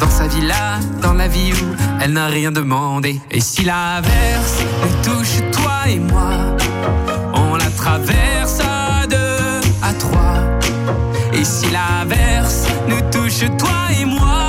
dans 0.00 0.10
sa 0.10 0.26
villa, 0.26 0.78
dans 1.02 1.14
la 1.14 1.28
vie 1.28 1.52
où 1.52 1.76
elle 2.00 2.12
n'a 2.12 2.26
rien 2.26 2.50
demandé. 2.50 3.20
Et 3.30 3.40
si 3.40 3.64
l'averse 3.64 4.62
nous 4.82 5.02
touche 5.02 5.40
toi 5.52 5.88
et 5.88 5.98
moi, 5.98 6.56
on 7.34 7.56
la 7.56 7.70
traverse 7.70 8.60
à 8.60 9.06
deux, 9.06 9.60
à 9.82 9.92
trois. 9.94 10.40
Et 11.32 11.44
si 11.44 11.66
l'averse 11.70 12.66
nous 12.88 13.00
touche 13.10 13.44
toi 13.58 13.88
et 14.00 14.04
moi, 14.04 14.43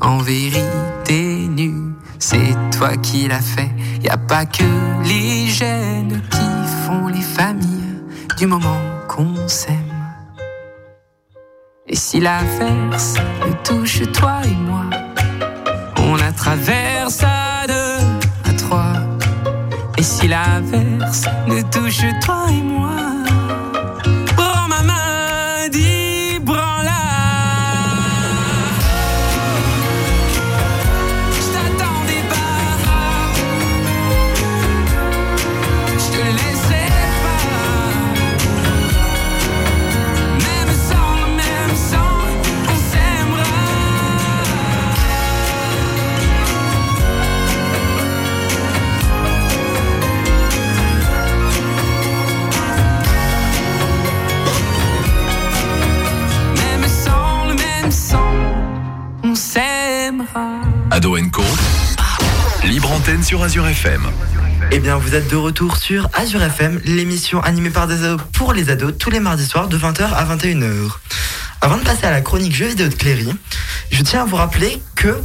en 0.00 0.18
vérité 0.18 1.48
nu. 1.48 1.94
C'est 2.18 2.56
toi 2.76 2.96
qui 2.96 3.28
l'as 3.28 3.40
fait. 3.40 3.70
Y 4.02 4.08
a 4.08 4.16
pas 4.16 4.46
que 4.46 4.64
les 5.04 5.46
gènes 5.48 6.22
qui 6.30 6.86
font 6.86 7.08
les 7.08 7.20
familles 7.20 8.00
du 8.38 8.46
moment 8.46 8.80
qu'on 9.08 9.34
s'aime. 9.46 9.76
Et 11.86 11.96
si 11.96 12.20
l'averse 12.20 13.16
nous 13.44 13.54
touche 13.64 14.00
toi 14.12 14.40
et 14.44 14.54
moi, 14.54 14.86
on 15.98 16.14
la 16.16 16.32
traverse 16.32 17.22
à 17.22 17.66
deux, 17.66 18.50
à 18.50 18.54
trois. 18.56 18.94
Et 19.98 20.02
si 20.02 20.26
l'averse 20.28 21.24
nous 21.48 21.62
touche 21.64 22.04
toi 22.24 22.46
et 22.48 22.62
moi, 22.62 23.11
Azure 63.40 63.66
FM. 63.66 64.02
Eh 64.70 64.78
bien, 64.78 64.96
vous 64.98 65.14
êtes 65.14 65.28
de 65.28 65.36
retour 65.36 65.78
sur 65.78 66.08
Azure 66.12 66.42
FM, 66.42 66.80
l'émission 66.84 67.40
animée 67.40 67.70
par 67.70 67.86
des 67.86 68.04
ados 68.04 68.20
pour 68.32 68.52
les 68.52 68.68
ados 68.68 68.92
tous 68.98 69.08
les 69.08 69.20
mardis 69.20 69.46
soirs 69.46 69.68
de 69.68 69.78
20h 69.78 70.02
à 70.12 70.36
21h. 70.36 70.90
Avant 71.62 71.78
de 71.78 71.82
passer 71.82 72.04
à 72.04 72.10
la 72.10 72.20
chronique 72.20 72.54
jeux 72.54 72.66
vidéo 72.66 72.88
de 72.88 72.94
Cléry, 72.94 73.32
je 73.90 74.02
tiens 74.02 74.22
à 74.22 74.24
vous 74.26 74.36
rappeler 74.36 74.80
que 74.96 75.16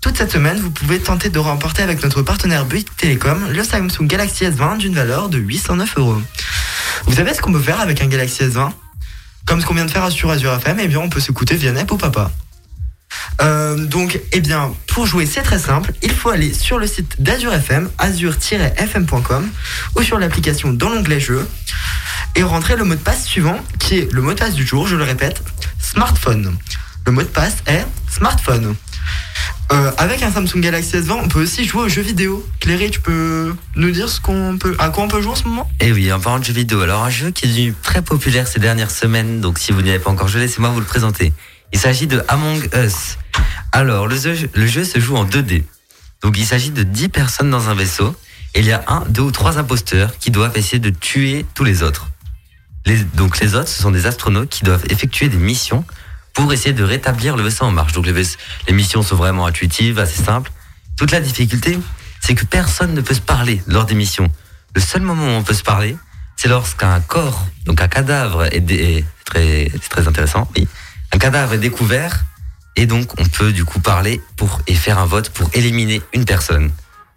toute 0.00 0.16
cette 0.16 0.30
semaine, 0.30 0.58
vous 0.60 0.70
pouvez 0.70 1.00
tenter 1.00 1.28
de 1.28 1.38
remporter 1.40 1.82
avec 1.82 2.02
notre 2.04 2.22
partenaire 2.22 2.66
Bouygues 2.66 2.88
Télécom 2.96 3.48
le 3.50 3.64
Samsung 3.64 4.06
Galaxy 4.06 4.44
S20 4.44 4.78
d'une 4.78 4.94
valeur 4.94 5.28
de 5.28 5.38
809 5.38 5.98
euros. 5.98 6.22
Vous 7.06 7.16
savez 7.16 7.34
ce 7.34 7.42
qu'on 7.42 7.52
peut 7.52 7.60
faire 7.60 7.80
avec 7.80 8.00
un 8.00 8.06
Galaxy 8.06 8.44
S20 8.44 8.70
Comme 9.44 9.60
ce 9.60 9.66
qu'on 9.66 9.74
vient 9.74 9.86
de 9.86 9.90
faire 9.90 10.08
sur 10.12 10.30
Azure 10.30 10.54
FM, 10.54 10.78
eh 10.80 10.86
bien, 10.86 11.00
on 11.00 11.08
peut 11.08 11.20
s'écouter 11.20 11.56
via 11.56 11.72
Nep 11.72 11.90
ou 11.90 11.96
Papa. 11.96 12.30
Euh, 13.42 13.76
donc, 13.76 14.20
eh 14.32 14.40
bien, 14.40 14.72
pour 14.86 15.06
jouer, 15.06 15.26
c'est 15.26 15.42
très 15.42 15.58
simple. 15.58 15.92
Il 16.02 16.12
faut 16.12 16.30
aller 16.30 16.52
sur 16.52 16.78
le 16.78 16.86
site 16.86 17.20
d'Azure 17.20 17.52
FM, 17.52 17.90
azure-fm.com, 17.98 19.48
ou 19.96 20.02
sur 20.02 20.18
l'application 20.18 20.72
dans 20.72 20.88
l'onglet 20.88 21.20
Jeux, 21.20 21.46
et 22.34 22.42
rentrer 22.42 22.76
le 22.76 22.84
mot 22.84 22.94
de 22.94 23.00
passe 23.00 23.24
suivant, 23.24 23.58
qui 23.78 23.98
est 23.98 24.12
le 24.12 24.22
mot 24.22 24.32
de 24.32 24.38
passe 24.38 24.54
du 24.54 24.66
jour, 24.66 24.86
je 24.86 24.96
le 24.96 25.04
répète, 25.04 25.42
smartphone. 25.78 26.56
Le 27.06 27.12
mot 27.12 27.22
de 27.22 27.28
passe 27.28 27.56
est 27.66 27.86
smartphone. 28.10 28.74
Euh, 29.72 29.90
avec 29.98 30.22
un 30.22 30.30
Samsung 30.30 30.60
Galaxy 30.60 30.96
S20, 30.96 31.12
on 31.24 31.28
peut 31.28 31.42
aussi 31.42 31.64
jouer 31.64 31.82
aux 31.82 31.88
jeux 31.88 32.02
vidéo. 32.02 32.46
Cléry, 32.60 32.90
tu 32.90 33.00
peux 33.00 33.54
nous 33.74 33.90
dire 33.90 34.08
ce 34.08 34.20
qu'on 34.20 34.58
peut, 34.58 34.76
à 34.78 34.90
quoi 34.90 35.04
on 35.04 35.08
peut 35.08 35.20
jouer 35.20 35.32
en 35.32 35.36
ce 35.36 35.44
moment? 35.44 35.68
Et 35.80 35.90
oui, 35.92 36.12
en 36.12 36.20
parlant 36.20 36.38
de 36.38 36.44
jeux 36.44 36.52
vidéo, 36.52 36.80
alors 36.82 37.02
un 37.02 37.10
jeu 37.10 37.32
qui 37.32 37.46
est 37.46 37.48
devenu 37.48 37.74
très 37.82 38.02
populaire 38.02 38.46
ces 38.46 38.60
dernières 38.60 38.92
semaines, 38.92 39.40
donc 39.40 39.58
si 39.58 39.72
vous 39.72 39.82
n'y 39.82 39.90
avez 39.90 39.98
pas 39.98 40.10
encore 40.10 40.28
joué, 40.28 40.40
laissez-moi 40.40 40.70
vous 40.70 40.80
le 40.80 40.86
présenter. 40.86 41.32
Il 41.72 41.78
s'agit 41.78 42.06
de 42.06 42.22
Among 42.28 42.68
Us. 42.74 43.18
Alors, 43.72 44.06
le 44.06 44.16
jeu, 44.16 44.84
se 44.84 44.98
joue 44.98 45.16
en 45.16 45.24
2D. 45.24 45.64
Donc 46.22 46.38
il 46.38 46.46
s'agit 46.46 46.70
de 46.70 46.82
10 46.82 47.10
personnes 47.10 47.50
dans 47.50 47.68
un 47.68 47.74
vaisseau, 47.74 48.16
il 48.56 48.64
y 48.64 48.72
a 48.72 48.82
un, 48.88 49.00
deux 49.08 49.22
ou 49.22 49.30
trois 49.30 49.58
imposteurs 49.58 50.16
qui 50.18 50.30
doivent 50.30 50.56
essayer 50.56 50.78
de 50.78 50.90
tuer 50.90 51.44
tous 51.54 51.64
les 51.64 51.82
autres. 51.82 52.08
Donc 53.14 53.38
les 53.40 53.54
autres, 53.54 53.68
ce 53.68 53.82
sont 53.82 53.90
des 53.90 54.06
astronautes 54.06 54.48
qui 54.48 54.64
doivent 54.64 54.84
effectuer 54.88 55.28
des 55.28 55.36
missions 55.36 55.84
pour 56.32 56.52
essayer 56.52 56.72
de 56.72 56.84
rétablir 56.84 57.36
le 57.36 57.42
vaisseau 57.42 57.64
en 57.64 57.70
marche. 57.70 57.92
Donc 57.92 58.06
les, 58.06 58.72
missions 58.72 59.02
sont 59.02 59.16
vraiment 59.16 59.46
intuitives, 59.46 59.98
assez 59.98 60.22
simples. 60.22 60.52
Toute 60.96 61.10
la 61.10 61.20
difficulté, 61.20 61.78
c'est 62.20 62.34
que 62.34 62.44
personne 62.44 62.94
ne 62.94 63.00
peut 63.00 63.14
se 63.14 63.20
parler 63.20 63.62
lors 63.66 63.84
des 63.84 63.94
missions. 63.94 64.30
Le 64.74 64.80
seul 64.80 65.02
moment 65.02 65.26
où 65.26 65.30
on 65.30 65.42
peut 65.42 65.54
se 65.54 65.62
parler, 65.62 65.96
c'est 66.36 66.48
lorsqu'un 66.48 67.00
corps, 67.00 67.46
donc 67.64 67.80
un 67.80 67.88
cadavre 67.88 68.44
est, 68.54 68.60
dé- 68.60 68.98
est 68.98 69.04
très, 69.24 69.70
c'est 69.72 69.88
très 69.88 70.08
intéressant, 70.08 70.48
oui. 70.56 70.66
Un 71.12 71.18
cadavre 71.18 71.54
est 71.54 71.58
découvert 71.58 72.24
et 72.76 72.86
donc 72.86 73.08
on 73.18 73.24
peut 73.24 73.52
du 73.52 73.64
coup 73.64 73.80
parler 73.80 74.20
pour 74.36 74.60
et 74.66 74.74
faire 74.74 74.98
un 74.98 75.06
vote 75.06 75.30
pour 75.30 75.50
éliminer 75.54 76.02
une 76.12 76.24
personne. 76.24 76.70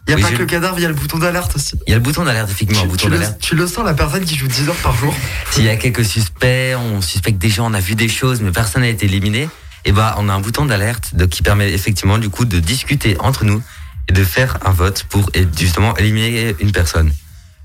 Il 0.07 0.11
n'y 0.11 0.13
a 0.13 0.15
Oui, 0.15 0.21
pas 0.23 0.29
je- 0.29 0.35
que 0.35 0.39
le 0.39 0.45
cadavre, 0.47 0.79
il 0.79 0.81
y 0.81 0.85
a 0.85 0.89
le 0.89 0.93
bouton 0.95 1.19
d'alerte 1.19 1.55
aussi. 1.55 1.77
Il 1.85 1.91
y 1.91 1.93
a 1.93 1.97
le 1.97 2.01
bouton 2.01 2.23
d'alerte, 2.23 2.49
effectivement, 2.49 2.81
un 2.81 2.85
Tu, 2.85 2.89
bouton 2.89 3.03
tu 3.05 3.09
le, 3.11 3.17
d'alerte. 3.17 3.39
tu 3.39 3.55
le 3.55 3.67
sens, 3.67 3.85
la 3.85 3.93
personne 3.93 4.23
qui 4.25 4.35
joue 4.35 4.47
10 4.47 4.69
heures 4.69 4.75
par 4.77 4.95
jour 4.95 5.13
S'il 5.51 5.65
y 5.65 5.69
a 5.69 5.75
quelques 5.75 6.03
suspects, 6.05 6.75
on 6.75 7.01
suspecte 7.01 7.37
des 7.37 7.49
gens, 7.49 7.69
on 7.69 7.73
a 7.75 7.79
vu 7.79 7.93
des 7.95 8.07
choses, 8.09 8.41
mais 8.41 8.51
personne 8.51 8.81
n'a 8.81 8.87
été 8.87 9.05
éliminé, 9.05 9.49
et 9.85 9.91
ben 9.91 10.15
on 10.17 10.27
a 10.29 10.33
un 10.33 10.39
bouton 10.39 10.65
d'alerte 10.65 11.13
qui 11.29 11.43
permet 11.43 11.71
effectivement 11.73 12.17
du 12.17 12.29
coup 12.29 12.45
de 12.45 12.59
discuter 12.59 13.17
entre 13.19 13.45
nous 13.45 13.61
et 14.07 14.13
de 14.13 14.23
faire 14.23 14.57
un 14.65 14.71
vote 14.71 15.03
pour 15.09 15.29
justement 15.57 15.95
éliminer 15.97 16.55
une 16.59 16.71
personne. 16.71 17.11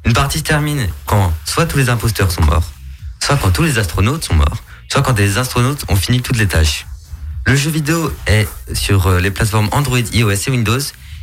Une 0.05 0.12
partie 0.12 0.39
se 0.41 0.45
termine 0.45 0.87
quand 1.07 1.33
soit 1.47 1.64
tous 1.64 1.79
les 1.79 1.89
imposteurs 1.89 2.31
sont 2.31 2.43
morts, 2.45 2.70
soit 3.20 3.39
quand 3.39 3.53
tous 3.53 3.62
les 3.62 3.79
astronautes 3.79 4.25
sont 4.25 4.35
morts, 4.35 4.62
soit 4.89 5.03
quand 5.03 5.18
les 5.18 5.39
astronautes 5.39 5.85
ont 5.89 5.97
fini 5.97 6.20
toutes 6.20 6.39
les 6.39 6.47
tâches. 6.47 6.87
Le 7.47 7.57
jeu 7.57 7.70
vidéo 7.70 8.12
est 8.26 8.49
sur 8.72 9.07
euh, 9.07 9.20
les 9.20 9.30
plateformes 9.30 9.68
Android, 9.72 9.99
iOS 9.99 10.32
et 10.32 10.51
Windows. 10.51 10.80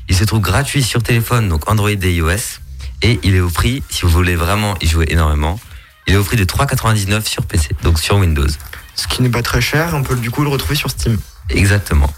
Il 0.07 0.16
se 0.16 0.24
trouve 0.24 0.39
gratuit 0.41 0.84
sur 0.84 1.01
téléphone, 1.01 1.49
donc 1.49 1.70
Android 1.70 1.89
et 1.89 2.14
iOS. 2.14 2.59
Et 3.01 3.20
il 3.24 3.36
est 3.36 3.39
au 3.39 3.49
prix, 3.49 3.82
si 3.89 4.03
vous 4.03 4.09
voulez 4.09 4.36
vraiment 4.36 4.76
y 4.82 4.88
jouer 4.88 5.05
énormément, 5.09 5.59
il 6.07 6.14
est 6.14 6.18
au 6.18 6.24
prix 6.24 6.38
de 6.38 6.45
3,99 6.45 7.26
sur 7.26 7.45
PC, 7.45 7.70
donc 7.82 7.99
sur 7.99 8.18
Windows. 8.18 8.47
Ce 8.95 9.07
qui 9.07 9.24
n'est 9.24 9.30
pas 9.30 9.41
très 9.41 9.62
cher, 9.62 9.91
on 9.93 10.03
peut 10.03 10.16
du 10.16 10.30
coup 10.30 10.43
le 10.43 10.49
retrouver 10.49 10.76
sur 10.76 10.91
Steam. 10.91 11.18
Exactement. 11.49 12.14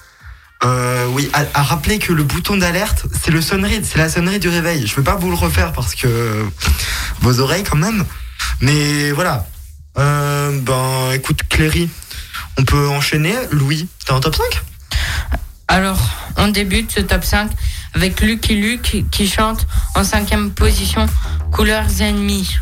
Euh, 0.65 1.07
oui, 1.11 1.29
à, 1.33 1.43
à 1.53 1.63
rappeler 1.63 1.99
que 1.99 2.11
le 2.11 2.23
bouton 2.23 2.57
d'alerte, 2.57 3.05
c'est 3.21 3.31
le 3.31 3.41
sonnerie, 3.41 3.81
c'est 3.83 3.97
la 3.97 4.09
sonnerie 4.09 4.39
du 4.39 4.49
réveil. 4.49 4.87
Je 4.87 4.95
vais 4.95 5.03
pas 5.03 5.15
vous 5.15 5.29
le 5.29 5.35
refaire 5.35 5.73
parce 5.73 5.95
que 5.95 6.45
vos 7.21 7.39
oreilles 7.39 7.63
quand 7.63 7.77
même. 7.77 8.05
Mais 8.61 9.11
voilà. 9.11 9.45
Euh, 9.97 10.59
ben, 10.61 11.11
écoute, 11.13 11.41
Cléry, 11.49 11.89
on 12.57 12.63
peut 12.63 12.87
enchaîner. 12.89 13.33
Louis, 13.51 13.87
t'es 14.05 14.11
en 14.11 14.19
top 14.19 14.35
5 14.35 14.61
Alors, 15.67 15.99
on 16.37 16.47
débute 16.47 16.91
ce 16.91 17.01
top 17.01 17.23
5 17.23 17.51
avec 17.93 18.21
Lucky 18.21 18.55
Luke 18.55 19.05
qui 19.11 19.27
chante 19.27 19.67
en 19.95 20.03
cinquième 20.03 20.51
position 20.51 21.05
Couleurs 21.51 22.01
ennemies. 22.01 22.57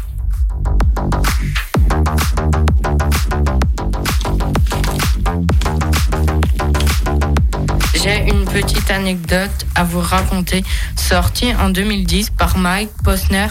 J'ai 8.03 8.17
une 8.29 8.45
petite 8.45 8.91
anecdote 8.91 9.65
à 9.75 9.83
vous 9.83 10.01
raconter, 10.01 10.63
sortie 10.97 11.53
en 11.55 11.69
2010 11.69 12.31
par 12.31 12.57
Mike 12.57 12.89
Posner. 13.03 13.47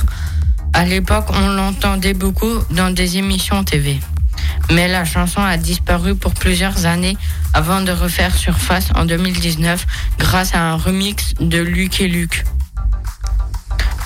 À 0.72 0.84
l'époque, 0.84 1.26
on 1.30 1.48
l'entendait 1.48 2.14
beaucoup 2.14 2.58
dans 2.70 2.90
des 2.90 3.18
émissions 3.18 3.64
TV. 3.64 3.98
Mais 4.70 4.88
la 4.88 5.04
chanson 5.04 5.40
a 5.40 5.56
disparu 5.56 6.14
pour 6.14 6.32
plusieurs 6.32 6.86
années 6.86 7.16
avant 7.54 7.80
de 7.80 7.92
refaire 7.92 8.34
surface 8.34 8.88
en 8.94 9.04
2019 9.04 9.86
grâce 10.18 10.54
à 10.54 10.60
un 10.60 10.76
remix 10.76 11.34
de 11.40 11.58
Luke 11.58 12.00
et 12.00 12.08
Luke. 12.08 12.44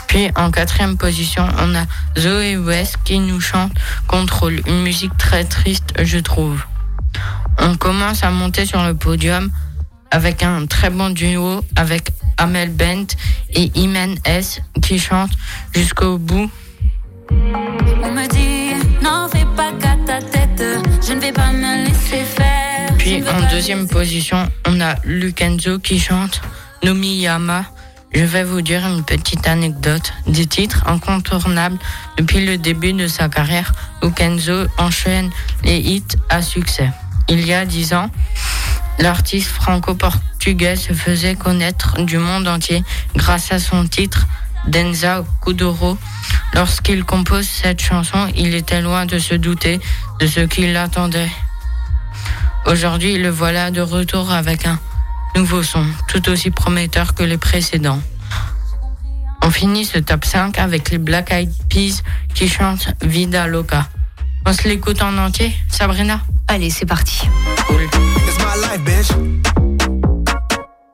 Puis 0.09 0.31
en 0.37 0.51
quatrième 0.51 0.97
position, 0.97 1.47
on 1.59 1.75
a 1.75 1.85
Zoé 2.19 2.57
West 2.57 2.97
qui 3.05 3.19
nous 3.19 3.41
chante 3.41 3.73
Contrôle, 4.07 4.61
une 4.67 4.83
musique 4.83 5.17
très 5.19 5.45
triste, 5.45 5.93
je 6.03 6.19
trouve. 6.19 6.63
On 7.59 7.77
commence 7.77 8.25
à 8.25 8.31
monter 8.31 8.65
sur 8.65 8.83
le 8.85 8.95
podium 8.95 9.51
avec 10.15 10.45
un 10.45 10.67
très 10.67 10.91
bon 10.91 11.11
duo 11.11 11.61
avec 11.75 12.11
Amel 12.37 12.71
Bent 12.71 13.17
et 13.53 13.73
Imen 13.75 14.15
S 14.25 14.61
qui 14.81 15.01
chantent 15.01 15.37
jusqu'au 15.75 16.19
bout. 16.19 16.49
On 17.31 18.13
me 18.13 18.27
dit, 18.29 18.81
n'en 19.03 19.29
fais 19.29 19.45
pas 19.57 19.73
qu'à 19.73 19.97
ta 20.07 20.23
tête, 20.23 20.63
je 21.05 21.15
ne 21.15 21.21
vais 21.21 21.33
pas 21.33 21.51
me 21.51 21.87
laisser 21.87 22.23
faire. 22.23 22.95
Puis 22.97 23.25
en 23.29 23.51
deuxième 23.51 23.89
position, 23.89 24.49
on 24.69 24.81
a 24.81 24.95
Lukenzo 25.03 25.81
qui 25.81 25.99
chante 25.99 26.41
Nomiyama. 26.85 27.65
Je 28.13 28.23
vais 28.23 28.45
vous 28.45 28.61
dire 28.61 28.87
une 28.87 29.03
petite 29.03 29.49
anecdote. 29.49 30.13
Des 30.29 30.47
titres 30.47 30.87
incontournables 30.87 31.79
depuis 32.19 32.47
le 32.47 32.57
début 32.57 32.93
de 32.93 33.09
sa 33.09 33.29
carrière, 33.29 33.73
Lukenzo 34.01 34.67
enchaîne 34.79 35.31
les 35.65 35.79
hits 35.79 36.17
à 36.29 36.41
succès. 36.41 36.91
Il 37.29 37.45
y 37.45 37.53
a 37.53 37.65
dix 37.65 37.95
ans, 37.95 38.11
l'artiste 38.99 39.49
franco-portugais 39.49 40.77
se 40.77 40.93
faisait 40.93 41.35
connaître 41.35 42.01
du 42.03 42.19
monde 42.19 42.49
entier 42.49 42.83
grâce 43.15 43.53
à 43.53 43.59
son 43.59 43.87
titre 43.87 44.27
Denza 44.67 45.25
Kuduro. 45.43 45.99
Lorsqu'il 46.55 47.05
compose 47.05 47.47
cette 47.47 47.83
chanson, 47.83 48.29
il 48.37 48.55
était 48.55 48.81
loin 48.81 49.07
de 49.07 49.19
se 49.19 49.35
douter 49.35 49.81
de 50.21 50.27
ce 50.27 50.41
qui 50.41 50.73
l'attendait. 50.73 51.31
Aujourd'hui, 52.67 53.19
le 53.19 53.29
voilà 53.29 53.71
de 53.71 53.81
retour 53.81 54.33
avec 54.33 54.67
un 54.67 54.79
nouveau 55.37 55.63
son, 55.63 55.85
tout 56.09 56.29
aussi 56.31 56.51
prometteur 56.51 57.15
que 57.15 57.23
les 57.23 57.39
précédents. 57.39 58.01
On 59.43 59.51
finit 59.51 59.85
ce 59.85 59.99
top 59.99 60.25
5 60.25 60.59
avec 60.59 60.91
les 60.91 60.99
Black 60.99 61.31
Eyed 61.31 61.53
Peas 61.69 62.03
qui 62.35 62.49
chantent 62.49 62.89
Vida 63.03 63.47
Loca. 63.47 63.89
On 64.47 64.53
se 64.53 64.69
l'écoute 64.69 65.03
en 65.03 65.17
entier, 65.19 65.53
Sabrina 65.71 66.21
Allez, 66.49 66.71
c'est 66.71 66.85
parti. 66.87 67.27
Cool. 67.67 67.83
It's 67.83 68.39
my 68.39 68.61
life, 68.61 68.81
bitch. 68.85 69.11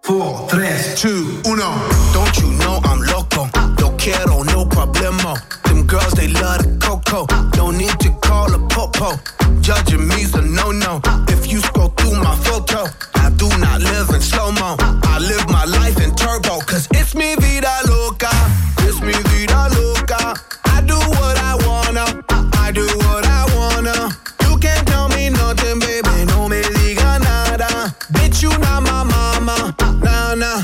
Four, 0.03 0.47
tres, 0.49 0.95
two, 0.95 1.41
uno. 1.45 1.73
Don't 2.13 2.37
you 2.39 2.49
know 2.59 2.81
I'm 2.85 3.03
loco? 3.03 3.49
No 3.81 3.91
quiero, 3.97 4.45
no 4.45 4.65
problemo. 4.67 5.35
Them 5.65 5.87
girls, 5.87 6.13
they 6.15 6.29
love 6.29 6.59
the 6.59 6.79
coco. 6.81 7.27
No 7.57 7.71
need 7.71 7.99
to 8.01 8.11
call 8.21 8.55
a 8.55 8.59
popo. 8.69 9.19
Judging 9.61 10.07
me's 10.07 10.33
a 10.35 10.43
no-no. 10.43 11.01
If 11.29 11.51
you 11.51 11.61
scroll 11.61 11.89
through 11.89 12.23
my 12.23 12.37
photo, 12.37 12.85
I 13.17 13.31
do 13.31 13.49
not 13.59 13.81
live 13.83 14.11
in 14.11 14.21
slow-mo. 14.21 14.77
I 14.79 15.19
live 15.19 15.49
my 15.49 15.65
life 15.65 16.01
in 16.01 16.15
turbo. 16.15 16.61
Cause 16.61 16.87
it's 16.93 17.15
me 17.15 17.35
vida 17.37 17.73
loca. 17.89 18.31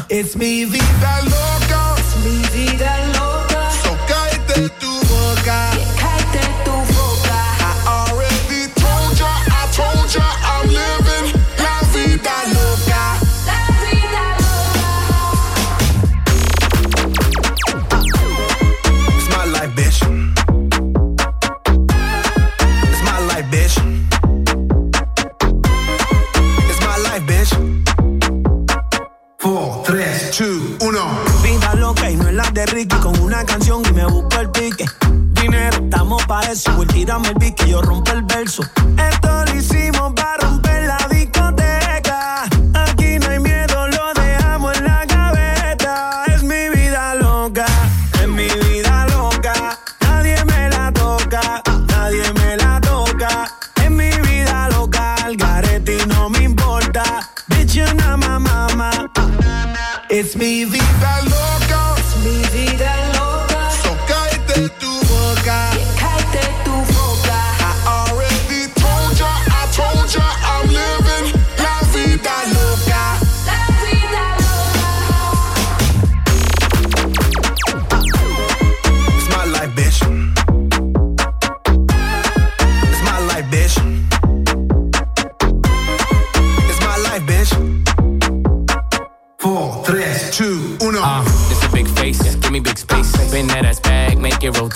It's 0.09 0.37
me 0.37 0.65
vida 0.65 1.23
loca. 1.25 1.56
1. 30.39 30.79
Vida 31.43 31.75
loca 31.77 32.11
y 32.11 32.17
no 32.17 32.29
es 32.29 32.35
la 32.35 32.51
de 32.51 32.67
Ricky. 32.67 32.95
Con 32.97 33.19
una 33.21 33.43
canción 33.47 33.83
y 33.89 33.93
me 33.95 34.05
busco 34.05 34.39
el 34.39 34.51
pique. 34.51 34.85
Dinero, 35.33 35.79
estamos 35.83 36.23
para 36.27 36.53
eso. 36.53 36.73
Pues 36.77 36.89
tírame 36.89 37.29
el 37.29 37.37
pique, 37.37 37.67
yo 37.71 37.81
rompo 37.81 38.13
el 38.13 38.23
verso. 38.23 38.63
Esto 38.99 39.45
lo 39.47 39.55
hicimos 39.55 40.13
para 40.13 40.46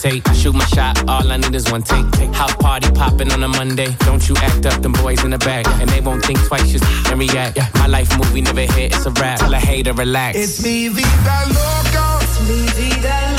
make 0.04 0.14
it 0.14 0.26
rotate. 0.26 0.36
Shoot 0.36 0.54
my 0.54 0.64
shot, 0.66 1.08
all 1.08 1.30
I 1.30 1.36
need 1.36 1.54
is 1.54 1.70
one 1.70 1.82
take. 1.82 2.06
House 2.34 2.54
party 2.56 2.90
popping 2.92 3.32
on 3.32 3.42
a 3.42 3.48
Monday. 3.48 3.94
Don't 4.00 4.28
you 4.28 4.34
act 4.36 4.66
up, 4.66 4.82
them 4.82 4.92
boys 4.92 5.22
in 5.24 5.30
the 5.30 5.38
back. 5.38 5.66
And 5.80 5.88
they 5.90 6.00
won't 6.00 6.24
think 6.24 6.38
twice, 6.46 6.70
just 6.70 6.84
and 7.10 7.18
react. 7.18 7.58
My 7.74 7.86
life 7.86 8.16
movie 8.18 8.42
never 8.42 8.60
hit, 8.60 8.94
it's 8.94 9.06
a 9.06 9.10
rap. 9.10 9.38
Tell 9.38 9.54
a 9.54 9.58
hater, 9.58 9.92
relax. 9.92 10.38
It's 10.38 10.62
mi 10.62 10.88
vida 10.88 11.44
loca. 11.48 12.18
It's 12.22 12.40
mi 12.48 12.66
vida 12.66 13.08
loca. 13.08 13.29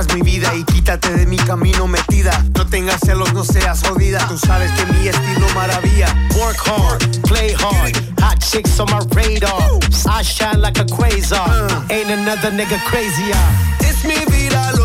Es 0.00 0.14
mi 0.14 0.22
vida 0.22 0.54
y 0.54 0.64
quítate 0.64 1.10
de 1.10 1.26
mi 1.26 1.36
camino 1.36 1.86
metida. 1.86 2.44
No 2.56 2.66
tengas 2.66 3.00
celos, 3.00 3.32
no 3.34 3.44
seas 3.44 3.82
jodida. 3.86 4.18
Tú 4.28 4.38
sabes 4.38 4.70
que 4.72 4.86
mi 4.92 5.08
estilo 5.08 5.46
maravilla. 5.54 6.06
Work 6.38 6.58
hard, 6.66 7.22
play 7.28 7.52
hard. 7.52 7.96
Hot 8.20 8.38
chicks 8.40 8.80
on 8.80 8.88
my 8.90 9.00
radar. 9.14 9.78
I 10.06 10.22
shine 10.22 10.60
like 10.60 10.78
a 10.78 10.84
quasar. 10.84 11.90
Ain't 11.90 12.10
another 12.10 12.50
nigga 12.50 12.78
crazier. 12.84 13.36
It's 13.80 14.04
mi 14.04 14.24
vida 14.26 14.79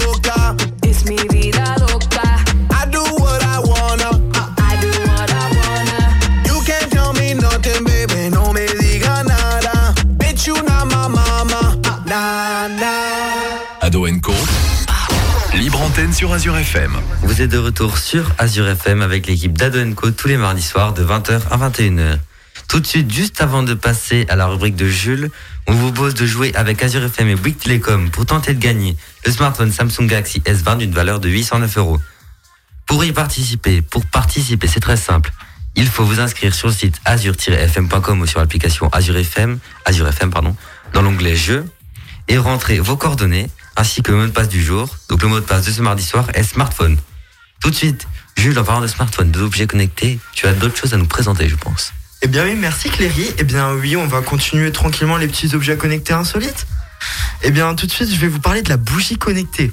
sur 16.16 16.32
Azure 16.32 16.56
FM. 16.56 16.94
Vous 17.24 17.42
êtes 17.42 17.50
de 17.50 17.58
retour 17.58 17.98
sur 17.98 18.32
Azure 18.38 18.70
FM 18.70 19.02
avec 19.02 19.28
l'équipe 19.28 19.52
d'Ado 19.52 19.84
Co 19.96 20.12
tous 20.12 20.30
les 20.30 20.38
mardis 20.38 20.62
soirs 20.62 20.94
de 20.94 21.04
20h 21.04 21.42
à 21.52 21.58
21h. 21.58 22.20
Tout 22.70 22.80
de 22.80 22.88
suite, 22.88 23.12
juste 23.12 23.42
avant 23.42 23.64
de 23.64 23.74
passer 23.74 24.26
à 24.30 24.38
la 24.38 24.46
rubrique 24.46 24.78
de 24.78 24.88
Jules, 24.88 25.30
on 25.68 25.74
vous 25.74 25.92
propose 25.92 26.14
de 26.14 26.26
jouer 26.26 26.56
avec 26.56 26.82
Azure 26.82 27.04
FM 27.04 27.28
et 27.28 27.36
Bouygues 27.36 27.58
Telecom 27.58 28.12
pour 28.12 28.26
tenter 28.26 28.54
de 28.54 28.60
gagner 28.60 28.96
le 29.26 29.32
smartphone 29.34 29.74
Samsung 29.74 30.08
Galaxy 30.08 30.40
S20 30.40 30.78
d'une 30.78 30.94
valeur 30.94 31.20
de 31.20 31.28
809 31.28 31.78
euros. 31.80 32.00
Pour 32.86 33.04
y 33.04 33.12
participer, 33.12 33.82
pour 33.82 34.06
participer, 34.06 34.68
c'est 34.68 34.80
très 34.80 34.98
simple. 34.98 35.34
Il 35.76 35.88
faut 35.88 36.06
vous 36.06 36.22
inscrire 36.22 36.56
sur 36.56 36.70
le 36.70 36.74
site 36.74 36.96
azure-fm.com 37.04 38.22
ou 38.22 38.26
sur 38.26 38.40
l'application 38.40 38.88
Azure 38.94 39.18
FM, 39.18 39.60
Azure 39.84 40.08
FM 40.08 40.32
dans 40.94 41.02
l'onglet 41.02 41.36
Jeux 41.36 41.66
et 42.30 42.38
rentrer 42.38 42.80
vos 42.80 42.96
coordonnées 42.96 43.50
ainsi 43.76 44.02
que 44.02 44.12
le 44.12 44.18
mot 44.18 44.26
de 44.26 44.32
passe 44.32 44.50
du 44.50 44.64
jour. 44.64 44.96
Donc 45.10 45.22
le 45.22 45.28
mot 45.28 45.40
de 45.40 45.46
passe 45.46 45.66
de 45.66 45.72
ce 45.72 45.82
mardi 45.82 46.04
soir 46.04 46.28
est 46.34 46.44
smartphone. 46.44 46.98
Tout 47.62 47.70
de 47.70 47.76
suite, 47.76 48.08
Jules, 48.38 48.58
en 48.60 48.64
parlant 48.64 48.82
de 48.82 48.88
smartphone, 48.88 49.32
d'objets 49.32 49.68
connectés, 49.68 50.20
tu 50.34 50.46
as 50.48 50.54
d'autres 50.54 50.78
choses 50.78 50.94
à 50.94 50.98
nous 50.98 51.08
présenter, 51.08 51.50
je 51.50 51.56
pense. 51.56 51.94
Eh 52.22 52.28
bien 52.28 52.44
oui, 52.44 52.56
merci 52.56 52.90
Cléry. 52.90 53.32
Eh 53.38 53.44
bien 53.44 53.74
oui, 53.74 53.96
on 53.96 54.08
va 54.08 54.22
continuer 54.22 54.72
tranquillement 54.72 55.18
les 55.18 55.28
petits 55.28 55.56
objets 55.56 55.78
connectés 55.78 56.14
insolites. 56.14 56.68
Eh 57.44 57.52
bien 57.52 57.74
tout 57.76 57.86
de 57.86 57.92
suite, 57.92 58.10
je 58.10 58.20
vais 58.20 58.28
vous 58.28 58.40
parler 58.40 58.62
de 58.62 58.70
la 58.70 58.78
bougie 58.78 59.18
connectée. 59.18 59.72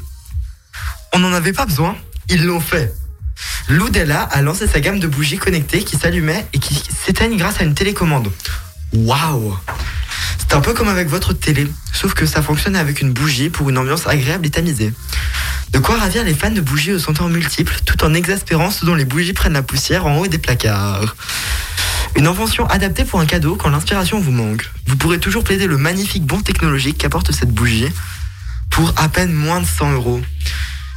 On 1.13 1.19
n'en 1.19 1.33
avait 1.33 1.53
pas 1.53 1.67
besoin, 1.67 1.97
ils 2.29 2.45
l'ont 2.45 2.61
fait. 2.61 2.95
Loudella 3.69 4.23
a 4.23 4.43
lancé 4.43 4.67
sa 4.67 4.81
gamme 4.81 5.01
de 5.01 5.07
bougies 5.07 5.39
connectées 5.39 5.83
qui 5.83 5.97
s'allumaient 5.97 6.47
et 6.53 6.59
qui 6.59 6.83
s'éteignent 7.05 7.37
grâce 7.37 7.61
à 7.61 7.65
une 7.65 7.75
télécommande. 7.75 8.31
Waouh 8.93 9.57
C'est 10.39 10.55
un 10.55 10.61
peu 10.61 10.75
comme 10.75 10.89
avec 10.89 11.09
votre 11.09 11.33
télé, 11.33 11.67
sauf 11.93 12.15
que 12.15 12.27
ça 12.27 12.43
fonctionne 12.43 12.77
avec 12.77 13.01
une 13.01 13.13
bougie 13.13 13.51
pour 13.51 13.71
une 13.71 13.79
ambiance 13.79 14.07
agréable 14.07 14.47
et 14.47 14.51
tamisée. 14.51 14.93
De 15.73 15.79
quoi 15.79 15.97
ravir 15.97 16.25
les 16.25 16.35
fans 16.35 16.51
de 16.51 16.61
bougies 16.61 16.93
aux 16.93 16.99
senteurs 16.99 17.29
multiples, 17.29 17.75
tout 17.87 18.05
en 18.05 18.13
exaspérant 18.13 18.71
ceux 18.71 18.87
dont 18.87 18.95
les 18.95 19.07
bougies 19.07 19.33
prennent 19.33 19.55
la 19.55 19.63
poussière 19.63 20.05
en 20.07 20.19
haut 20.19 20.27
des 20.27 20.39
placards. 20.39 21.17
Une 22.15 22.27
invention 22.27 22.67
adaptée 22.67 23.05
pour 23.05 23.21
un 23.21 23.27
cadeau 23.27 23.57
quand 23.57 23.71
l'inspiration 23.71 24.21
vous 24.21 24.33
manque. 24.33 24.71
Vous 24.87 24.97
pourrez 24.97 25.19
toujours 25.19 25.45
plaider 25.45 25.67
le 25.67 25.79
magnifique 25.79 26.27
bon 26.27 26.41
technologique 26.41 26.99
qu'apporte 26.99 27.33
cette 27.33 27.51
bougie 27.51 27.89
pour 28.69 28.93
à 28.97 29.09
peine 29.09 29.33
moins 29.33 29.61
de 29.61 29.67
100 29.67 29.93
euros. 29.93 30.21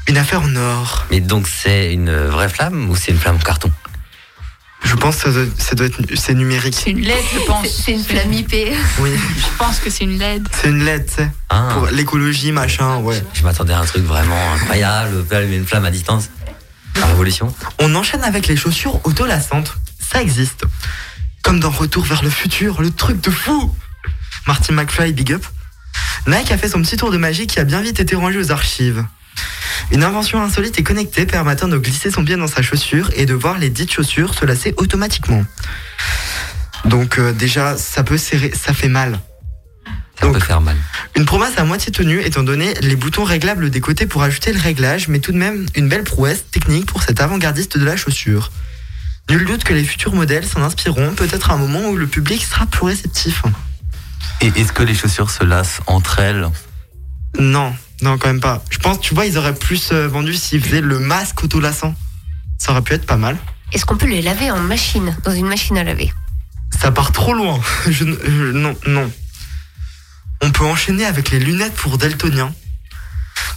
Une 0.07 0.17
affaire 0.17 0.41
en 0.41 0.55
or. 0.55 1.05
Mais 1.09 1.21
donc 1.21 1.47
c'est 1.47 1.93
une 1.93 2.13
vraie 2.13 2.49
flamme 2.49 2.89
ou 2.89 2.95
c'est 2.95 3.11
une 3.11 3.17
flamme 3.17 3.37
en 3.37 3.39
carton? 3.39 3.71
Je 4.85 4.95
pense 4.95 5.15
que 5.17 5.23
ça 5.23 5.31
doit, 5.31 5.45
ça 5.57 5.75
doit 5.75 5.87
être 5.87 5.99
c'est 6.15 6.33
numérique. 6.33 6.75
C'est 6.81 6.91
une 6.91 7.01
LED, 7.01 7.17
je 7.33 7.39
pense. 7.45 7.67
C'est 7.67 7.91
une 7.91 8.03
flamme 8.03 8.31
IP. 8.31 8.53
Oui, 8.99 9.09
Je 9.37 9.57
pense 9.57 9.79
que 9.79 9.89
c'est 9.89 10.03
une 10.03 10.17
LED. 10.17 10.47
c'est 10.51 10.69
une 10.69 10.83
LED, 10.85 11.07
tu 11.07 11.13
sais. 11.15 11.31
Ah. 11.49 11.69
Pour 11.73 11.87
l'écologie, 11.87 12.51
machin, 12.51 12.97
ouais. 12.97 13.21
Je 13.33 13.43
m'attendais 13.43 13.73
à 13.73 13.79
un 13.79 13.85
truc 13.85 14.03
vraiment 14.03 14.53
incroyable, 14.53 15.25
une 15.51 15.65
flamme 15.65 15.85
à 15.85 15.91
distance. 15.91 16.29
La 16.99 17.07
révolution. 17.07 17.53
On 17.79 17.93
enchaîne 17.95 18.23
avec 18.23 18.47
les 18.47 18.55
chaussures 18.55 18.99
autolassantes. 19.05 19.75
Ça 19.99 20.21
existe. 20.21 20.63
Comme 21.41 21.59
dans 21.59 21.71
Retour 21.71 22.05
vers 22.05 22.23
le 22.23 22.29
futur, 22.29 22.81
le 22.81 22.91
truc 22.91 23.19
de 23.21 23.31
fou. 23.31 23.75
Martin 24.47 24.73
McFly, 24.73 25.13
big 25.13 25.33
up. 25.33 25.45
Nike 26.27 26.51
a 26.51 26.57
fait 26.57 26.69
son 26.69 26.81
petit 26.81 26.95
tour 26.97 27.11
de 27.11 27.17
magie 27.17 27.47
qui 27.47 27.59
a 27.59 27.63
bien 27.63 27.81
vite 27.81 27.99
été 27.99 28.15
rangé 28.15 28.39
aux 28.39 28.51
archives. 28.51 29.03
Une 29.91 30.03
invention 30.03 30.41
insolite 30.41 30.79
et 30.79 30.83
connectée 30.83 31.25
permettant 31.25 31.67
de 31.67 31.77
glisser 31.77 32.11
son 32.11 32.23
pied 32.23 32.35
dans 32.35 32.47
sa 32.47 32.61
chaussure 32.61 33.09
et 33.15 33.25
de 33.25 33.33
voir 33.33 33.57
les 33.57 33.69
dites 33.69 33.91
chaussures 33.91 34.33
se 34.33 34.45
lasser 34.45 34.73
automatiquement. 34.77 35.43
Donc 36.85 37.17
euh, 37.17 37.33
déjà, 37.33 37.77
ça 37.77 38.03
peut 38.03 38.17
serrer, 38.17 38.51
ça 38.55 38.73
fait 38.73 38.87
mal. 38.87 39.19
Ça 40.19 40.27
peut 40.27 40.39
faire 40.39 40.61
mal. 40.61 40.77
Une 41.15 41.25
promesse 41.25 41.57
à 41.57 41.63
moitié 41.63 41.91
tenue 41.91 42.21
étant 42.21 42.43
donné 42.43 42.73
les 42.81 42.95
boutons 42.95 43.23
réglables 43.23 43.69
des 43.69 43.81
côtés 43.81 44.05
pour 44.05 44.23
ajouter 44.23 44.53
le 44.53 44.59
réglage, 44.59 45.07
mais 45.07 45.19
tout 45.19 45.31
de 45.31 45.37
même 45.37 45.65
une 45.75 45.89
belle 45.89 46.03
prouesse 46.03 46.45
technique 46.51 46.85
pour 46.85 47.03
cet 47.03 47.19
avant-gardiste 47.19 47.77
de 47.77 47.85
la 47.85 47.97
chaussure. 47.97 48.51
Nul 49.29 49.45
doute 49.45 49.63
que 49.63 49.73
les 49.73 49.83
futurs 49.83 50.13
modèles 50.13 50.45
s'en 50.45 50.61
inspireront, 50.61 51.13
peut-être 51.15 51.51
à 51.51 51.55
un 51.55 51.57
moment 51.57 51.89
où 51.89 51.97
le 51.97 52.07
public 52.07 52.43
sera 52.43 52.65
plus 52.65 52.85
réceptif. 52.85 53.43
Et 54.41 54.47
est-ce 54.55 54.71
que 54.71 54.83
les 54.83 54.93
chaussures 54.93 55.31
se 55.31 55.43
lassent 55.43 55.79
entre 55.87 56.19
elles? 56.19 56.47
Non, 57.39 57.75
non 58.01 58.17
quand 58.17 58.27
même 58.27 58.41
pas. 58.41 58.63
Je 58.69 58.77
pense, 58.79 58.99
tu 58.99 59.13
vois, 59.13 59.25
ils 59.25 59.37
auraient 59.37 59.55
plus 59.55 59.91
euh, 59.91 60.07
vendu 60.07 60.33
s'ils 60.33 60.63
faisaient 60.63 60.81
le 60.81 60.99
masque 60.99 61.43
autolassant. 61.43 61.93
Ça 62.57 62.71
aurait 62.71 62.81
pu 62.81 62.93
être 62.93 63.05
pas 63.05 63.17
mal. 63.17 63.37
Est-ce 63.73 63.85
qu'on 63.85 63.97
peut 63.97 64.07
les 64.07 64.21
laver 64.21 64.51
en 64.51 64.59
machine, 64.59 65.15
dans 65.23 65.31
une 65.33 65.47
machine 65.47 65.77
à 65.77 65.83
laver? 65.83 66.11
Ça 66.81 66.91
part 66.91 67.11
trop 67.11 67.33
loin. 67.33 67.59
Je, 67.89 68.03
ne- 68.03 68.15
je- 68.25 68.51
non, 68.51 68.75
non. 68.87 69.11
On 70.41 70.51
peut 70.51 70.65
enchaîner 70.65 71.05
avec 71.05 71.31
les 71.31 71.39
lunettes 71.39 71.73
pour 71.75 71.97
daltoniens. 71.97 72.53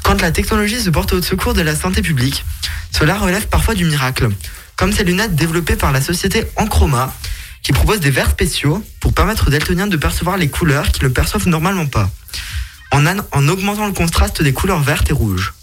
Quand 0.02 0.20
la 0.22 0.30
technologie 0.30 0.80
se 0.80 0.90
porte 0.90 1.12
au 1.12 1.22
secours 1.22 1.52
de 1.54 1.60
la 1.60 1.74
santé 1.76 2.00
publique, 2.02 2.44
cela 2.92 3.18
relève 3.18 3.46
parfois 3.48 3.74
du 3.74 3.84
miracle. 3.84 4.28
Comme 4.76 4.92
ces 4.92 5.04
lunettes 5.04 5.34
développées 5.34 5.76
par 5.76 5.92
la 5.92 6.00
société 6.00 6.44
Enchroma, 6.56 7.12
qui 7.62 7.72
propose 7.72 8.00
des 8.00 8.10
verres 8.10 8.30
spéciaux 8.30 8.84
pour 9.00 9.12
permettre 9.12 9.48
aux 9.48 9.50
daltoniens 9.50 9.88
de 9.88 9.96
percevoir 9.96 10.36
les 10.36 10.48
couleurs 10.48 10.90
qu'ils 10.92 11.04
ne 11.04 11.08
perçoivent 11.08 11.48
normalement 11.48 11.86
pas, 11.86 12.08
en, 12.90 13.06
an- 13.06 13.24
en 13.32 13.48
augmentant 13.48 13.86
le 13.86 13.92
contraste 13.92 14.42
des 14.42 14.52
couleurs 14.52 14.80
vertes 14.80 15.10
et 15.10 15.12
rouges. 15.12 15.54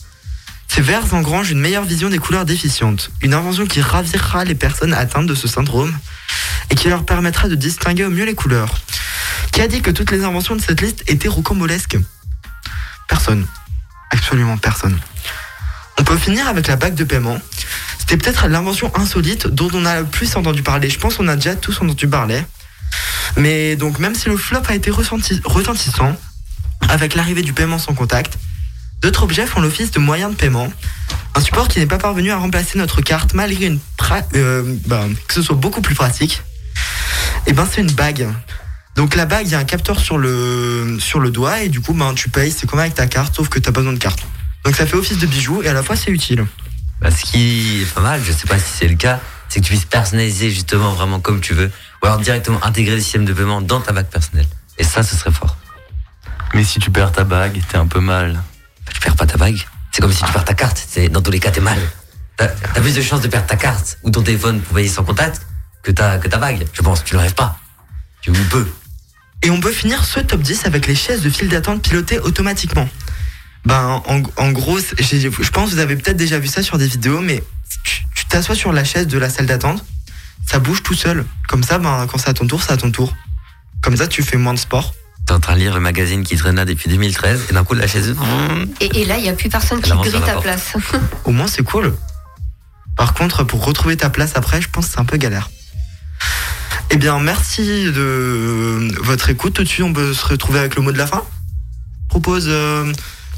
Ces 0.67 0.81
verres 0.81 1.13
engrangent 1.13 1.51
une 1.51 1.59
meilleure 1.59 1.85
vision 1.85 2.09
des 2.09 2.17
couleurs 2.17 2.45
déficientes, 2.45 3.11
une 3.21 3.33
invention 3.33 3.65
qui 3.65 3.81
ravira 3.81 4.43
les 4.43 4.55
personnes 4.55 4.93
atteintes 4.93 5.27
de 5.27 5.35
ce 5.35 5.47
syndrome 5.47 5.93
et 6.69 6.75
qui 6.75 6.89
leur 6.89 7.05
permettra 7.05 7.47
de 7.47 7.55
distinguer 7.55 8.03
au 8.05 8.09
mieux 8.09 8.25
les 8.25 8.35
couleurs. 8.35 8.75
Qui 9.51 9.61
a 9.61 9.67
dit 9.67 9.81
que 9.81 9.91
toutes 9.91 10.11
les 10.11 10.23
inventions 10.23 10.55
de 10.55 10.61
cette 10.61 10.81
liste 10.81 11.03
étaient 11.07 11.29
rocambolesques? 11.29 11.97
Personne. 13.07 13.45
Absolument 14.11 14.57
personne. 14.57 14.99
On 15.97 16.03
peut 16.03 16.17
finir 16.17 16.47
avec 16.47 16.67
la 16.67 16.75
bague 16.75 16.95
de 16.95 17.03
paiement. 17.03 17.39
C'était 17.99 18.17
peut-être 18.17 18.47
l'invention 18.47 18.91
insolite 18.95 19.47
dont 19.47 19.69
on 19.73 19.85
a 19.85 20.01
le 20.01 20.05
plus 20.05 20.35
entendu 20.35 20.61
parler. 20.61 20.89
Je 20.89 20.99
pense 20.99 21.15
qu'on 21.15 21.27
a 21.27 21.35
déjà 21.35 21.55
tous 21.55 21.77
entendu 21.81 22.07
parler. 22.07 22.43
Mais 23.37 23.75
donc 23.75 23.99
même 23.99 24.13
si 24.15 24.27
le 24.27 24.37
flop 24.37 24.61
a 24.67 24.75
été 24.75 24.91
retentissant, 24.91 26.15
avec 26.89 27.15
l'arrivée 27.15 27.41
du 27.41 27.53
paiement 27.53 27.79
sans 27.79 27.93
contact, 27.93 28.37
d'autres 29.01 29.23
objets 29.23 29.45
font 29.45 29.61
l'office 29.61 29.91
de 29.91 29.99
moyen 29.99 30.29
de 30.29 30.35
paiement. 30.35 30.71
Un 31.35 31.41
support 31.41 31.67
qui 31.67 31.79
n'est 31.79 31.85
pas 31.85 31.97
parvenu 31.97 32.31
à 32.31 32.37
remplacer 32.37 32.77
notre 32.77 33.01
carte 33.01 33.33
malgré 33.33 33.65
une 33.65 33.79
euh, 34.35 34.63
ben, 34.85 35.13
que 35.27 35.33
ce 35.33 35.41
soit 35.41 35.55
beaucoup 35.55 35.81
plus 35.81 35.95
pratique. 35.95 36.41
Et 37.47 37.53
ben 37.53 37.67
c'est 37.69 37.81
une 37.81 37.91
bague. 37.91 38.27
Donc 38.95 39.15
la 39.15 39.25
bague, 39.25 39.47
il 39.47 39.51
y 39.51 39.55
a 39.55 39.59
un 39.59 39.65
capteur 39.65 39.99
sur 39.99 40.17
le, 40.17 40.97
sur 40.99 41.19
le 41.19 41.31
doigt 41.31 41.61
et 41.61 41.69
du 41.69 41.81
coup 41.81 41.93
ben, 41.93 42.13
tu 42.13 42.29
payes, 42.29 42.51
c'est 42.51 42.67
comme 42.67 42.79
avec 42.79 42.93
ta 42.93 43.07
carte, 43.07 43.35
sauf 43.35 43.49
que 43.49 43.59
t'as 43.59 43.71
pas 43.71 43.81
besoin 43.81 43.93
de 43.93 43.99
carte. 43.99 44.19
Donc 44.63 44.75
ça 44.75 44.85
fait 44.85 44.95
office 44.95 45.17
de 45.17 45.27
bijou 45.27 45.61
et 45.61 45.67
à 45.67 45.73
la 45.73 45.83
fois 45.83 45.95
c'est 45.95 46.11
utile. 46.11 46.45
Bah, 47.01 47.11
ce 47.11 47.25
qui 47.25 47.81
est 47.81 47.93
pas 47.93 48.01
mal, 48.01 48.21
je 48.23 48.31
sais 48.31 48.47
pas 48.47 48.57
si 48.57 48.71
c'est 48.77 48.87
le 48.87 48.95
cas, 48.95 49.19
c'est 49.49 49.59
que 49.59 49.65
tu 49.65 49.71
puisses 49.71 49.85
personnaliser 49.85 50.49
justement 50.49 50.93
vraiment 50.93 51.19
comme 51.19 51.41
tu 51.41 51.53
veux, 51.53 51.69
ou 52.01 52.05
alors 52.05 52.19
directement 52.19 52.63
intégrer 52.63 52.95
le 52.95 53.01
système 53.01 53.25
de 53.25 53.33
paiement 53.33 53.61
dans 53.61 53.81
ta 53.81 53.91
bague 53.91 54.07
personnelle. 54.07 54.47
Et 54.77 54.83
ça, 54.83 55.03
ce 55.03 55.15
serait 55.15 55.31
fort. 55.31 55.57
Mais 56.53 56.63
si 56.63 56.79
tu 56.79 56.91
perds 56.91 57.11
ta 57.11 57.23
bague, 57.23 57.61
t'es 57.69 57.77
un 57.77 57.87
peu 57.87 57.99
mal. 57.99 58.33
Bah, 58.85 58.91
tu 58.93 58.99
perds 58.99 59.15
pas 59.15 59.25
ta 59.25 59.37
bague. 59.37 59.57
C'est 59.91 60.01
comme 60.01 60.11
si 60.13 60.23
tu 60.23 60.31
perds 60.31 60.45
ta 60.45 60.53
carte. 60.53 60.83
C'est 60.87 61.09
dans 61.09 61.21
tous 61.21 61.31
les 61.31 61.39
cas, 61.39 61.51
t'es 61.51 61.61
mal. 61.61 61.79
T'as 62.37 62.47
plus 62.81 62.95
de 62.95 63.01
chances 63.01 63.21
de 63.21 63.29
perdre 63.29 63.47
ta 63.47 63.55
carte 63.55 63.97
ou 64.03 64.09
ton 64.09 64.21
téléphone 64.21 64.59
pour 64.59 64.75
payer 64.75 64.89
sans 64.89 65.03
contact 65.03 65.41
que 65.83 65.91
ta, 65.91 66.17
que 66.17 66.27
ta 66.27 66.37
bague. 66.37 66.67
Je 66.73 66.81
pense, 66.81 67.03
tu 67.03 67.13
le 67.13 67.21
rêves 67.21 67.33
pas. 67.33 67.57
Tu 68.21 68.31
peux. 68.31 68.67
Et 69.41 69.49
on 69.49 69.59
peut 69.59 69.71
finir 69.71 70.03
ce 70.03 70.19
top 70.19 70.41
10 70.41 70.65
avec 70.65 70.87
les 70.87 70.95
chaises 70.95 71.21
de 71.21 71.29
file 71.29 71.47
d'attente 71.47 71.81
pilotées 71.81 72.19
automatiquement. 72.19 72.89
Ben, 73.63 74.01
en, 74.05 74.21
en 74.37 74.51
gros, 74.51 74.79
je 74.79 75.49
pense 75.49 75.69
que 75.69 75.75
vous 75.75 75.79
avez 75.79 75.95
peut-être 75.95 76.17
déjà 76.17 76.39
vu 76.39 76.47
ça 76.47 76.61
sur 76.61 76.77
des 76.77 76.87
vidéos, 76.87 77.21
mais 77.21 77.43
tu 77.83 78.03
tu 78.25 78.25
t'assois 78.25 78.55
sur 78.55 78.73
la 78.73 78.83
chaise 78.83 79.07
de 79.07 79.17
la 79.17 79.29
salle 79.29 79.45
d'attente, 79.45 79.85
ça 80.47 80.59
bouge 80.59 80.81
tout 80.81 80.95
seul. 80.95 81.25
Comme 81.47 81.63
ça, 81.63 81.77
ben, 81.77 82.07
quand 82.07 82.17
c'est 82.17 82.29
à 82.29 82.33
ton 82.33 82.47
tour, 82.47 82.61
c'est 82.63 82.73
à 82.73 82.77
ton 82.77 82.91
tour. 82.91 83.15
Comme 83.81 83.95
ça, 83.95 84.07
tu 84.07 84.23
fais 84.23 84.37
moins 84.37 84.53
de 84.53 84.59
sport. 84.59 84.95
T'es 85.25 85.33
en 85.33 85.39
train 85.39 85.53
de 85.53 85.59
lire 85.59 85.73
le 85.73 85.79
magazine 85.79 86.23
qui 86.23 86.35
traîne 86.35 86.55
là 86.55 86.65
depuis 86.65 86.89
2013 86.89 87.45
et 87.49 87.53
d'un 87.53 87.63
coup, 87.63 87.73
la 87.73 87.87
chaise. 87.87 88.15
Et, 88.81 89.01
et 89.01 89.05
là, 89.05 89.17
il 89.17 89.23
n'y 89.23 89.29
a 89.29 89.33
plus 89.33 89.49
personne 89.49 89.81
qui 89.81 89.89
grille 89.89 90.11
ta 90.11 90.33
porte. 90.33 90.43
place. 90.43 90.73
Au 91.23 91.31
moins, 91.31 91.47
c'est 91.47 91.63
cool. 91.63 91.95
Par 92.95 93.13
contre, 93.13 93.43
pour 93.43 93.65
retrouver 93.65 93.97
ta 93.97 94.09
place 94.09 94.33
après, 94.35 94.61
je 94.61 94.69
pense 94.69 94.85
que 94.87 94.91
c'est 94.93 94.99
un 94.99 95.05
peu 95.05 95.17
galère. 95.17 95.49
Eh 96.91 96.97
bien, 96.97 97.19
merci 97.19 97.85
de 97.91 98.87
votre 99.01 99.29
écoute. 99.29 99.53
Tout 99.53 99.63
de 99.63 99.67
suite, 99.67 99.85
on 99.85 99.93
peut 99.93 100.13
se 100.13 100.25
retrouver 100.25 100.59
avec 100.59 100.75
le 100.75 100.81
mot 100.81 100.91
de 100.91 100.97
la 100.97 101.07
fin. 101.07 101.23
Propose 102.09 102.45
euh, 102.47 102.91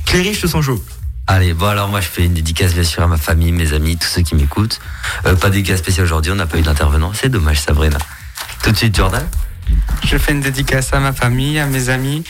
Cléry, 0.06 0.34
je 0.34 0.42
te 0.42 0.48
sens 0.48 0.66
chaud. 0.66 0.84
Allez, 1.30 1.54
bon 1.54 1.66
alors 1.66 1.90
moi 1.90 2.00
je 2.00 2.08
fais 2.08 2.24
une 2.24 2.34
dédicace 2.34 2.74
bien 2.74 2.84
sûr 2.84 3.04
à 3.04 3.08
ma 3.08 3.18
famille, 3.18 3.52
mes 3.52 3.74
amis, 3.74 3.98
tous 3.98 4.08
ceux 4.08 4.22
qui 4.22 4.34
m'écoutent. 4.36 4.80
Euh, 5.26 5.36
pas 5.36 5.50
de 5.50 5.56
dédicace 5.56 5.80
spéciale 5.80 6.06
aujourd'hui, 6.06 6.32
on 6.32 6.36
n'a 6.36 6.46
pas 6.48 6.58
eu 6.58 6.62
d'intervenant. 6.62 7.12
C'est 7.14 7.28
dommage 7.28 7.60
Sabrina. 7.60 7.98
Tout 8.64 8.72
de 8.72 8.78
suite 8.78 8.96
Jordan. 8.96 9.28
Je 10.04 10.18
fais 10.18 10.32
une 10.32 10.42
dédicace 10.42 10.94
à 10.94 11.00
ma 11.00 11.14
famille, 11.14 11.60
à 11.60 11.66
mes 11.66 11.90
amis, 11.90 12.24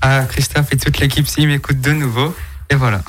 à 0.00 0.22
Christophe 0.24 0.72
et 0.72 0.76
toute 0.76 0.98
l'équipe 0.98 1.26
s'ils 1.26 1.48
m'écoutent 1.48 1.80
de 1.80 1.92
nouveau. 1.92 2.34
Et 2.70 2.74
voilà. 2.74 3.02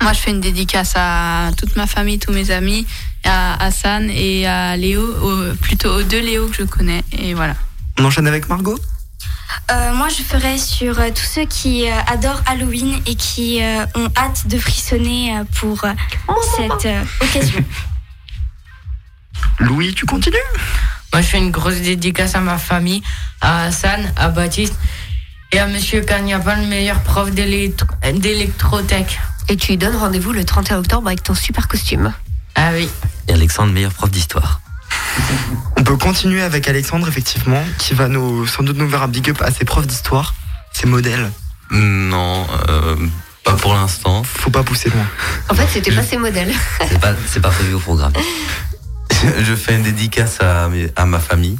Moi, 0.00 0.12
je 0.12 0.18
fais 0.20 0.30
une 0.30 0.40
dédicace 0.40 0.92
à 0.96 1.50
toute 1.56 1.74
ma 1.76 1.86
famille, 1.88 2.18
tous 2.20 2.32
mes 2.32 2.50
amis, 2.52 2.86
à 3.24 3.62
Hassan 3.64 4.08
et 4.10 4.46
à 4.46 4.76
Léo, 4.76 5.02
au- 5.02 5.54
plutôt 5.56 5.90
aux 5.92 6.02
deux 6.02 6.20
Léo 6.20 6.46
que 6.48 6.54
je 6.56 6.62
connais. 6.62 7.02
Et 7.12 7.34
voilà. 7.34 7.54
On 7.98 8.04
enchaîne 8.04 8.26
avec 8.28 8.48
Margot? 8.48 8.78
Euh, 9.70 9.94
moi, 9.94 10.08
je 10.08 10.22
ferais 10.22 10.56
sur 10.58 11.00
euh, 11.00 11.08
tous 11.10 11.24
ceux 11.24 11.44
qui 11.46 11.88
euh, 11.90 11.94
adorent 12.06 12.42
Halloween 12.46 13.00
et 13.06 13.16
qui 13.16 13.62
euh, 13.62 13.84
ont 13.96 14.08
hâte 14.16 14.46
de 14.46 14.58
frissonner 14.58 15.36
euh, 15.36 15.44
pour 15.56 15.82
euh, 15.84 15.92
cette 16.56 16.86
euh, 16.86 17.02
occasion. 17.20 17.64
Louis, 19.60 19.94
tu 19.94 20.06
continues? 20.06 20.36
Moi, 21.12 21.22
je 21.22 21.26
fais 21.26 21.38
une 21.38 21.50
grosse 21.50 21.76
dédicace 21.80 22.34
à 22.34 22.40
ma 22.40 22.58
famille, 22.58 23.02
à 23.40 23.64
Hassan, 23.64 24.12
à 24.16 24.28
Baptiste 24.28 24.74
et 25.52 25.58
à 25.58 25.66
Monsieur 25.66 26.02
Cagnapin, 26.02 26.56
le 26.60 26.66
meilleur 26.66 27.00
prof 27.00 27.30
d'électro- 27.30 27.86
d'électrotech. 28.14 29.18
Et 29.48 29.56
tu 29.56 29.68
lui 29.72 29.76
donnes 29.78 29.96
rendez-vous 29.96 30.32
le 30.32 30.44
31 30.44 30.78
octobre 30.78 31.06
avec 31.08 31.22
ton 31.22 31.34
super 31.34 31.66
costume. 31.68 32.12
Ah 32.54 32.70
oui. 32.74 32.88
Et 33.28 33.32
Alexandre, 33.32 33.72
meilleur 33.72 33.92
prof 33.92 34.10
d'histoire. 34.10 34.60
On 35.78 35.82
peut 35.82 35.96
continuer 35.96 36.42
avec 36.42 36.68
Alexandre, 36.68 37.08
effectivement, 37.08 37.64
qui 37.78 37.94
va 37.94 38.08
nous, 38.08 38.46
sans 38.46 38.62
doute 38.62 38.76
nous 38.76 38.88
faire 38.90 39.02
un 39.02 39.08
big 39.08 39.30
up 39.30 39.40
à 39.42 39.50
ses 39.50 39.64
profs 39.64 39.86
d'histoire, 39.86 40.34
ses 40.72 40.86
modèles. 40.86 41.30
Non, 41.70 42.46
euh, 42.68 42.96
Pas 43.44 43.54
pour 43.54 43.72
l'instant. 43.74 44.22
Faut 44.24 44.50
pas 44.50 44.62
pousser 44.62 44.90
loin. 44.90 45.06
En 45.48 45.54
fait, 45.54 45.66
c'était 45.72 45.92
pas 45.92 46.02
ses 46.02 46.18
modèles. 46.18 46.52
C'est 46.86 47.00
pas, 47.00 47.14
c'est 47.26 47.40
pas 47.40 47.50
prévu 47.50 47.74
au 47.74 47.78
programme. 47.80 48.12
Je 49.42 49.54
fais 49.54 49.74
une 49.76 49.82
dédicace 49.82 50.38
à, 50.40 51.06
ma 51.06 51.18
famille 51.18 51.58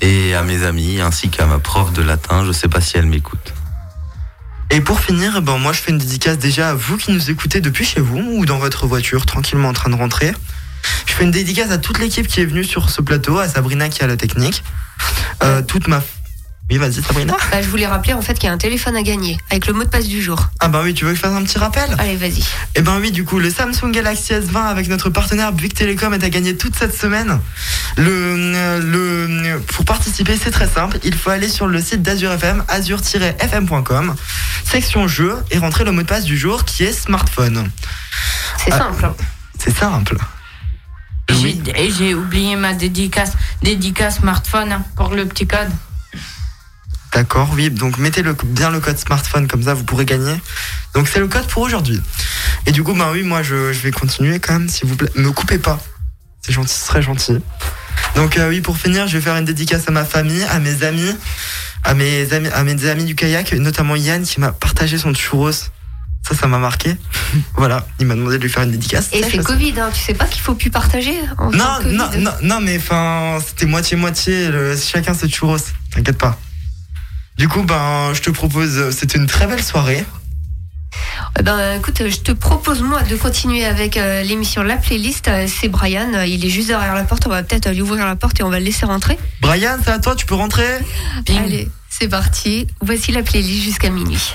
et 0.00 0.34
à 0.34 0.42
mes 0.42 0.64
amis, 0.64 1.00
ainsi 1.00 1.28
qu'à 1.28 1.46
ma 1.46 1.58
prof 1.58 1.92
de 1.92 2.02
latin. 2.02 2.44
Je 2.44 2.52
sais 2.52 2.68
pas 2.68 2.80
si 2.80 2.96
elle 2.96 3.06
m'écoute. 3.06 3.54
Et 4.70 4.80
pour 4.80 5.00
finir, 5.00 5.40
ben 5.42 5.58
moi 5.58 5.72
je 5.72 5.80
fais 5.80 5.92
une 5.92 5.98
dédicace 5.98 6.38
déjà 6.38 6.70
à 6.70 6.74
vous 6.74 6.96
qui 6.96 7.12
nous 7.12 7.30
écoutez 7.30 7.60
depuis 7.60 7.84
chez 7.84 8.00
vous 8.00 8.18
ou 8.18 8.46
dans 8.46 8.58
votre 8.58 8.86
voiture, 8.86 9.24
tranquillement 9.24 9.68
en 9.68 9.72
train 9.72 9.90
de 9.90 9.94
rentrer. 9.94 10.32
Je 11.06 11.12
fais 11.12 11.24
une 11.24 11.30
dédicace 11.30 11.70
à 11.70 11.78
toute 11.78 11.98
l'équipe 12.00 12.26
qui 12.26 12.40
est 12.40 12.44
venue 12.44 12.64
sur 12.64 12.90
ce 12.90 13.00
plateau, 13.00 13.38
à 13.38 13.48
Sabrina 13.48 13.88
qui 13.88 14.02
a 14.02 14.08
la 14.08 14.16
technique, 14.16 14.64
euh, 15.44 15.62
toute 15.62 15.86
ma. 15.86 16.02
Oui, 16.68 16.78
vas-y 16.78 16.94
Sabrina. 16.94 17.36
Bah, 17.52 17.62
je 17.62 17.68
voulais 17.68 17.86
rappeler 17.86 18.12
en 18.12 18.22
fait 18.22 18.34
qu'il 18.34 18.44
y 18.44 18.48
a 18.48 18.52
un 18.52 18.58
téléphone 18.58 18.96
à 18.96 19.02
gagner 19.02 19.38
avec 19.50 19.68
le 19.68 19.72
mot 19.72 19.84
de 19.84 19.88
passe 19.88 20.08
du 20.08 20.20
jour. 20.20 20.48
Ah 20.58 20.66
bah 20.66 20.80
oui, 20.82 20.94
tu 20.94 21.04
veux 21.04 21.10
que 21.12 21.16
je 21.16 21.20
fasse 21.22 21.32
un 21.32 21.44
petit 21.44 21.58
rappel? 21.58 21.94
Allez, 21.98 22.16
vas-y. 22.16 22.42
Eh 22.74 22.82
ben 22.82 22.98
oui, 23.00 23.12
du 23.12 23.24
coup, 23.24 23.38
le 23.38 23.50
Samsung 23.50 23.92
Galaxy 23.92 24.32
S20 24.32 24.66
avec 24.66 24.88
notre 24.88 25.08
partenaire 25.08 25.52
Bouygues 25.52 25.74
Telecom 25.74 26.12
est 26.14 26.24
à 26.24 26.28
gagner 26.28 26.56
toute 26.56 26.74
cette 26.74 26.92
semaine. 26.96 27.38
Le, 27.96 28.08
euh, 28.10 28.80
le, 28.80 29.60
pour 29.60 29.84
participer, 29.84 30.36
c'est 30.42 30.50
très 30.50 30.66
simple. 30.68 30.98
Il 31.04 31.14
faut 31.14 31.30
aller 31.30 31.48
sur 31.48 31.68
le 31.68 31.80
site 31.80 32.02
d'Azur 32.02 32.32
FM, 32.32 32.64
azur-fm.com, 32.66 34.16
section 34.64 35.06
jeux, 35.06 35.36
et 35.52 35.58
rentrer 35.58 35.84
le 35.84 35.92
mot 35.92 36.02
de 36.02 36.06
passe 36.08 36.24
du 36.24 36.36
jour 36.36 36.64
qui 36.64 36.82
est 36.82 36.92
smartphone. 36.92 37.70
C'est 38.58 38.72
Ah. 38.72 38.78
simple. 38.78 39.12
C'est 39.58 39.76
simple. 39.76 40.16
J'ai- 41.30 41.58
Et 41.76 41.90
j'ai 41.90 42.14
oublié 42.14 42.56
ma 42.56 42.72
dédicace, 42.74 43.32
dédicace 43.62 44.16
smartphone 44.18 44.80
pour 44.96 45.10
le 45.14 45.26
petit 45.26 45.46
code. 45.46 45.68
D'accord, 47.12 47.50
oui. 47.54 47.70
Donc 47.70 47.98
mettez 47.98 48.22
le, 48.22 48.34
bien 48.44 48.70
le 48.70 48.80
code 48.80 48.98
smartphone, 48.98 49.48
comme 49.48 49.62
ça 49.62 49.74
vous 49.74 49.84
pourrez 49.84 50.04
gagner. 50.04 50.34
Donc 50.94 51.08
c'est 51.08 51.20
le 51.20 51.28
code 51.28 51.46
pour 51.46 51.62
aujourd'hui. 51.62 52.00
Et 52.66 52.72
du 52.72 52.82
coup, 52.82 52.94
bah 52.94 53.10
oui, 53.12 53.22
moi 53.22 53.42
je, 53.42 53.72
je 53.72 53.80
vais 53.80 53.90
continuer 53.90 54.38
quand 54.40 54.54
même, 54.54 54.68
s'il 54.68 54.88
vous 54.88 54.96
plaît. 54.96 55.10
Me 55.14 55.30
coupez 55.30 55.58
pas. 55.58 55.78
C'est 56.42 56.52
gentil, 56.52 56.74
ce 56.74 56.86
serait 56.86 57.02
gentil. 57.02 57.38
Donc 58.14 58.36
euh, 58.36 58.48
oui, 58.48 58.60
pour 58.60 58.76
finir, 58.76 59.06
je 59.08 59.18
vais 59.18 59.22
faire 59.22 59.36
une 59.36 59.44
dédicace 59.44 59.88
à 59.88 59.90
ma 59.90 60.04
famille, 60.04 60.42
à 60.44 60.58
mes 60.58 60.84
amis, 60.84 61.14
à 61.84 61.94
mes 61.94 62.32
amis, 62.32 62.48
à 62.48 62.62
mes 62.64 62.86
amis 62.86 63.04
du 63.04 63.14
kayak, 63.14 63.52
notamment 63.54 63.96
Yann 63.96 64.22
qui 64.22 64.40
m'a 64.40 64.52
partagé 64.52 64.98
son 64.98 65.12
churros. 65.12 65.52
Ça, 65.52 66.34
ça 66.34 66.46
m'a 66.48 66.58
marqué. 66.58 66.96
voilà, 67.56 67.86
il 68.00 68.06
m'a 68.06 68.14
demandé 68.14 68.38
de 68.38 68.42
lui 68.42 68.50
faire 68.50 68.64
une 68.64 68.72
dédicace. 68.72 69.08
Et 69.12 69.22
c'est 69.22 69.38
Covid, 69.38 69.74
hein. 69.78 69.90
tu 69.94 70.00
sais 70.00 70.14
pas 70.14 70.24
qu'il 70.26 70.42
faut 70.42 70.54
plus 70.54 70.70
partager 70.70 71.14
en 71.38 71.50
non, 71.50 71.64
non, 71.84 72.06
Covid 72.08 72.22
non, 72.24 72.32
non, 72.42 72.60
mais 72.60 72.78
enfin, 72.78 73.38
c'était 73.46 73.66
moitié-moitié, 73.66 74.50
chacun 74.76 75.14
ses 75.14 75.28
churros, 75.28 75.58
t'inquiète 75.92 76.18
pas. 76.18 76.38
Du 77.38 77.48
coup, 77.48 77.62
ben, 77.62 78.12
je 78.14 78.22
te 78.22 78.30
propose, 78.30 78.90
c'était 78.90 79.18
une 79.18 79.26
très 79.26 79.46
belle 79.46 79.62
soirée. 79.62 80.04
Eh 81.38 81.42
Ben, 81.42 81.78
écoute, 81.78 82.02
je 82.08 82.16
te 82.16 82.32
propose 82.32 82.80
moi 82.80 83.02
de 83.02 83.16
continuer 83.16 83.64
avec 83.66 83.98
euh, 83.98 84.22
l'émission 84.22 84.62
La 84.62 84.76
Playlist. 84.76 85.28
Euh, 85.28 85.46
C'est 85.46 85.68
Brian, 85.68 86.14
euh, 86.14 86.26
il 86.26 86.44
est 86.44 86.48
juste 86.48 86.68
derrière 86.68 86.94
la 86.94 87.04
porte. 87.04 87.26
On 87.26 87.30
va 87.30 87.42
peut-être 87.42 87.68
lui 87.70 87.82
ouvrir 87.82 88.06
la 88.06 88.16
porte 88.16 88.40
et 88.40 88.42
on 88.42 88.48
va 88.48 88.58
le 88.58 88.64
laisser 88.64 88.86
rentrer. 88.86 89.18
Brian, 89.42 89.76
c'est 89.84 89.90
à 89.90 89.98
toi, 89.98 90.14
tu 90.16 90.24
peux 90.24 90.34
rentrer 90.34 90.78
Allez, 91.28 91.68
c'est 91.90 92.08
parti. 92.08 92.66
Voici 92.80 93.12
la 93.12 93.22
playlist 93.22 93.64
jusqu'à 93.64 93.90
minuit. 93.90 94.32